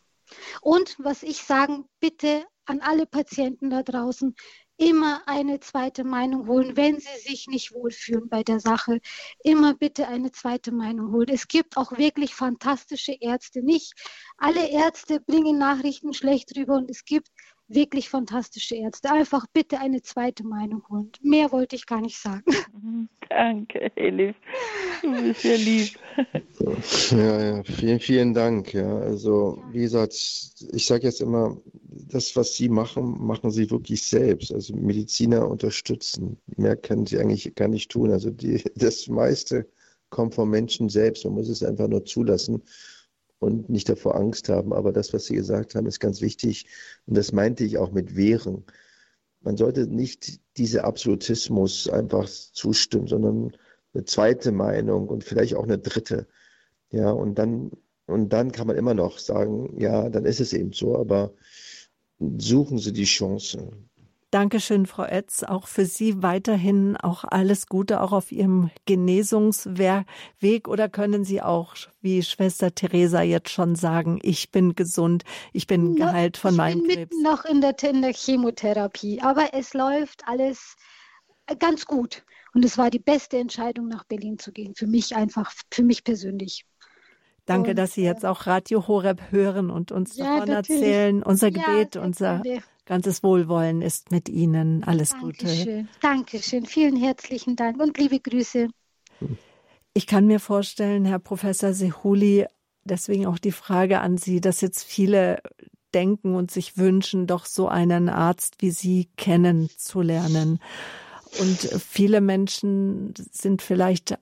[0.60, 4.36] Und was ich sagen, bitte an alle Patienten da draußen,
[4.78, 9.00] immer eine zweite Meinung holen, wenn Sie sich nicht wohlfühlen bei der Sache.
[9.42, 11.28] Immer bitte eine zweite Meinung holen.
[11.30, 13.62] Es gibt auch wirklich fantastische Ärzte.
[13.62, 13.94] Nicht
[14.36, 17.28] alle Ärzte bringen Nachrichten schlecht rüber und es gibt
[17.68, 19.10] wirklich fantastische Ärzte.
[19.10, 21.10] Einfach bitte eine zweite Meinung holen.
[21.22, 22.44] Mehr wollte ich gar nicht sagen.
[23.28, 24.36] Danke, Elif.
[25.02, 25.98] Du bist ja lieb.
[27.10, 28.72] Ja, ja, vielen, vielen Dank.
[28.72, 31.56] Ja, also wie gesagt, ich sage jetzt immer,
[32.08, 34.52] das, was Sie machen, machen Sie wirklich selbst.
[34.52, 36.38] Also Mediziner unterstützen.
[36.56, 38.12] Mehr können Sie eigentlich gar nicht tun.
[38.12, 39.68] Also die, das meiste
[40.10, 41.24] kommt vom Menschen selbst.
[41.24, 42.62] Man muss es einfach nur zulassen
[43.38, 44.72] und nicht davor Angst haben.
[44.72, 46.66] Aber das, was Sie gesagt haben, ist ganz wichtig.
[47.06, 48.64] Und das meinte ich auch mit Wehren.
[49.40, 53.56] Man sollte nicht diese Absolutismus einfach zustimmen, sondern
[53.94, 56.26] eine zweite Meinung und vielleicht auch eine dritte.
[56.90, 57.70] Ja, und dann,
[58.06, 61.34] und dann kann man immer noch sagen, ja, dann ist es eben so, aber
[62.38, 63.70] suchen Sie die Chance.
[64.32, 65.44] Dankeschön, Frau Etz.
[65.44, 70.68] Auch für Sie weiterhin auch alles Gute, auch auf Ihrem Genesungsweg.
[70.68, 75.90] Oder können Sie auch, wie Schwester Theresa jetzt schon sagen, ich bin gesund, ich bin
[75.90, 77.02] no, geheilt von meinem Krebs?
[77.02, 80.76] Ich bin noch in der, in der Chemotherapie, aber es läuft alles
[81.60, 82.24] ganz gut.
[82.52, 84.74] Und es war die beste Entscheidung, nach Berlin zu gehen.
[84.74, 86.66] Für mich einfach, für mich persönlich.
[87.44, 90.82] Danke, und, dass Sie jetzt auch Radio Horeb hören und uns ja, davon natürlich.
[90.82, 91.22] erzählen.
[91.22, 92.42] Unser Gebet, ja, unser
[92.86, 94.84] ganzes Wohlwollen ist mit Ihnen.
[94.84, 95.86] Alles Dankeschön.
[95.86, 95.88] Gute.
[96.00, 96.66] Dankeschön.
[96.66, 98.68] Vielen herzlichen Dank und liebe Grüße.
[99.92, 102.46] Ich kann mir vorstellen, Herr Professor Sehuli,
[102.84, 105.42] deswegen auch die Frage an Sie, dass jetzt viele
[105.94, 110.60] denken und sich wünschen, doch so einen Arzt wie Sie kennenzulernen.
[111.40, 114.18] Und viele Menschen sind vielleicht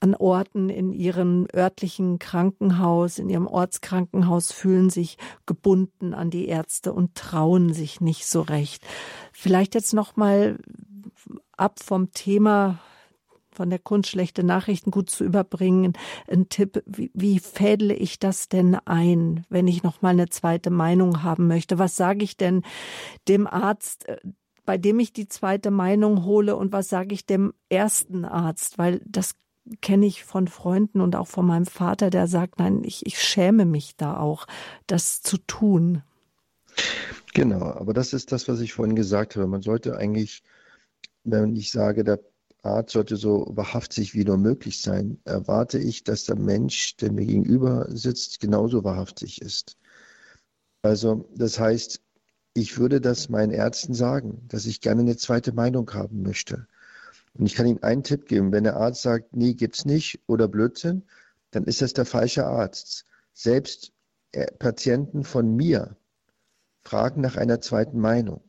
[0.00, 6.92] an Orten in ihrem örtlichen Krankenhaus, in ihrem Ortskrankenhaus fühlen sich gebunden an die Ärzte
[6.92, 8.82] und trauen sich nicht so recht.
[9.32, 10.58] Vielleicht jetzt noch mal
[11.56, 12.78] ab vom Thema
[13.52, 15.92] von der Kunst schlechte Nachrichten gut zu überbringen.
[16.28, 20.70] Ein Tipp, wie, wie fädle ich das denn ein, wenn ich noch mal eine zweite
[20.70, 21.78] Meinung haben möchte?
[21.78, 22.62] Was sage ich denn
[23.28, 24.18] dem Arzt, äh,
[24.64, 28.78] bei dem ich die zweite Meinung hole und was sage ich dem ersten Arzt?
[28.78, 29.34] Weil das
[29.80, 33.64] kenne ich von Freunden und auch von meinem Vater, der sagt, nein, ich, ich schäme
[33.64, 34.46] mich da auch,
[34.86, 36.02] das zu tun.
[37.34, 39.46] Genau, aber das ist das, was ich vorhin gesagt habe.
[39.46, 40.42] Man sollte eigentlich,
[41.24, 42.20] wenn ich sage, der
[42.62, 47.24] Arzt sollte so wahrhaftig wie nur möglich sein, erwarte ich, dass der Mensch, der mir
[47.24, 49.76] gegenüber sitzt, genauso wahrhaftig ist.
[50.82, 52.00] Also das heißt,
[52.54, 56.66] ich würde das meinen Ärzten sagen, dass ich gerne eine zweite Meinung haben möchte.
[57.34, 60.48] Und ich kann Ihnen einen Tipp geben, wenn der Arzt sagt, nee, gibt's nicht oder
[60.48, 61.04] Blödsinn,
[61.50, 63.06] dann ist das der falsche Arzt.
[63.32, 63.92] Selbst
[64.32, 65.96] äh, Patienten von mir
[66.82, 68.42] fragen nach einer zweiten Meinung,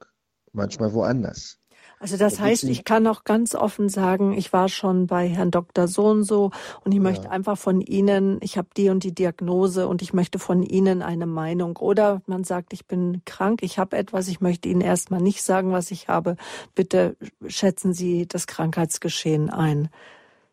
[0.51, 1.60] manchmal woanders.
[2.01, 5.87] Also das heißt, ich kann auch ganz offen sagen, ich war schon bei Herrn Dr.
[5.87, 6.49] So und so
[6.83, 7.29] und ich möchte ja.
[7.29, 11.27] einfach von Ihnen, ich habe die und die Diagnose und ich möchte von Ihnen eine
[11.27, 11.77] Meinung.
[11.77, 15.73] Oder man sagt, ich bin krank, ich habe etwas, ich möchte Ihnen erstmal nicht sagen,
[15.73, 16.37] was ich habe.
[16.73, 19.89] Bitte schätzen Sie das Krankheitsgeschehen ein.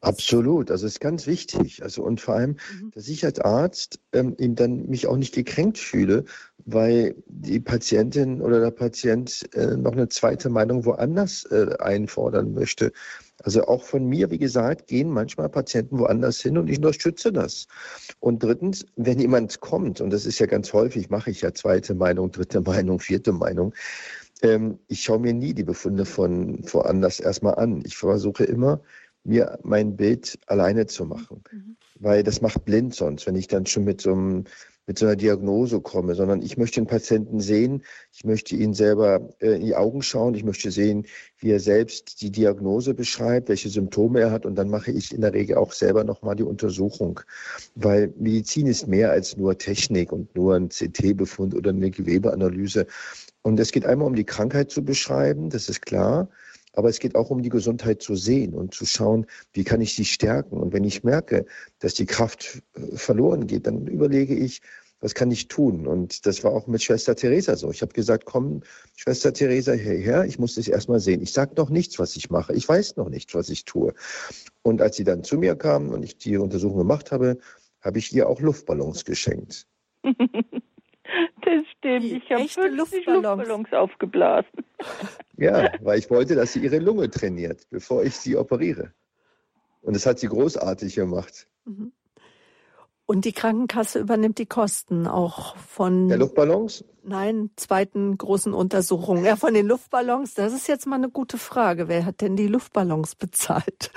[0.01, 1.83] Absolut, also ist ganz wichtig.
[1.83, 2.93] Also und vor allem, mhm.
[2.93, 6.25] dass ich als Arzt ähm, eben dann mich auch nicht gekränkt fühle,
[6.65, 12.93] weil die Patientin oder der Patient äh, noch eine zweite Meinung woanders äh, einfordern möchte.
[13.43, 17.67] Also auch von mir, wie gesagt, gehen manchmal Patienten woanders hin und ich unterstütze das.
[18.21, 21.95] Und drittens, wenn jemand kommt, und das ist ja ganz häufig, mache ich ja zweite
[21.95, 23.75] Meinung, dritte Meinung, vierte Meinung,
[24.43, 27.83] ähm, ich schaue mir nie die Befunde von woanders erstmal an.
[27.85, 28.81] Ich versuche immer,
[29.25, 31.43] mir mein Bild alleine zu machen.
[31.51, 31.77] Mhm.
[32.01, 34.45] Weil das macht blind sonst, wenn ich dann schon mit so, einem,
[34.87, 37.83] mit so einer Diagnose komme, sondern ich möchte den Patienten sehen,
[38.13, 41.07] ich möchte ihn selber äh, in die Augen schauen, ich möchte sehen,
[41.39, 45.21] wie er selbst die Diagnose beschreibt, welche Symptome er hat und dann mache ich in
[45.21, 47.21] der Regel auch selber nochmal die Untersuchung.
[47.75, 52.87] Weil Medizin ist mehr als nur Technik und nur ein CT-Befund oder eine Gewebeanalyse.
[53.43, 56.29] Und es geht einmal um die Krankheit zu beschreiben, das ist klar.
[56.79, 59.97] Aber es geht auch um die Gesundheit zu sehen und zu schauen, wie kann ich
[59.97, 60.59] sie stärken.
[60.59, 61.45] Und wenn ich merke,
[61.81, 64.63] dass die Kraft äh, verloren geht, dann überlege ich,
[65.01, 65.89] was kann ich tun?
[65.89, 67.73] Und das war auch mit Schwester Theresa so.
[67.73, 68.63] Ich habe gesagt, komm,
[68.95, 71.21] Schwester Theresa, hierher, ich muss das erstmal sehen.
[71.21, 72.53] Ich sage noch nichts, was ich mache.
[72.53, 73.93] Ich weiß noch nicht, was ich tue.
[74.63, 77.39] Und als sie dann zu mir kam und ich die Untersuchung gemacht habe,
[77.81, 79.67] habe ich ihr auch Luftballons geschenkt.
[81.43, 82.05] Das stimmt.
[82.05, 83.49] Ich habe 50 Luftballons.
[83.49, 84.65] Luftballons aufgeblasen.
[85.37, 88.93] Ja, weil ich wollte, dass sie ihre Lunge trainiert, bevor ich sie operiere.
[89.81, 91.49] Und das hat sie großartig gemacht.
[91.65, 91.93] Mhm.
[93.07, 96.09] Und die Krankenkasse übernimmt die Kosten auch von.
[96.09, 96.85] Der Luftballons?
[97.03, 99.25] Nein, zweiten großen Untersuchung.
[99.25, 100.35] Ja, von den Luftballons.
[100.35, 101.89] Das ist jetzt mal eine gute Frage.
[101.89, 103.91] Wer hat denn die Luftballons bezahlt?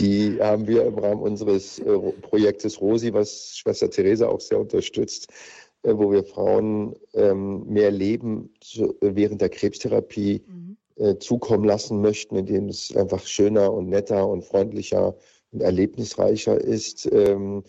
[0.00, 1.80] Die haben wir im Rahmen unseres
[2.22, 5.28] Projektes ROSI, was Schwester Theresa auch sehr unterstützt,
[5.94, 8.50] wo wir Frauen ähm, mehr Leben
[9.00, 10.76] während der Krebstherapie mhm.
[10.98, 15.14] Äh, zukommen lassen möchten, indem es einfach schöner und netter und freundlicher
[15.52, 17.06] und erlebnisreicher ist.
[17.12, 17.64] Ähm,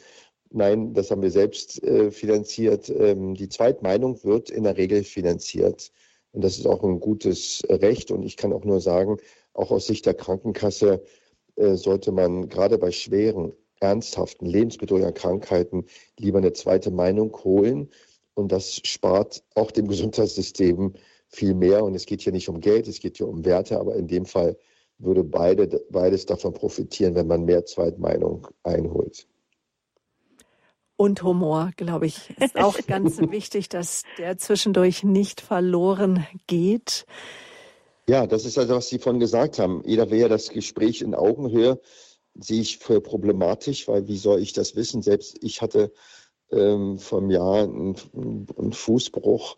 [0.50, 2.90] nein, das haben wir selbst äh, finanziert.
[2.90, 5.92] Ähm, die Zweitmeinung wird in der Regel finanziert.
[6.32, 8.12] Und das ist auch ein gutes Recht.
[8.12, 9.18] Und ich kann auch nur sagen,
[9.54, 11.04] auch aus Sicht der Krankenkasse
[11.58, 15.86] sollte man gerade bei schweren, ernsthaften, lebensbedrohlichen Krankheiten
[16.20, 17.90] lieber eine zweite Meinung holen
[18.34, 20.94] und das spart auch dem Gesundheitssystem
[21.28, 21.84] viel mehr.
[21.84, 24.26] Und es geht hier nicht um Geld, es geht hier um Werte, aber in dem
[24.26, 24.58] Fall
[25.00, 29.28] würde beide, beides davon profitieren, wenn man mehr Zweitmeinung einholt.
[30.96, 37.06] Und Humor, glaube ich, ist auch ganz wichtig, dass der zwischendurch nicht verloren geht.
[38.10, 39.84] Ja, das ist also, was Sie vorhin gesagt haben.
[39.86, 41.80] Jeder wäre das Gespräch in Augenhöhe,
[42.40, 45.02] sehe ich für problematisch, weil wie soll ich das wissen?
[45.02, 45.92] Selbst ich hatte
[46.52, 47.96] ähm, vom Jahr ein,
[48.58, 49.58] ein, Fußbruch.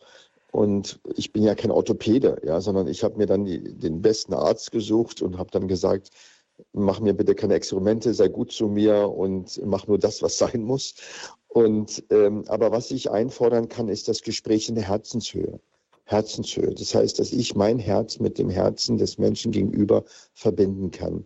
[0.52, 4.34] Und ich bin ja kein Orthopäde, ja, sondern ich habe mir dann die, den besten
[4.34, 6.10] Arzt gesucht und habe dann gesagt,
[6.74, 10.64] mach mir bitte keine Experimente, sei gut zu mir und mach nur das, was sein
[10.64, 10.96] muss.
[11.48, 15.60] Und ähm, aber was ich einfordern kann, ist das Gespräch in der Herzenshöhe.
[16.06, 16.74] Herzenshöhe.
[16.74, 20.04] Das heißt, dass ich mein Herz mit dem Herzen des Menschen gegenüber
[20.34, 21.26] verbinden kann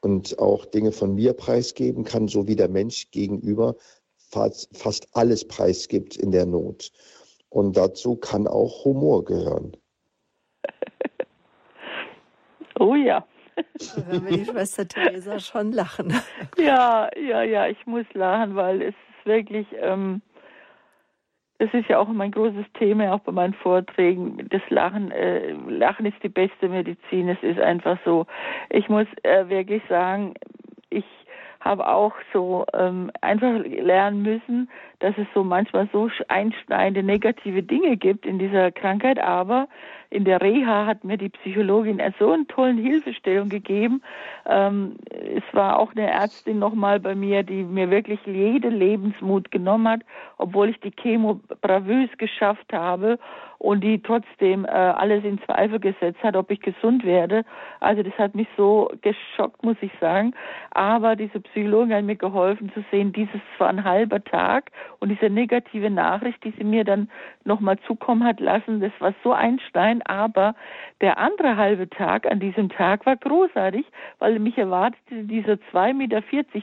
[0.00, 3.76] und auch Dinge von mir preisgeben kann, so wie der Mensch gegenüber
[4.16, 6.92] fast, fast alles preisgibt in der Not.
[7.50, 9.72] Und dazu kann auch Humor gehören.
[12.80, 13.26] Oh ja.
[13.56, 16.14] Da hören wir die Schwester Theresa schon lachen.
[16.56, 20.22] Ja, ja, ja, ich muss lachen, weil es ist wirklich, ähm,
[21.58, 24.48] das ist ja auch mein großes Thema, auch bei meinen Vorträgen.
[24.50, 27.28] Das Lachen, äh, Lachen ist die beste Medizin.
[27.28, 28.26] Es ist einfach so.
[28.70, 30.34] Ich muss äh, wirklich sagen,
[30.90, 31.04] ich
[31.60, 34.70] habe auch so ähm, einfach lernen müssen,
[35.00, 39.68] dass es so manchmal so einschneidende negative Dinge gibt in dieser Krankheit, aber
[40.10, 44.02] in der Reha hat mir die Psychologin so eine tolle Hilfestellung gegeben.
[44.46, 49.88] Ähm, es war auch eine Ärztin nochmal bei mir, die mir wirklich jede Lebensmut genommen
[49.88, 50.00] hat,
[50.38, 53.18] obwohl ich die Chemo bravös geschafft habe
[53.58, 57.44] und die trotzdem äh, alles in Zweifel gesetzt hat, ob ich gesund werde.
[57.80, 60.32] Also das hat mich so geschockt, muss ich sagen.
[60.70, 64.70] Aber diese Psychologin hat mir geholfen zu sehen, dieses war ein halber Tag
[65.00, 67.08] und diese negative Nachricht, die sie mir dann
[67.44, 70.02] nochmal zukommen hat lassen, das war so einstein.
[70.02, 70.54] Aber
[71.00, 73.86] der andere halbe Tag an diesem Tag war großartig,
[74.18, 76.22] weil mich erwartete dieser 2,40 Meter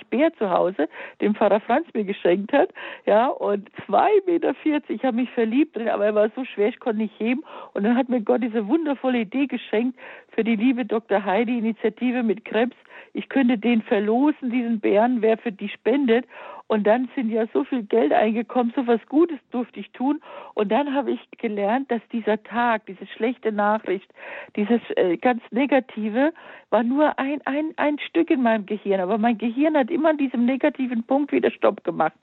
[0.09, 0.89] Bär zu Hause,
[1.21, 2.69] den Pfarrer Franz mir geschenkt hat.
[3.05, 4.53] Ja, und 2,40 Meter,
[4.89, 7.43] ich habe mich verliebt drin, aber er war so schwer, ich konnte nicht heben.
[7.73, 9.97] Und dann hat mir Gott diese wundervolle Idee geschenkt
[10.29, 11.23] für die liebe Dr.
[11.23, 12.75] Heidi Initiative mit Krebs.
[13.13, 16.25] Ich könnte den verlosen, diesen Bären, wer für die spendet.
[16.67, 20.19] Und dann sind ja so viel Geld eingekommen, so was Gutes durfte ich tun.
[20.55, 24.11] Und dann habe ich gelernt, dass dieser Tag, diese schlechte Nachricht,
[24.55, 26.33] dieses äh, ganz Negative,
[26.71, 28.99] war nur ein, ein, ein Stück in meinem Gehirn.
[28.99, 32.17] Aber mein Gehirn hat immer an diesem negativen Punkt wieder Stopp gemacht.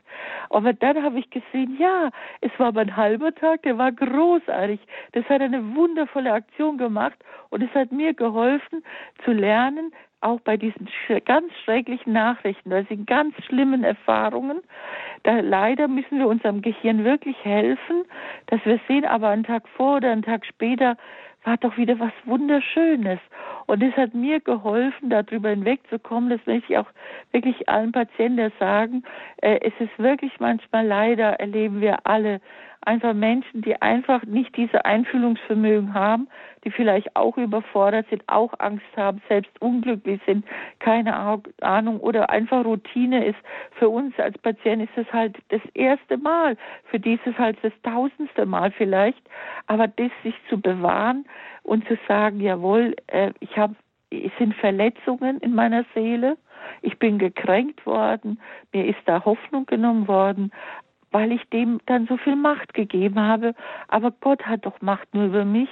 [0.51, 2.11] Aber dann habe ich gesehen, ja,
[2.41, 4.81] es war aber ein halber Tag, der war großartig.
[5.13, 7.19] Das hat eine wundervolle Aktion gemacht
[7.51, 8.83] und es hat mir geholfen
[9.25, 9.93] zu lernen,
[10.23, 10.89] auch bei diesen
[11.25, 14.61] ganz schrecklichen Nachrichten, bei diesen ganz schlimmen Erfahrungen,
[15.25, 18.05] da leider müssen wir unserem Gehirn wirklich helfen,
[18.47, 20.97] dass wir sehen, aber einen Tag vor oder einen Tag später
[21.45, 23.19] war doch wieder was Wunderschönes.
[23.67, 26.31] Und es hat mir geholfen, darüber hinwegzukommen.
[26.31, 26.87] Das möchte ich auch
[27.33, 29.03] wirklich allen Patienten sagen.
[29.39, 32.41] Äh, es ist wirklich manchmal leider, erleben wir alle,
[32.87, 36.29] einfach Menschen, die einfach nicht diese Einfühlungsvermögen haben,
[36.65, 40.45] die vielleicht auch überfordert sind, auch Angst haben, selbst unglücklich sind,
[40.79, 43.39] keine Ahnung oder einfach Routine ist.
[43.79, 47.59] Für uns als Patient ist es halt das erste Mal, für die ist es halt
[47.63, 49.23] das tausendste Mal vielleicht,
[49.67, 51.25] aber das sich zu bewahren
[51.63, 53.75] und zu sagen, jawohl, äh, ich habe
[54.11, 56.37] es sind Verletzungen in meiner Seele,
[56.83, 58.41] ich bin gekränkt worden,
[58.73, 60.53] mir ist da Hoffnung genommen worden,
[61.13, 63.55] weil ich dem dann so viel Macht gegeben habe.
[63.89, 65.69] Aber Gott hat doch Macht nur über mich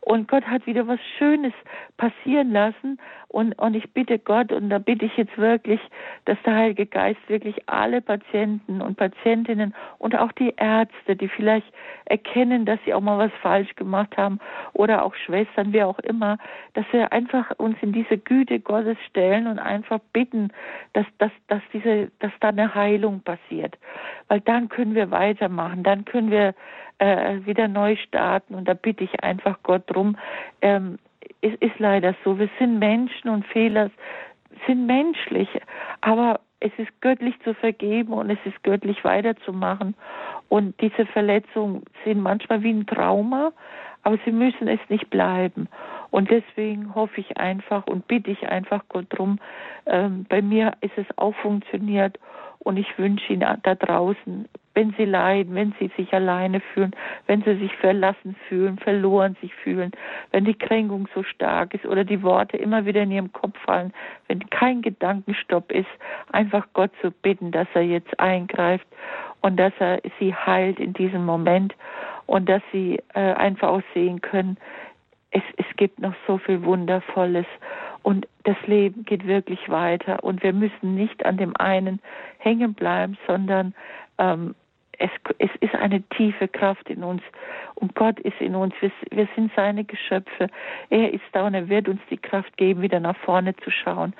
[0.00, 1.52] und Gott hat wieder was Schönes
[1.96, 2.98] passieren lassen
[3.28, 5.80] und, und ich bitte Gott und da bitte ich jetzt wirklich,
[6.24, 11.66] dass der Heilige Geist wirklich alle Patienten und Patientinnen und auch die Ärzte, die vielleicht
[12.04, 14.38] erkennen, dass sie auch mal was falsch gemacht haben
[14.72, 16.38] oder auch Schwestern, wer auch immer,
[16.74, 20.52] dass wir einfach uns in diese Güte Gottes stellen und einfach bitten,
[20.92, 23.76] dass, dass, dass diese, dass da eine Heilung passiert.
[24.28, 26.54] Weil dann können können wir weitermachen, dann können wir
[26.98, 28.54] äh, wieder neu starten.
[28.54, 30.18] Und da bitte ich einfach Gott drum.
[30.60, 30.98] Ähm,
[31.40, 33.90] es ist leider so, wir sind Menschen und Fehler
[34.66, 35.48] sind menschlich,
[36.02, 39.94] aber es ist göttlich zu vergeben und es ist göttlich weiterzumachen.
[40.50, 43.52] Und diese Verletzungen sind manchmal wie ein Trauma,
[44.02, 45.66] aber sie müssen es nicht bleiben.
[46.10, 49.38] Und deswegen hoffe ich einfach und bitte ich einfach Gott drum.
[49.86, 52.18] Ähm, bei mir ist es auch funktioniert
[52.64, 56.94] und ich wünsche Ihnen da draußen, wenn Sie leiden, wenn Sie sich alleine fühlen,
[57.26, 59.92] wenn Sie sich verlassen fühlen, verloren sich fühlen,
[60.32, 63.92] wenn die Kränkung so stark ist oder die Worte immer wieder in Ihrem Kopf fallen,
[64.28, 65.88] wenn kein Gedankenstopp ist,
[66.32, 68.86] einfach Gott zu bitten, dass er jetzt eingreift
[69.40, 71.74] und dass er Sie heilt in diesem Moment
[72.26, 74.56] und dass Sie äh, einfach auch sehen können,
[75.30, 77.46] es, es gibt noch so viel Wundervolles
[78.02, 82.00] und das Leben geht wirklich weiter und wir müssen nicht an dem einen
[82.38, 83.74] hängen bleiben, sondern
[84.18, 84.54] ähm,
[84.98, 87.22] es, es ist eine tiefe Kraft in uns
[87.74, 88.74] und Gott ist in uns.
[88.80, 90.48] Wir, wir sind seine Geschöpfe.
[90.90, 94.14] Er ist da und er wird uns die Kraft geben, wieder nach vorne zu schauen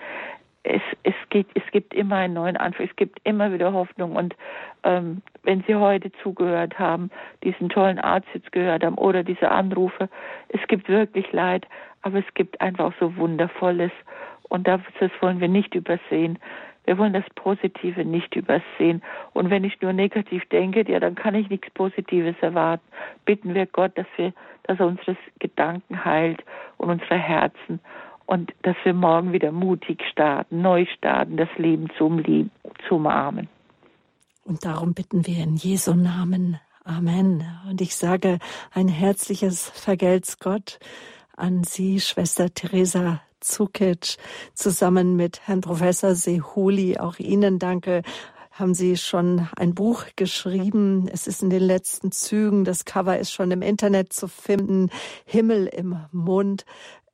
[0.65, 4.17] es, es, geht, es gibt immer einen neuen Anfang, es gibt immer wieder Hoffnung.
[4.17, 4.35] Und
[4.83, 7.11] ähm, wenn Sie heute zugehört haben,
[7.45, 10.09] diesen tollen Arzt jetzt gehört haben oder diese Anrufe,
[10.49, 11.67] es gibt wirklich Leid,
[12.03, 13.93] aber es gibt einfach so Wundervolles.
[14.49, 14.81] Und das
[15.21, 16.39] wollen wir nicht übersehen.
[16.85, 19.03] Wir wollen das Positive nicht übersehen.
[19.33, 22.85] Und wenn ich nur negativ denke, ja, dann kann ich nichts Positives erwarten.
[23.25, 24.33] Bitten wir Gott, dass wir,
[24.65, 26.45] dass er unsere Gedanken heilt
[26.77, 27.81] und unsere Herzen
[28.27, 32.51] und dass wir morgen wieder mutig starten, neu starten, das Leben zum Lieben,
[32.89, 33.49] zu umarmen.
[34.45, 36.59] Und darum bitten wir in Jesu Namen.
[36.85, 37.45] Amen.
[37.69, 38.39] Und ich sage
[38.73, 40.79] ein herzliches Vergelt's Gott
[41.37, 44.17] an Sie, Schwester Theresa Zukic,
[44.55, 46.99] zusammen mit Herrn Professor Sehuli.
[46.99, 48.03] Auch Ihnen danke.
[48.51, 51.09] Haben Sie schon ein Buch geschrieben?
[51.13, 52.65] Es ist in den letzten Zügen.
[52.65, 54.91] Das Cover ist schon im Internet zu finden.
[55.25, 56.65] Himmel im Mund.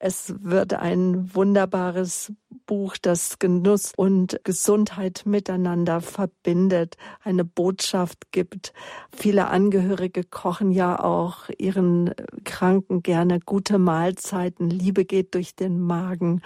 [0.03, 2.33] Es wird ein wunderbares
[2.65, 8.73] Buch, das Genuss und Gesundheit miteinander verbindet, eine Botschaft gibt.
[9.15, 12.15] Viele Angehörige kochen ja auch ihren
[12.45, 14.71] Kranken gerne gute Mahlzeiten.
[14.71, 16.41] Liebe geht durch den Magen.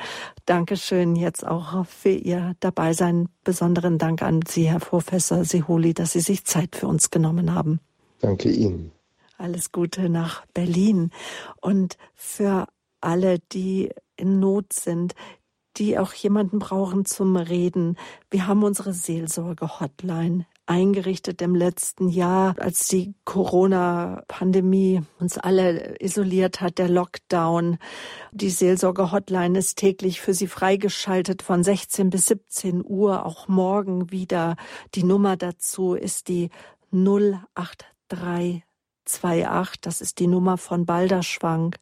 [0.47, 3.29] Dankeschön jetzt auch für Ihr Dabeisein.
[3.45, 7.79] Besonderen Dank an Sie, Herr Professor Seholi, dass Sie sich Zeit für uns genommen haben.
[8.19, 8.91] Danke Ihnen.
[9.39, 11.11] Alles Gute nach Berlin.
[11.61, 12.67] Und für
[13.05, 15.15] alle, die in Not sind,
[15.77, 17.99] die auch jemanden brauchen zum Reden.
[18.31, 26.79] Wir haben unsere Seelsorge-Hotline eingerichtet im letzten Jahr, als die Corona-Pandemie uns alle isoliert hat,
[26.79, 27.77] der Lockdown.
[28.33, 34.57] Die Seelsorge-Hotline ist täglich für Sie freigeschaltet von 16 bis 17 Uhr, auch morgen wieder.
[34.95, 36.51] Die Nummer dazu ist die
[36.93, 38.63] 08328.
[39.81, 41.77] Das ist die Nummer von Balderschwank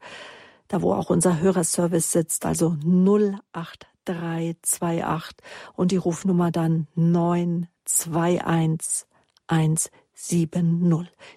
[0.73, 5.36] da wo auch unser Hörerservice sitzt, also 08328
[5.74, 9.07] und die Rufnummer dann 921170.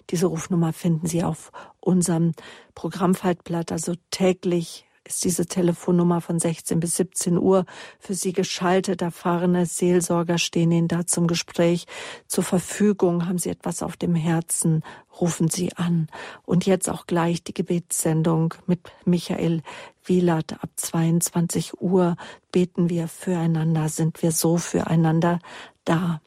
[0.08, 2.32] Diese Rufnummer finden Sie auf unserem
[2.74, 7.64] Programmfaltblatt, also täglich ist diese Telefonnummer von 16 bis 17 Uhr
[7.98, 9.02] für Sie geschaltet.
[9.02, 11.86] Erfahrene Seelsorger stehen Ihnen da zum Gespräch
[12.26, 13.26] zur Verfügung.
[13.26, 14.82] Haben Sie etwas auf dem Herzen?
[15.20, 16.08] Rufen Sie an.
[16.44, 19.62] Und jetzt auch gleich die Gebetssendung mit Michael
[20.04, 22.16] Wielert ab 22 Uhr.
[22.52, 25.38] Beten wir füreinander, sind wir so füreinander
[25.84, 26.20] da.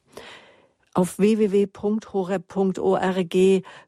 [0.94, 3.36] Auf www.horeb.org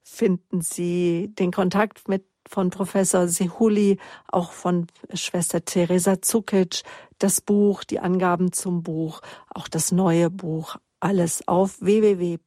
[0.04, 3.98] finden Sie den Kontakt mit von Professor Sehuli,
[4.28, 6.84] auch von Schwester Teresa Zukic,
[7.18, 12.38] das Buch, die Angaben zum Buch, auch das neue Buch, alles auf www.horeb.org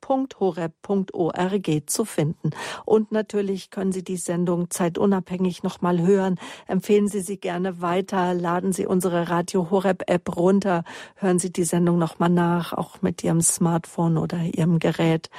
[1.86, 2.50] zu finden.
[2.84, 6.38] Und natürlich können Sie die Sendung zeitunabhängig nochmal hören.
[6.66, 10.84] Empfehlen Sie sie gerne weiter, laden Sie unsere Radio Horeb App runter,
[11.16, 15.30] hören Sie die Sendung nochmal nach, auch mit Ihrem Smartphone oder Ihrem Gerät.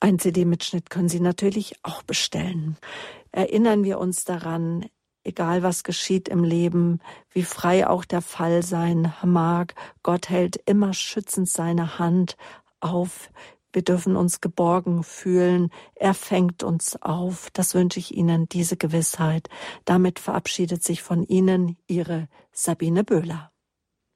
[0.00, 2.76] Ein CD-Mitschnitt können Sie natürlich auch bestellen
[3.34, 4.86] erinnern wir uns daran,
[5.24, 7.00] egal was geschieht im Leben,
[7.30, 12.36] wie frei auch der Fall sein mag, Gott hält immer schützend seine Hand
[12.80, 13.30] auf.
[13.72, 15.70] Wir dürfen uns geborgen fühlen.
[15.96, 17.50] Er fängt uns auf.
[17.52, 19.48] Das wünsche ich Ihnen, diese Gewissheit.
[19.84, 23.53] Damit verabschiedet sich von Ihnen Ihre Sabine Böhler.